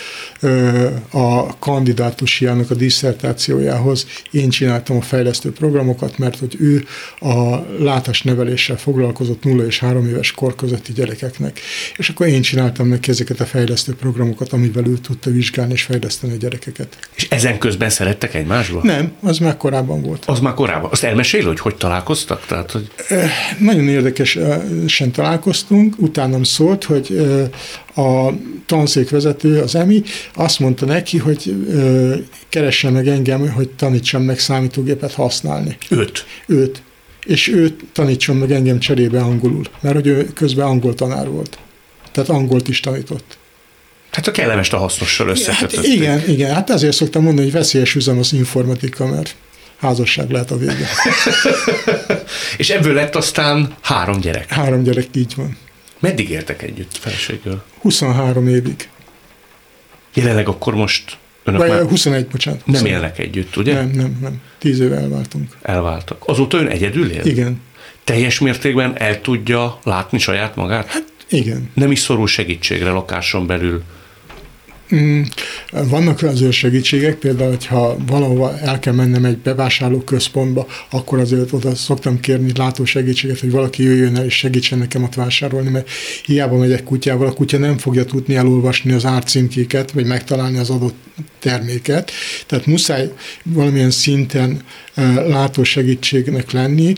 a 1.10 1.58
kandidátusiának 1.58 2.70
a 2.70 2.74
diszertációjához 2.74 4.06
én 4.30 4.48
csináltam 4.48 4.96
a 4.96 5.00
fejlesztő 5.00 5.52
programokat, 5.52 6.18
mert 6.18 6.38
hogy 6.38 6.56
ő 6.60 6.86
a 7.20 7.56
látásneveléssel 7.78 8.76
foglalkozott 8.76 9.44
0 9.44 9.64
és 9.64 9.78
3 9.78 10.08
éves 10.08 10.32
kor 10.32 10.54
közötti 10.54 10.92
gyerekeknek. 10.92 11.60
És 11.96 12.08
akkor 12.08 12.26
én 12.26 12.42
csináltam 12.42 12.88
neki 12.88 13.10
ezeket 13.10 13.40
a 13.40 13.44
fejlesztő 13.44 13.94
programokat, 13.94 14.52
amivel 14.52 14.86
ő 14.86 14.98
tudta 14.98 15.30
vizsgálni 15.30 15.72
és 15.72 15.82
fejleszteni 15.82 16.32
a 16.32 16.36
gyerekeket. 16.36 16.96
És 17.14 17.26
ezen 17.30 17.58
közben 17.58 17.90
szerettek 17.90 18.34
egymásba? 18.34 18.80
Nem, 18.82 19.12
az 19.20 19.38
már 19.38 19.56
korábban 19.56 20.02
volt. 20.02 20.24
Az 20.26 20.40
már 20.40 20.54
korábban. 20.54 20.90
Azt 20.90 21.04
elmesél, 21.04 21.44
hogy 21.46 21.60
hogy 21.60 21.76
találkoztak? 21.76 22.46
Tehát, 22.46 22.70
hogy 22.70 22.90
Nagyon 23.58 23.88
érdekesen 24.34 25.12
találkoztunk, 25.12 25.94
utánam 25.98 26.42
szólt, 26.42 26.84
hogy 26.84 27.20
a 27.96 28.30
tanszékvezető, 28.66 29.60
az 29.60 29.74
EMI, 29.74 30.02
azt 30.34 30.58
mondta 30.58 30.86
neki, 30.86 31.18
hogy 31.18 31.54
ö, 31.68 32.14
keressen 32.48 32.92
meg 32.92 33.08
engem, 33.08 33.50
hogy 33.52 33.68
tanítsam 33.68 34.22
meg 34.22 34.38
számítógépet 34.38 35.12
használni. 35.12 35.76
öt. 35.90 36.26
Őt. 36.46 36.82
És 37.26 37.48
ő 37.48 37.76
tanítson 37.92 38.36
meg 38.36 38.52
engem 38.52 38.78
cserébe 38.78 39.20
angolul, 39.20 39.64
mert 39.80 39.94
hogy 39.94 40.06
ő 40.06 40.28
közben 40.34 40.66
angol 40.66 40.94
tanár 40.94 41.28
volt. 41.28 41.58
Tehát 42.12 42.30
angolt 42.30 42.68
is 42.68 42.80
tanított. 42.80 43.38
Tehát 44.10 44.28
a 44.28 44.30
kellemes 44.30 44.72
a 44.72 44.76
hasznossal 44.78 45.26
Hát 45.26 45.36
összekötötték. 45.36 45.94
igen, 45.94 46.28
igen, 46.28 46.54
hát 46.54 46.70
ezért 46.70 46.96
szoktam 46.96 47.22
mondani, 47.22 47.46
hogy 47.46 47.56
veszélyes 47.56 47.94
üzem 47.94 48.18
az 48.18 48.32
informatika, 48.32 49.06
mert 49.06 49.34
házasság 49.80 50.30
lehet 50.30 50.50
a 50.50 50.56
vége. 50.56 50.88
És 52.56 52.70
ebből 52.70 52.94
lett 52.94 53.14
aztán 53.16 53.74
három 53.80 54.20
gyerek. 54.20 54.50
Három 54.52 54.82
gyerek 54.82 55.06
így 55.14 55.32
van. 55.36 55.56
Meddig 55.98 56.30
értek 56.30 56.62
együtt 56.62 56.96
feleséggel? 56.96 57.64
23 57.80 58.48
évig. 58.48 58.88
Jelenleg 60.14 60.48
akkor 60.48 60.74
most 60.74 61.16
önök 61.44 61.60
Vagy 61.60 61.68
már 61.68 61.88
21, 61.88 62.26
bocsánat. 62.26 62.66
nem 62.66 62.74
21. 62.74 62.92
élnek 62.92 63.18
együtt, 63.18 63.56
ugye? 63.56 63.74
Nem, 63.74 63.90
nem, 63.90 64.18
nem. 64.20 64.40
Tíz 64.58 64.80
éve 64.80 64.96
elváltunk. 64.96 65.56
Elváltak. 65.62 66.22
Azóta 66.26 66.58
ön 66.58 66.66
egyedül 66.66 67.10
él? 67.10 67.24
Igen. 67.24 67.60
Teljes 68.04 68.38
mértékben 68.38 68.98
el 69.00 69.20
tudja 69.20 69.78
látni 69.82 70.18
saját 70.18 70.56
magát? 70.56 70.86
Hát 70.86 71.04
Igen. 71.28 71.70
nem 71.74 71.90
is 71.90 71.98
szorul 71.98 72.26
segítségre 72.26 72.90
lakáson 72.90 73.46
belül. 73.46 73.82
Mm, 74.94 75.22
Vannak 75.70 76.22
azért 76.22 76.52
segítségek, 76.52 77.14
például, 77.14 77.48
hogyha 77.50 77.96
valahova 78.06 78.58
el 78.58 78.78
kell 78.78 78.92
mennem 78.92 79.24
egy 79.24 79.38
bevásárló 79.38 79.98
központba, 80.00 80.66
akkor 80.90 81.18
azért 81.18 81.52
oda 81.52 81.74
szoktam 81.74 82.20
kérni 82.20 82.52
látósegítséget, 82.56 83.40
hogy 83.40 83.50
valaki 83.50 83.82
jöjjön 83.82 84.16
el 84.16 84.24
és 84.24 84.34
segítsen 84.34 84.78
nekem 84.78 85.02
ott 85.02 85.14
vásárolni, 85.14 85.70
mert 85.70 85.88
hiába 86.24 86.56
megyek 86.56 86.82
kutyával, 86.82 87.26
a 87.26 87.32
kutya 87.32 87.58
nem 87.58 87.78
fogja 87.78 88.04
tudni 88.04 88.36
elolvasni 88.36 88.92
az 88.92 89.04
árcímkéket, 89.04 89.90
vagy 89.90 90.06
megtalálni 90.06 90.58
az 90.58 90.70
adott 90.70 90.96
terméket. 91.38 92.10
Tehát 92.46 92.66
muszáj 92.66 93.12
valamilyen 93.42 93.90
szinten 93.90 94.60
ö, 94.94 95.28
látósegítségnek 95.28 96.50
lenni, 96.50 96.94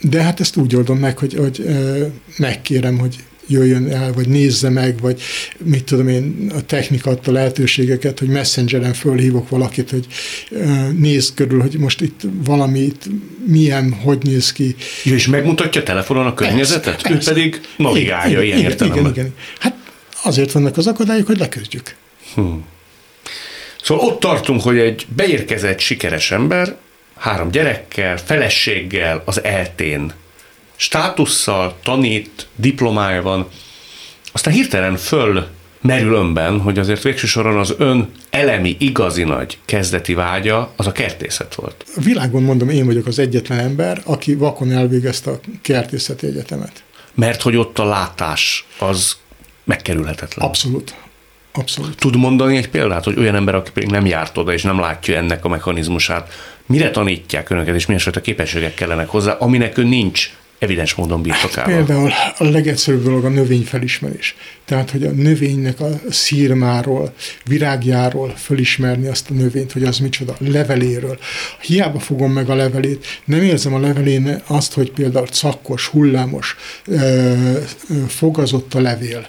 de 0.00 0.22
hát 0.22 0.40
ezt 0.40 0.56
úgy 0.56 0.76
oldom 0.76 0.98
meg, 0.98 1.18
hogy, 1.18 1.34
hogy 1.34 1.64
megkérem, 2.36 2.98
hogy 2.98 3.16
jöjjön 3.46 3.90
el, 3.90 4.12
vagy 4.12 4.28
nézze 4.28 4.68
meg, 4.68 5.00
vagy 5.00 5.22
mit 5.58 5.84
tudom 5.84 6.08
én, 6.08 6.52
a 6.54 6.66
technika 6.66 7.10
adta 7.10 7.32
lehetőségeket, 7.32 8.18
hogy 8.18 8.28
messengeren 8.28 8.92
fölhívok 8.92 9.48
valakit, 9.48 9.90
hogy 9.90 10.06
nézd 10.98 11.34
körül, 11.34 11.60
hogy 11.60 11.78
most 11.78 12.00
itt 12.00 12.20
valami 12.44 12.78
itt 12.78 13.02
milyen, 13.46 13.92
hogy 13.92 14.18
néz 14.22 14.52
ki. 14.52 14.76
Jó, 15.02 15.14
és 15.14 15.26
megmutatja 15.26 15.82
telefonon 15.82 16.26
a 16.26 16.34
környezetet? 16.34 17.02
Persze, 17.02 17.08
Ő 17.10 17.12
persze. 17.12 17.32
pedig 17.32 17.60
navigálja 17.76 18.30
igen, 18.30 18.44
ilyen 18.44 18.58
igen, 18.58 18.70
értelemben. 18.70 19.00
igen, 19.02 19.12
igen. 19.12 19.34
Hát 19.58 19.76
azért 20.22 20.52
vannak 20.52 20.76
az 20.76 20.86
akadályok, 20.86 21.26
hogy 21.26 21.38
leküzdjük. 21.38 21.94
Szóval 23.82 24.06
ott 24.06 24.20
tartunk, 24.20 24.62
hogy 24.62 24.78
egy 24.78 25.06
beérkezett 25.16 25.78
sikeres 25.78 26.30
ember 26.30 26.76
három 27.16 27.50
gyerekkel, 27.50 28.16
feleséggel, 28.16 29.22
az 29.24 29.44
eltén, 29.44 30.12
státusszal, 30.76 31.76
tanít, 31.82 32.46
diplomája 32.56 33.22
van, 33.22 33.48
aztán 34.32 34.54
hirtelen 34.54 34.96
föl 34.96 35.46
merül 35.80 36.14
önben, 36.14 36.60
hogy 36.60 36.78
azért 36.78 37.02
végső 37.02 37.26
soron 37.26 37.58
az 37.58 37.74
ön 37.78 38.10
elemi, 38.30 38.76
igazi 38.78 39.22
nagy 39.22 39.58
kezdeti 39.64 40.14
vágya 40.14 40.72
az 40.76 40.86
a 40.86 40.92
kertészet 40.92 41.54
volt. 41.54 41.84
A 41.96 42.00
világon 42.00 42.42
mondom, 42.42 42.68
én 42.68 42.86
vagyok 42.86 43.06
az 43.06 43.18
egyetlen 43.18 43.58
ember, 43.58 44.02
aki 44.04 44.34
vakon 44.34 44.72
elvégezte 44.72 45.30
a 45.30 45.40
kertészeti 45.62 46.26
egyetemet. 46.26 46.82
Mert 47.14 47.42
hogy 47.42 47.56
ott 47.56 47.78
a 47.78 47.84
látás 47.84 48.66
az 48.78 49.16
megkerülhetetlen. 49.64 50.46
Abszolút. 50.46 50.94
Abszolút. 51.52 51.96
Tud 51.96 52.16
mondani 52.16 52.56
egy 52.56 52.68
példát, 52.68 53.04
hogy 53.04 53.18
olyan 53.18 53.34
ember, 53.34 53.54
aki 53.54 53.70
pedig 53.70 53.90
nem 53.90 54.06
járt 54.06 54.38
oda, 54.38 54.52
és 54.52 54.62
nem 54.62 54.80
látja 54.80 55.16
ennek 55.16 55.44
a 55.44 55.48
mechanizmusát, 55.48 56.32
mire 56.66 56.90
tanítják 56.90 57.50
önöket, 57.50 57.74
és 57.74 57.86
milyen 57.86 58.02
fajta 58.02 58.20
képességek 58.20 58.74
kellenek 58.74 59.08
hozzá, 59.08 59.32
aminek 59.32 59.76
ön 59.76 59.86
nincs 59.86 60.30
evidens 60.64 60.94
módon 60.94 61.22
birtokában. 61.22 61.74
Például 61.74 62.10
a 62.38 62.44
legegyszerűbb 62.44 63.02
dolog 63.02 63.24
a 63.24 63.28
növényfelismerés. 63.28 64.34
Tehát, 64.64 64.90
hogy 64.90 65.04
a 65.04 65.10
növénynek 65.10 65.80
a 65.80 65.88
szírmáról, 66.10 67.14
virágjáról 67.44 68.34
fölismerni 68.36 69.06
azt 69.06 69.30
a 69.30 69.34
növényt, 69.34 69.72
hogy 69.72 69.84
az 69.84 69.98
micsoda, 69.98 70.36
leveléről. 70.38 71.18
Hiába 71.60 71.98
fogom 71.98 72.32
meg 72.32 72.50
a 72.50 72.54
levelét, 72.54 73.06
nem 73.24 73.42
érzem 73.42 73.74
a 73.74 73.80
levelén 73.80 74.42
azt, 74.46 74.72
hogy 74.72 74.90
például 74.90 75.26
cakkos, 75.26 75.86
hullámos, 75.86 76.56
fogazott 78.08 78.74
a 78.74 78.80
levél 78.80 79.28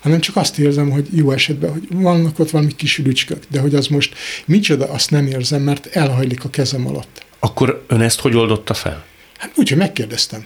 hanem 0.00 0.20
csak 0.20 0.36
azt 0.36 0.58
érzem, 0.58 0.90
hogy 0.90 1.08
jó 1.12 1.30
esetben, 1.30 1.72
hogy 1.72 1.86
vannak 1.90 2.38
ott 2.38 2.50
valami 2.50 2.74
kis 2.74 2.98
rücskök, 2.98 3.42
de 3.48 3.60
hogy 3.60 3.74
az 3.74 3.86
most 3.86 4.14
micsoda, 4.44 4.88
azt 4.90 5.10
nem 5.10 5.26
érzem, 5.26 5.62
mert 5.62 5.86
elhajlik 5.86 6.44
a 6.44 6.50
kezem 6.50 6.86
alatt. 6.86 7.24
Akkor 7.38 7.84
ön 7.86 8.00
ezt 8.00 8.20
hogy 8.20 8.34
oldotta 8.34 8.74
fel? 8.74 9.04
Hát 9.38 9.52
úgyhogy 9.56 9.78
megkérdeztem. 9.78 10.44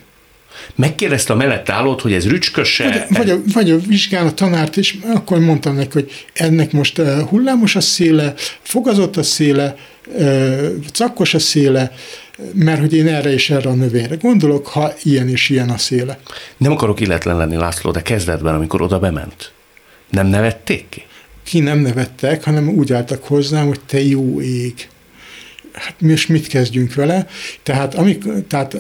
Megkérdezte 0.75 1.33
a 1.33 1.37
mellett 1.37 1.69
állót, 1.69 2.01
hogy 2.01 2.13
ez 2.13 2.29
rücsköse? 2.29 3.07
Vagy, 3.09 3.17
vagy, 3.17 3.31
a, 3.31 3.41
vagy 3.53 3.71
a 3.71 3.79
vizsgál 3.79 4.27
a 4.27 4.35
tanárt, 4.35 4.77
és 4.77 4.97
akkor 5.15 5.39
mondtam 5.39 5.75
neki, 5.75 5.91
hogy 5.93 6.11
ennek 6.33 6.73
most 6.73 6.99
uh, 6.99 7.21
hullámos 7.21 7.77
a 7.77 7.81
széle, 7.81 8.35
fogazott 8.63 9.17
a 9.17 9.23
széle, 9.23 9.77
uh, 10.07 10.69
cakkos 10.93 11.35
a 11.35 11.39
széle, 11.39 11.93
mert 12.55 12.81
hogy 12.81 12.95
én 12.95 13.07
erre 13.07 13.33
és 13.33 13.51
erre 13.51 13.69
a 13.69 13.75
növényre 13.75 14.15
gondolok, 14.15 14.67
ha 14.67 14.93
ilyen 15.03 15.29
és 15.29 15.49
ilyen 15.49 15.71
a 15.71 15.79
széle. 15.79 16.19
Nem 16.57 16.73
akarok 16.73 17.01
illetlen 17.01 17.37
lenni, 17.37 17.57
László, 17.57 17.91
de 17.91 18.03
kezdetben, 18.03 18.55
amikor 18.55 18.83
oda 18.83 18.99
bement, 18.99 19.53
nem 20.11 20.27
nevették 20.27 20.87
ki? 20.89 21.03
Ki 21.45 21.61
nem 21.61 21.79
nevettek, 21.79 22.45
hanem 22.45 22.69
úgy 22.69 22.93
álltak 22.93 23.25
hozzám, 23.25 23.67
hogy 23.67 23.81
te 23.87 24.03
jó 24.03 24.41
ég. 24.41 24.89
Hát 25.73 25.95
mi 26.01 26.13
és 26.13 26.27
mit 26.27 26.47
kezdjünk 26.47 26.95
vele? 26.95 27.27
Tehát, 27.63 27.95
amik, 27.95 28.25
tehát 28.49 28.77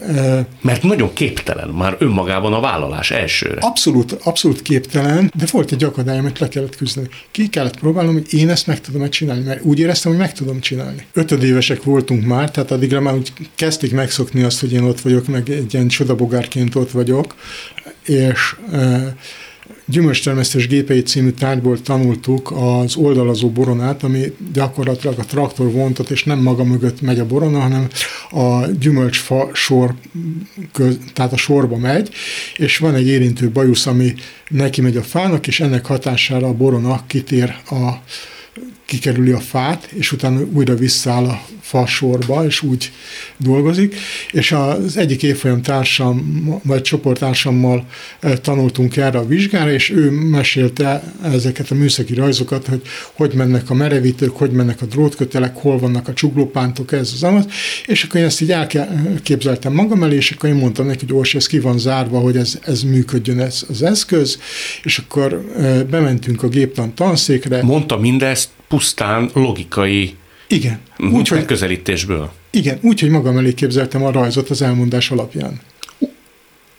Mert 0.60 0.82
nagyon 0.82 1.12
képtelen 1.12 1.68
már 1.68 1.96
önmagában 1.98 2.52
a 2.52 2.60
vállalás 2.60 3.10
elsőre. 3.10 3.58
Abszolút, 3.60 4.12
abszolút 4.12 4.62
képtelen, 4.62 5.32
de 5.36 5.44
volt 5.50 5.72
egy 5.72 5.84
akadály, 5.84 6.18
amit 6.18 6.38
le 6.38 6.48
kellett 6.48 6.76
küzdeni. 6.76 7.08
Ki 7.30 7.48
kellett 7.48 7.78
próbálnom, 7.78 8.12
hogy 8.12 8.34
én 8.34 8.48
ezt 8.48 8.66
meg 8.66 8.80
tudom 8.80 9.10
csinálni, 9.10 9.44
mert 9.44 9.62
úgy 9.62 9.78
éreztem, 9.78 10.10
hogy 10.10 10.20
meg 10.20 10.32
tudom 10.32 10.60
csinálni. 10.60 11.06
Ötödévesek 11.12 11.82
voltunk 11.82 12.24
már, 12.24 12.50
tehát 12.50 12.70
addigra 12.70 13.00
már 13.00 13.14
úgy 13.14 13.32
kezdték 13.54 13.92
megszokni 13.92 14.42
azt, 14.42 14.60
hogy 14.60 14.72
én 14.72 14.82
ott 14.82 15.00
vagyok, 15.00 15.26
meg 15.26 15.50
egy 15.50 15.74
ilyen 15.74 15.88
csodabogárként 15.88 16.74
ott 16.74 16.90
vagyok, 16.90 17.34
és 18.04 18.56
gyümölcstermesztés 19.90 20.66
gépei 20.66 21.02
című 21.02 21.30
tárgyból 21.30 21.80
tanultuk 21.80 22.52
az 22.56 22.96
oldalazó 22.96 23.50
boronát, 23.50 24.02
ami 24.02 24.32
gyakorlatilag 24.52 25.18
a 25.18 25.24
traktor 25.24 25.72
vontat, 25.72 26.10
és 26.10 26.24
nem 26.24 26.38
maga 26.38 26.64
mögött 26.64 27.00
megy 27.00 27.18
a 27.18 27.26
borona, 27.26 27.58
hanem 27.58 27.88
a 28.30 28.66
gyümölcsfa 28.66 29.50
sor, 29.52 29.94
köz, 30.72 30.98
tehát 31.12 31.32
a 31.32 31.36
sorba 31.36 31.76
megy, 31.76 32.10
és 32.56 32.78
van 32.78 32.94
egy 32.94 33.06
érintő 33.06 33.50
bajusz, 33.50 33.86
ami 33.86 34.14
neki 34.48 34.80
megy 34.80 34.96
a 34.96 35.02
fának, 35.02 35.46
és 35.46 35.60
ennek 35.60 35.86
hatására 35.86 36.46
a 36.46 36.54
borona 36.54 37.04
kitér 37.06 37.56
a 37.70 38.02
kikerüli 38.90 39.30
a 39.30 39.40
fát, 39.40 39.88
és 39.92 40.12
utána 40.12 40.40
újra 40.52 40.74
visszaáll 40.74 41.24
a 41.24 41.42
fa 41.60 41.86
sorba, 41.86 42.44
és 42.46 42.62
úgy 42.62 42.92
dolgozik. 43.36 43.94
És 44.30 44.52
az 44.52 44.96
egyik 44.96 45.22
évfolyam 45.22 45.62
társam, 45.62 46.44
vagy 46.64 46.82
csoporttársammal 46.82 47.86
tanultunk 48.40 48.96
erre 48.96 49.18
a 49.18 49.26
vizsgára, 49.26 49.72
és 49.72 49.90
ő 49.90 50.10
mesélte 50.10 51.02
ezeket 51.22 51.70
a 51.70 51.74
műszaki 51.74 52.14
rajzokat, 52.14 52.66
hogy 52.66 52.82
hogy 53.12 53.34
mennek 53.34 53.70
a 53.70 53.74
merevítők, 53.74 54.36
hogy 54.36 54.50
mennek 54.50 54.82
a 54.82 54.86
drótkötelek, 54.86 55.56
hol 55.56 55.78
vannak 55.78 56.08
a 56.08 56.12
csuglópántok, 56.12 56.92
ez 56.92 57.10
az 57.14 57.22
amat, 57.22 57.50
és 57.86 58.02
akkor 58.04 58.20
én 58.20 58.26
ezt 58.26 58.40
így 58.40 58.52
elképzeltem 58.52 59.72
magam 59.72 60.02
elé, 60.02 60.16
és 60.16 60.30
akkor 60.30 60.48
én 60.48 60.54
mondtam 60.54 60.86
neki, 60.86 61.04
hogy 61.06 61.14
Orsi, 61.14 61.36
ez 61.36 61.46
ki 61.46 61.58
van 61.58 61.78
zárva, 61.78 62.18
hogy 62.18 62.36
ez, 62.36 62.58
ez 62.62 62.82
működjön 62.82 63.40
ez 63.40 63.64
az 63.68 63.82
eszköz, 63.82 64.38
és 64.82 64.98
akkor 64.98 65.44
bementünk 65.90 66.42
a 66.42 66.48
géptan 66.48 66.94
tanszékre. 66.94 67.62
Mondta 67.62 67.98
mindezt 67.98 68.48
pusztán 68.70 69.30
logikai 69.34 70.16
Igen. 70.48 70.80
úgy, 70.98 71.28
hogy 71.28 71.38
megközelítésből. 71.38 72.30
Igen, 72.50 72.78
úgy, 72.82 73.00
hogy 73.00 73.10
magam 73.10 73.36
elé 73.36 73.54
képzeltem 73.54 74.04
a 74.04 74.10
rajzot 74.10 74.50
az 74.50 74.62
elmondás 74.62 75.10
alapján. 75.10 75.60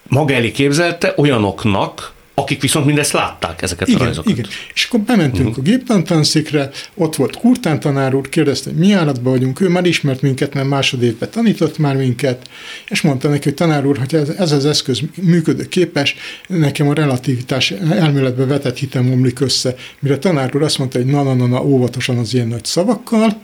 Maga 0.07 0.33
elé 0.33 0.51
képzelte 0.51 1.13
olyanoknak, 1.17 2.13
akik 2.41 2.61
viszont 2.61 2.85
mindezt 2.85 3.11
látták, 3.11 3.61
ezeket 3.61 3.87
igen, 3.87 4.01
a 4.01 4.03
rajzokat. 4.03 4.31
Igen, 4.31 4.45
és 4.73 4.85
akkor 4.85 4.99
bementünk 4.99 5.47
uh-huh. 5.47 5.65
a 5.65 5.69
géptantanszékre, 5.69 6.69
ott 6.95 7.15
volt 7.15 7.35
Kurtán 7.35 7.79
tanár 7.79 8.15
úr, 8.15 8.29
kérdezte, 8.29 8.69
hogy 8.69 8.79
mi 8.79 8.93
állatban 8.93 9.31
vagyunk, 9.31 9.61
ő 9.61 9.69
már 9.69 9.85
ismert 9.85 10.21
minket, 10.21 10.53
mert 10.53 10.67
másodévben 10.67 11.29
tanított 11.29 11.77
már 11.77 11.95
minket, 11.95 12.49
és 12.87 13.01
mondta 13.01 13.29
neki, 13.29 13.43
hogy 13.43 13.53
tanár 13.53 13.85
úr, 13.85 13.97
hogy 13.97 14.15
ez, 14.15 14.29
ez 14.29 14.51
az 14.51 14.65
eszköz 14.65 15.01
működő 15.21 15.67
képes, 15.67 16.15
nekem 16.47 16.89
a 16.89 16.93
relativitás 16.93 17.71
elméletbe 17.71 18.45
vetett 18.45 18.77
hitem 18.77 19.11
omlik 19.11 19.39
össze. 19.39 19.75
Mire 19.99 20.17
tanár 20.17 20.55
úr 20.55 20.63
azt 20.63 20.77
mondta, 20.77 20.97
hogy 20.97 21.07
na, 21.07 21.23
na, 21.23 21.33
na, 21.33 21.47
na 21.47 21.63
óvatosan 21.63 22.17
az 22.17 22.33
ilyen 22.33 22.47
nagy 22.47 22.65
szavakkal, 22.65 23.41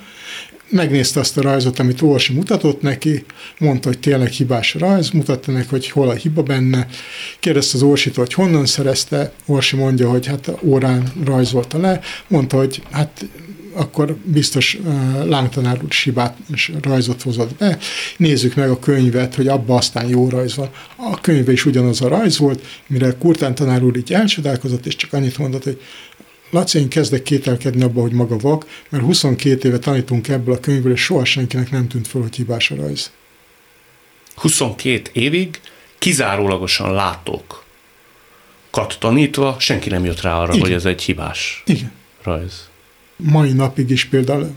megnézte 0.69 1.19
azt 1.19 1.37
a 1.37 1.41
rajzot, 1.41 1.79
amit 1.79 2.01
Orsi 2.01 2.33
mutatott 2.33 2.81
neki, 2.81 3.25
mondta, 3.59 3.87
hogy 3.87 3.99
tényleg 3.99 4.29
hibás 4.29 4.73
rajz, 4.73 5.09
mutatta 5.09 5.51
neki, 5.51 5.67
hogy 5.69 5.89
hol 5.89 6.09
a 6.09 6.13
hiba 6.13 6.43
benne, 6.43 6.87
kérdezte 7.39 7.77
az 7.77 7.83
Orsit, 7.83 8.15
hogy 8.15 8.33
honnan 8.33 8.65
szerezte, 8.65 9.31
Orsi 9.45 9.75
mondja, 9.75 10.09
hogy 10.09 10.25
hát 10.25 10.51
órán 10.61 11.11
rajzolta 11.25 11.77
le, 11.77 11.99
mondta, 12.27 12.57
hogy 12.57 12.81
hát 12.91 13.25
akkor 13.77 14.17
biztos 14.23 14.77
uh, 14.83 15.25
lángtanár 15.25 15.79
úr 15.83 15.91
hibát 15.91 16.37
és 16.53 16.71
rajzot 16.81 17.21
hozott 17.21 17.55
be. 17.57 17.77
Nézzük 18.17 18.55
meg 18.55 18.69
a 18.69 18.79
könyvet, 18.79 19.35
hogy 19.35 19.47
abba 19.47 19.75
aztán 19.75 20.07
jó 20.07 20.29
rajz 20.29 20.55
van. 20.55 20.69
A 20.95 21.21
könyve 21.21 21.51
is 21.51 21.65
ugyanaz 21.65 22.01
a 22.01 22.07
rajz 22.07 22.37
volt, 22.37 22.65
mire 22.87 23.15
Kurtán 23.19 23.55
tanár 23.55 23.83
úr 23.83 23.97
így 23.97 24.13
elcsodálkozott, 24.13 24.85
és 24.85 24.95
csak 24.95 25.13
annyit 25.13 25.37
mondott, 25.37 25.63
hogy 25.63 25.81
Laci, 26.49 26.79
én 26.79 26.89
kezdek 26.89 27.23
kételkedni 27.23 27.83
abba, 27.83 28.01
hogy 28.01 28.11
maga 28.11 28.37
vak, 28.37 28.65
mert 28.89 29.03
22 29.03 29.67
éve 29.67 29.79
tanítunk 29.79 30.27
ebből 30.27 30.53
a 30.53 30.59
könyvből, 30.59 30.91
és 30.91 31.03
soha 31.03 31.25
senkinek 31.25 31.71
nem 31.71 31.87
tűnt 31.87 32.07
fel, 32.07 32.21
hogy 32.21 32.35
hibás 32.35 32.71
a 32.71 32.75
rajz. 32.75 33.11
22 34.35 35.09
évig 35.13 35.59
kizárólagosan 35.97 36.93
látók 36.93 37.65
kat 38.69 38.97
tanítva, 38.99 39.55
senki 39.59 39.89
nem 39.89 40.05
jött 40.05 40.21
rá 40.21 40.37
arra, 40.37 40.53
Igen. 40.53 40.59
hogy 40.59 40.71
ez 40.71 40.85
egy 40.85 41.01
hibás 41.01 41.63
Igen. 41.65 41.91
rajz. 42.23 42.69
Mai 43.15 43.51
napig 43.51 43.89
is 43.89 44.05
például 44.05 44.53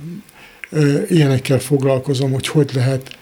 ö, 0.70 1.02
ilyenekkel 1.08 1.58
foglalkozom, 1.58 2.32
hogy 2.32 2.46
hogy 2.46 2.70
lehet 2.74 3.18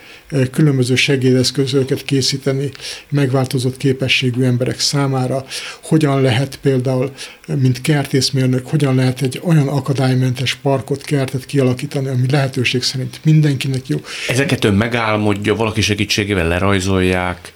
különböző 0.50 0.94
segédeszközöket 0.94 2.04
készíteni 2.04 2.70
megváltozott 3.08 3.76
képességű 3.76 4.42
emberek 4.42 4.80
számára, 4.80 5.44
hogyan 5.82 6.20
lehet 6.20 6.58
például, 6.62 7.12
mint 7.46 7.80
kertészmérnök, 7.80 8.66
hogyan 8.66 8.94
lehet 8.94 9.22
egy 9.22 9.40
olyan 9.44 9.68
akadálymentes 9.68 10.54
parkot, 10.54 11.02
kertet 11.02 11.46
kialakítani, 11.46 12.08
ami 12.08 12.30
lehetőség 12.30 12.82
szerint 12.82 13.20
mindenkinek 13.24 13.86
jó. 13.86 14.00
Ezeket 14.28 14.64
ön 14.64 14.74
megálmodja, 14.74 15.54
valaki 15.54 15.80
segítségével 15.80 16.48
lerajzolják, 16.48 17.52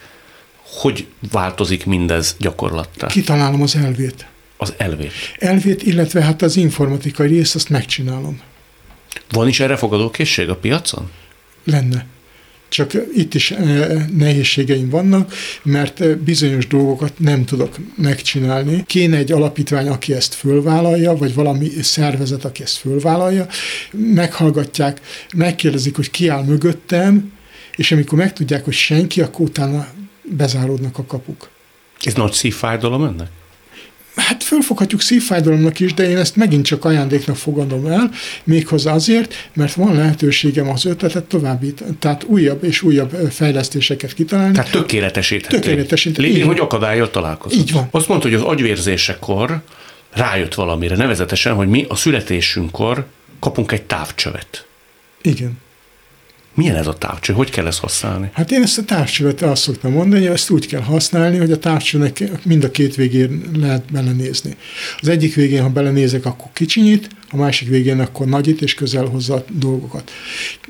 hogy 0.62 1.06
változik 1.30 1.86
mindez 1.86 2.36
gyakorlattá? 2.38 3.06
Kitalálom 3.06 3.62
az 3.62 3.76
elvét. 3.76 4.26
Az 4.56 4.74
elvét. 4.76 5.12
Elvét, 5.38 5.82
illetve 5.82 6.22
hát 6.22 6.42
az 6.42 6.56
informatikai 6.56 7.28
részt, 7.28 7.54
azt 7.54 7.68
megcsinálom. 7.68 8.40
Van 9.30 9.48
is 9.48 9.60
erre 9.60 9.76
fogadókészség 9.76 10.48
a 10.48 10.56
piacon? 10.56 11.10
Lenne 11.64 12.06
csak 12.72 12.92
itt 13.14 13.34
is 13.34 13.50
eh, 13.50 14.06
nehézségeim 14.16 14.88
vannak, 14.88 15.32
mert 15.62 16.18
bizonyos 16.18 16.66
dolgokat 16.66 17.18
nem 17.18 17.44
tudok 17.44 17.76
megcsinálni. 17.96 18.82
Kéne 18.86 19.16
egy 19.16 19.32
alapítvány, 19.32 19.88
aki 19.88 20.14
ezt 20.14 20.34
fölvállalja, 20.34 21.16
vagy 21.16 21.34
valami 21.34 21.68
szervezet, 21.82 22.44
aki 22.44 22.62
ezt 22.62 22.76
fölvállalja, 22.76 23.46
meghallgatják, 23.92 25.00
megkérdezik, 25.36 25.96
hogy 25.96 26.10
ki 26.10 26.28
áll 26.28 26.44
mögöttem, 26.44 27.32
és 27.76 27.92
amikor 27.92 28.18
megtudják, 28.18 28.64
hogy 28.64 28.74
senki, 28.74 29.20
akkor 29.20 29.46
utána 29.46 29.88
bezáródnak 30.22 30.98
a 30.98 31.04
kapuk. 31.04 31.50
Ez 32.00 32.14
nagy 32.14 32.32
szívfájdalom 32.32 33.04
ennek? 33.04 33.28
Hát 34.16 34.42
fölfoghatjuk 34.42 35.00
szívfájdalomnak 35.00 35.80
is, 35.80 35.94
de 35.94 36.08
én 36.08 36.16
ezt 36.16 36.36
megint 36.36 36.64
csak 36.64 36.84
ajándéknak 36.84 37.36
fogadom 37.36 37.86
el, 37.86 38.10
méghozzá 38.44 38.92
azért, 38.92 39.34
mert 39.54 39.74
van 39.74 39.94
lehetőségem 39.94 40.68
az 40.68 40.84
ötletet 40.84 41.24
továbbít, 41.24 41.84
tehát 41.98 42.24
újabb 42.24 42.64
és 42.64 42.82
újabb 42.82 43.30
fejlesztéseket 43.30 44.14
kitalálni. 44.14 44.52
Tehát 44.54 44.70
tökéletesíthető. 44.70 45.58
Tökéletesíthető. 45.58 46.28
Lévén, 46.28 46.46
hogy 46.46 46.58
akadályot 46.58 47.12
találkozott. 47.12 47.58
Így 47.58 47.72
van. 47.72 47.88
Azt 47.90 48.08
mondta, 48.08 48.28
hogy 48.28 48.36
az 48.36 48.42
agyvérzésekor 48.42 49.62
rájött 50.12 50.54
valamire, 50.54 50.96
nevezetesen, 50.96 51.54
hogy 51.54 51.68
mi 51.68 51.84
a 51.88 51.94
születésünkkor 51.94 53.06
kapunk 53.40 53.72
egy 53.72 53.82
távcsövet. 53.82 54.66
Igen. 55.22 55.58
Milyen 56.54 56.76
ez 56.76 56.86
a 56.86 56.94
távcső? 56.94 57.32
Hogy 57.32 57.50
kell 57.50 57.66
ezt 57.66 57.78
használni? 57.78 58.30
Hát 58.32 58.50
én 58.50 58.62
ezt 58.62 58.78
a 58.78 58.84
távcsövet 58.84 59.42
azt 59.42 59.62
szoktam 59.62 59.92
mondani, 59.92 60.22
hogy 60.22 60.34
ezt 60.34 60.50
úgy 60.50 60.66
kell 60.66 60.80
használni, 60.80 61.38
hogy 61.38 61.52
a 61.52 61.58
távcsőnek 61.58 62.22
mind 62.44 62.64
a 62.64 62.70
két 62.70 62.94
végén 62.94 63.42
lehet 63.58 63.92
belenézni. 63.92 64.56
Az 65.00 65.08
egyik 65.08 65.34
végén, 65.34 65.62
ha 65.62 65.68
belenézek, 65.68 66.26
akkor 66.26 66.50
kicsinyít, 66.52 67.08
a 67.32 67.36
másik 67.36 67.68
végén 67.68 68.00
akkor 68.00 68.26
nagyít 68.26 68.62
és 68.62 68.74
közel 68.74 69.04
hozza 69.04 69.34
a 69.34 69.44
dolgokat. 69.50 70.10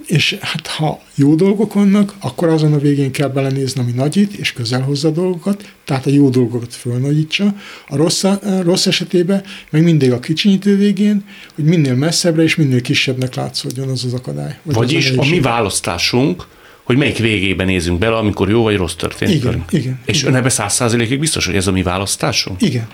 És 0.06 0.36
hát 0.40 0.66
ha 0.66 1.02
jó 1.14 1.34
dolgok 1.34 1.72
vannak, 1.72 2.14
akkor 2.20 2.48
azon 2.48 2.72
a 2.72 2.78
végén 2.78 3.12
kell 3.12 3.28
belenézni, 3.28 3.80
ami 3.80 3.92
nagyít 3.92 4.32
és 4.32 4.52
közel 4.52 4.80
hozza 4.80 5.08
a 5.08 5.10
dolgokat, 5.10 5.72
tehát 5.84 6.06
a 6.06 6.10
jó 6.10 6.28
dolgokat 6.28 6.74
fölnagyítsa. 6.74 7.54
A 7.88 7.96
rossz, 7.96 8.24
a 8.24 8.40
rossz 8.62 8.86
esetében 8.86 9.42
meg 9.70 9.82
mindig 9.82 10.12
a 10.12 10.20
kicsinyítő 10.20 10.76
végén, 10.76 11.24
hogy 11.54 11.64
minél 11.64 11.94
messzebbre 11.94 12.42
és 12.42 12.56
minél 12.56 12.80
kisebbnek 12.80 13.34
látszódjon 13.34 13.88
az 13.88 14.04
az 14.04 14.12
akadály. 14.12 14.58
Vagyis 14.62 15.10
az 15.10 15.26
a 15.26 15.30
mi 15.30 15.40
választásunk, 15.40 16.46
hogy 16.82 16.96
melyik 16.96 17.18
végében 17.18 17.66
nézünk 17.66 17.98
bele, 17.98 18.16
amikor 18.16 18.50
jó 18.50 18.62
vagy 18.62 18.76
rossz 18.76 18.94
történik. 18.94 19.34
Igen, 19.34 19.64
igen. 19.70 20.00
És 20.04 20.20
igen. 20.20 20.32
ön 20.32 20.38
ebbe 20.38 20.48
száz 20.48 20.74
százalékig 20.74 21.18
biztos, 21.18 21.46
hogy 21.46 21.54
ez 21.54 21.66
a 21.66 21.72
mi 21.72 21.82
választásunk? 21.82 22.62
Igen. 22.62 22.86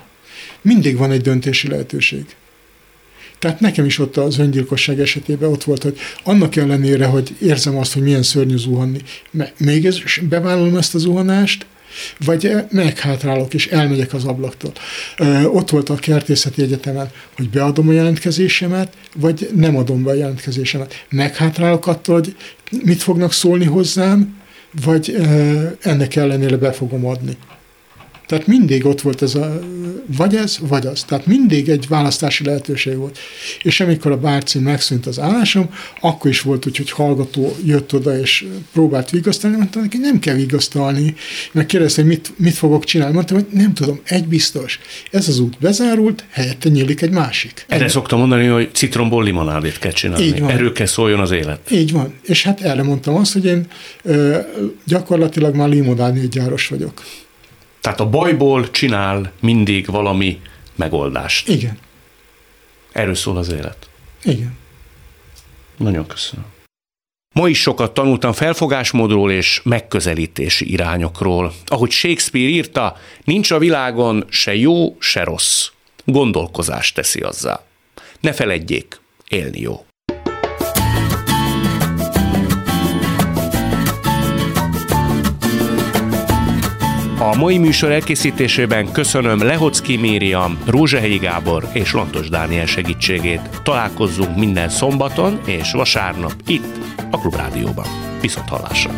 Mindig 0.63 0.97
van 0.97 1.11
egy 1.11 1.21
döntési 1.21 1.69
lehetőség. 1.69 2.25
Tehát 3.39 3.61
nekem 3.61 3.85
is 3.85 3.99
ott 3.99 4.17
az 4.17 4.39
öngyilkosság 4.39 5.01
esetében 5.01 5.51
ott 5.51 5.65
volt, 5.65 5.83
hogy 5.83 5.99
annak 6.25 6.57
ellenére, 6.57 7.07
hogy 7.07 7.37
érzem 7.41 7.77
azt, 7.77 7.93
hogy 7.93 8.03
milyen 8.03 8.23
szörnyű 8.23 8.57
zuhanni, 8.57 8.99
még 9.57 9.87
ez, 9.87 9.99
bevállalom 10.29 10.77
ezt 10.77 10.95
a 10.95 10.99
zuhanást, 10.99 11.67
vagy 12.25 12.55
meghátrálok 12.71 13.55
és 13.55 13.67
elmegyek 13.67 14.15
az 14.15 14.25
ablaktól. 14.25 14.73
Ö, 15.19 15.43
ott 15.45 15.71
volt 15.71 15.89
a 15.89 15.95
kertészeti 15.95 16.63
egyetemen, 16.63 17.11
hogy 17.37 17.51
beadom 17.51 17.89
a 17.89 17.93
jelentkezésemet, 17.93 18.93
vagy 19.17 19.51
nem 19.55 19.77
adom 19.77 20.03
be 20.03 20.11
a 20.11 20.15
jelentkezésemet. 20.15 21.05
Meghátrálok 21.09 21.87
attól, 21.87 22.15
hogy 22.15 22.37
mit 22.85 23.03
fognak 23.03 23.33
szólni 23.33 23.65
hozzám, 23.65 24.37
vagy 24.85 25.11
ö, 25.11 25.67
ennek 25.81 26.17
ellenére 26.17 26.57
be 26.57 26.73
fogom 26.73 27.07
adni. 27.07 27.37
Tehát 28.29 28.47
mindig 28.47 28.87
ott 28.87 29.01
volt 29.01 29.23
ez 29.23 29.35
a, 29.35 29.61
vagy 30.17 30.35
ez, 30.35 30.59
vagy 30.61 30.87
az. 30.87 31.03
Tehát 31.03 31.27
mindig 31.27 31.69
egy 31.69 31.89
választási 31.89 32.45
lehetőség 32.45 32.97
volt. 32.97 33.19
És 33.63 33.81
amikor 33.81 34.13
a 34.13 34.17
bárcím 34.17 34.63
megszűnt 34.63 35.07
az 35.07 35.21
állásom, 35.21 35.71
akkor 36.01 36.31
is 36.31 36.41
volt 36.41 36.67
úgy, 36.67 36.77
hogy 36.77 36.91
hallgató 36.91 37.57
jött 37.65 37.93
oda 37.93 38.19
és 38.19 38.47
próbált 38.73 39.11
vigasztalni, 39.11 39.57
mondtam 39.57 39.83
neki, 39.83 39.99
nem 39.99 40.19
kell 40.19 40.35
vigasztalni, 40.35 41.15
mert 41.53 41.67
kérdezte, 41.67 42.01
hogy 42.01 42.11
mit, 42.11 42.33
mit 42.37 42.55
fogok 42.55 42.85
csinálni. 42.85 43.15
Mondtam, 43.15 43.37
hogy 43.37 43.47
nem 43.53 43.75
tudom, 43.75 44.01
egy 44.05 44.27
biztos. 44.27 44.79
Ez 45.11 45.29
az 45.29 45.39
út 45.39 45.57
bezárult, 45.61 46.25
helyette 46.31 46.69
nyílik 46.69 47.03
egy 47.03 47.11
másik. 47.11 47.65
Erre 47.69 47.81
Ennyi. 47.81 47.91
szoktam 47.91 48.19
mondani, 48.19 48.47
hogy 48.47 48.69
citromból 48.73 49.25
limonádét 49.25 49.79
kell 49.79 49.93
csinálni. 49.93 50.25
Így 50.25 50.41
van. 50.41 50.51
Erről 50.51 50.73
kell 50.73 50.87
szóljon 50.87 51.21
az 51.21 51.31
élet. 51.31 51.71
Így 51.71 51.93
van. 51.93 52.15
És 52.23 52.43
hát 52.43 52.61
erre 52.61 52.83
mondtam 52.83 53.15
azt, 53.15 53.33
hogy 53.33 53.45
én 53.45 53.67
ö, 54.03 54.39
gyakorlatilag 54.85 55.55
már 55.55 55.69
limonádé 55.69 56.27
gyáros 56.27 56.69
vagyok. 56.69 57.03
Tehát 57.81 58.01
a 58.01 58.09
bajból 58.09 58.71
csinál 58.71 59.33
mindig 59.41 59.87
valami 59.87 60.41
megoldást. 60.75 61.49
Igen. 61.49 61.79
Erről 62.93 63.15
szól 63.15 63.37
az 63.37 63.53
élet. 63.53 63.89
Igen. 64.23 64.57
Nagyon 65.77 66.07
köszönöm. 66.07 66.45
Ma 67.35 67.49
is 67.49 67.61
sokat 67.61 67.95
tanultam 67.95 68.33
felfogásmódról 68.33 69.33
és 69.33 69.61
megközelítési 69.65 70.71
irányokról. 70.73 71.53
Ahogy 71.67 71.91
Shakespeare 71.91 72.49
írta, 72.49 72.97
nincs 73.25 73.51
a 73.51 73.59
világon 73.59 74.25
se 74.29 74.55
jó, 74.55 74.97
se 74.99 75.25
rossz. 75.25 75.69
Gondolkozást 76.05 76.95
teszi 76.95 77.21
azzá. 77.21 77.65
Ne 78.21 78.33
feledjék, 78.33 79.01
élni 79.29 79.61
jó. 79.61 79.87
A 87.21 87.37
mai 87.37 87.59
műsor 87.59 87.91
elkészítésében 87.91 88.93
köszönöm 88.93 89.43
Lehocki 89.43 89.97
Mériam, 89.97 90.59
Rózsahelyi 90.67 91.19
Gábor 91.19 91.69
és 91.73 91.93
Lantos 91.93 92.29
Dániel 92.29 92.67
segítségét. 92.67 93.41
Találkozzunk 93.63 94.37
minden 94.37 94.69
szombaton 94.69 95.41
és 95.47 95.73
vasárnap 95.73 96.35
itt, 96.47 96.79
a 97.11 97.19
Klubrádióban. 97.19 97.87
Viszont 98.21 98.49
hallásra! 98.49 98.91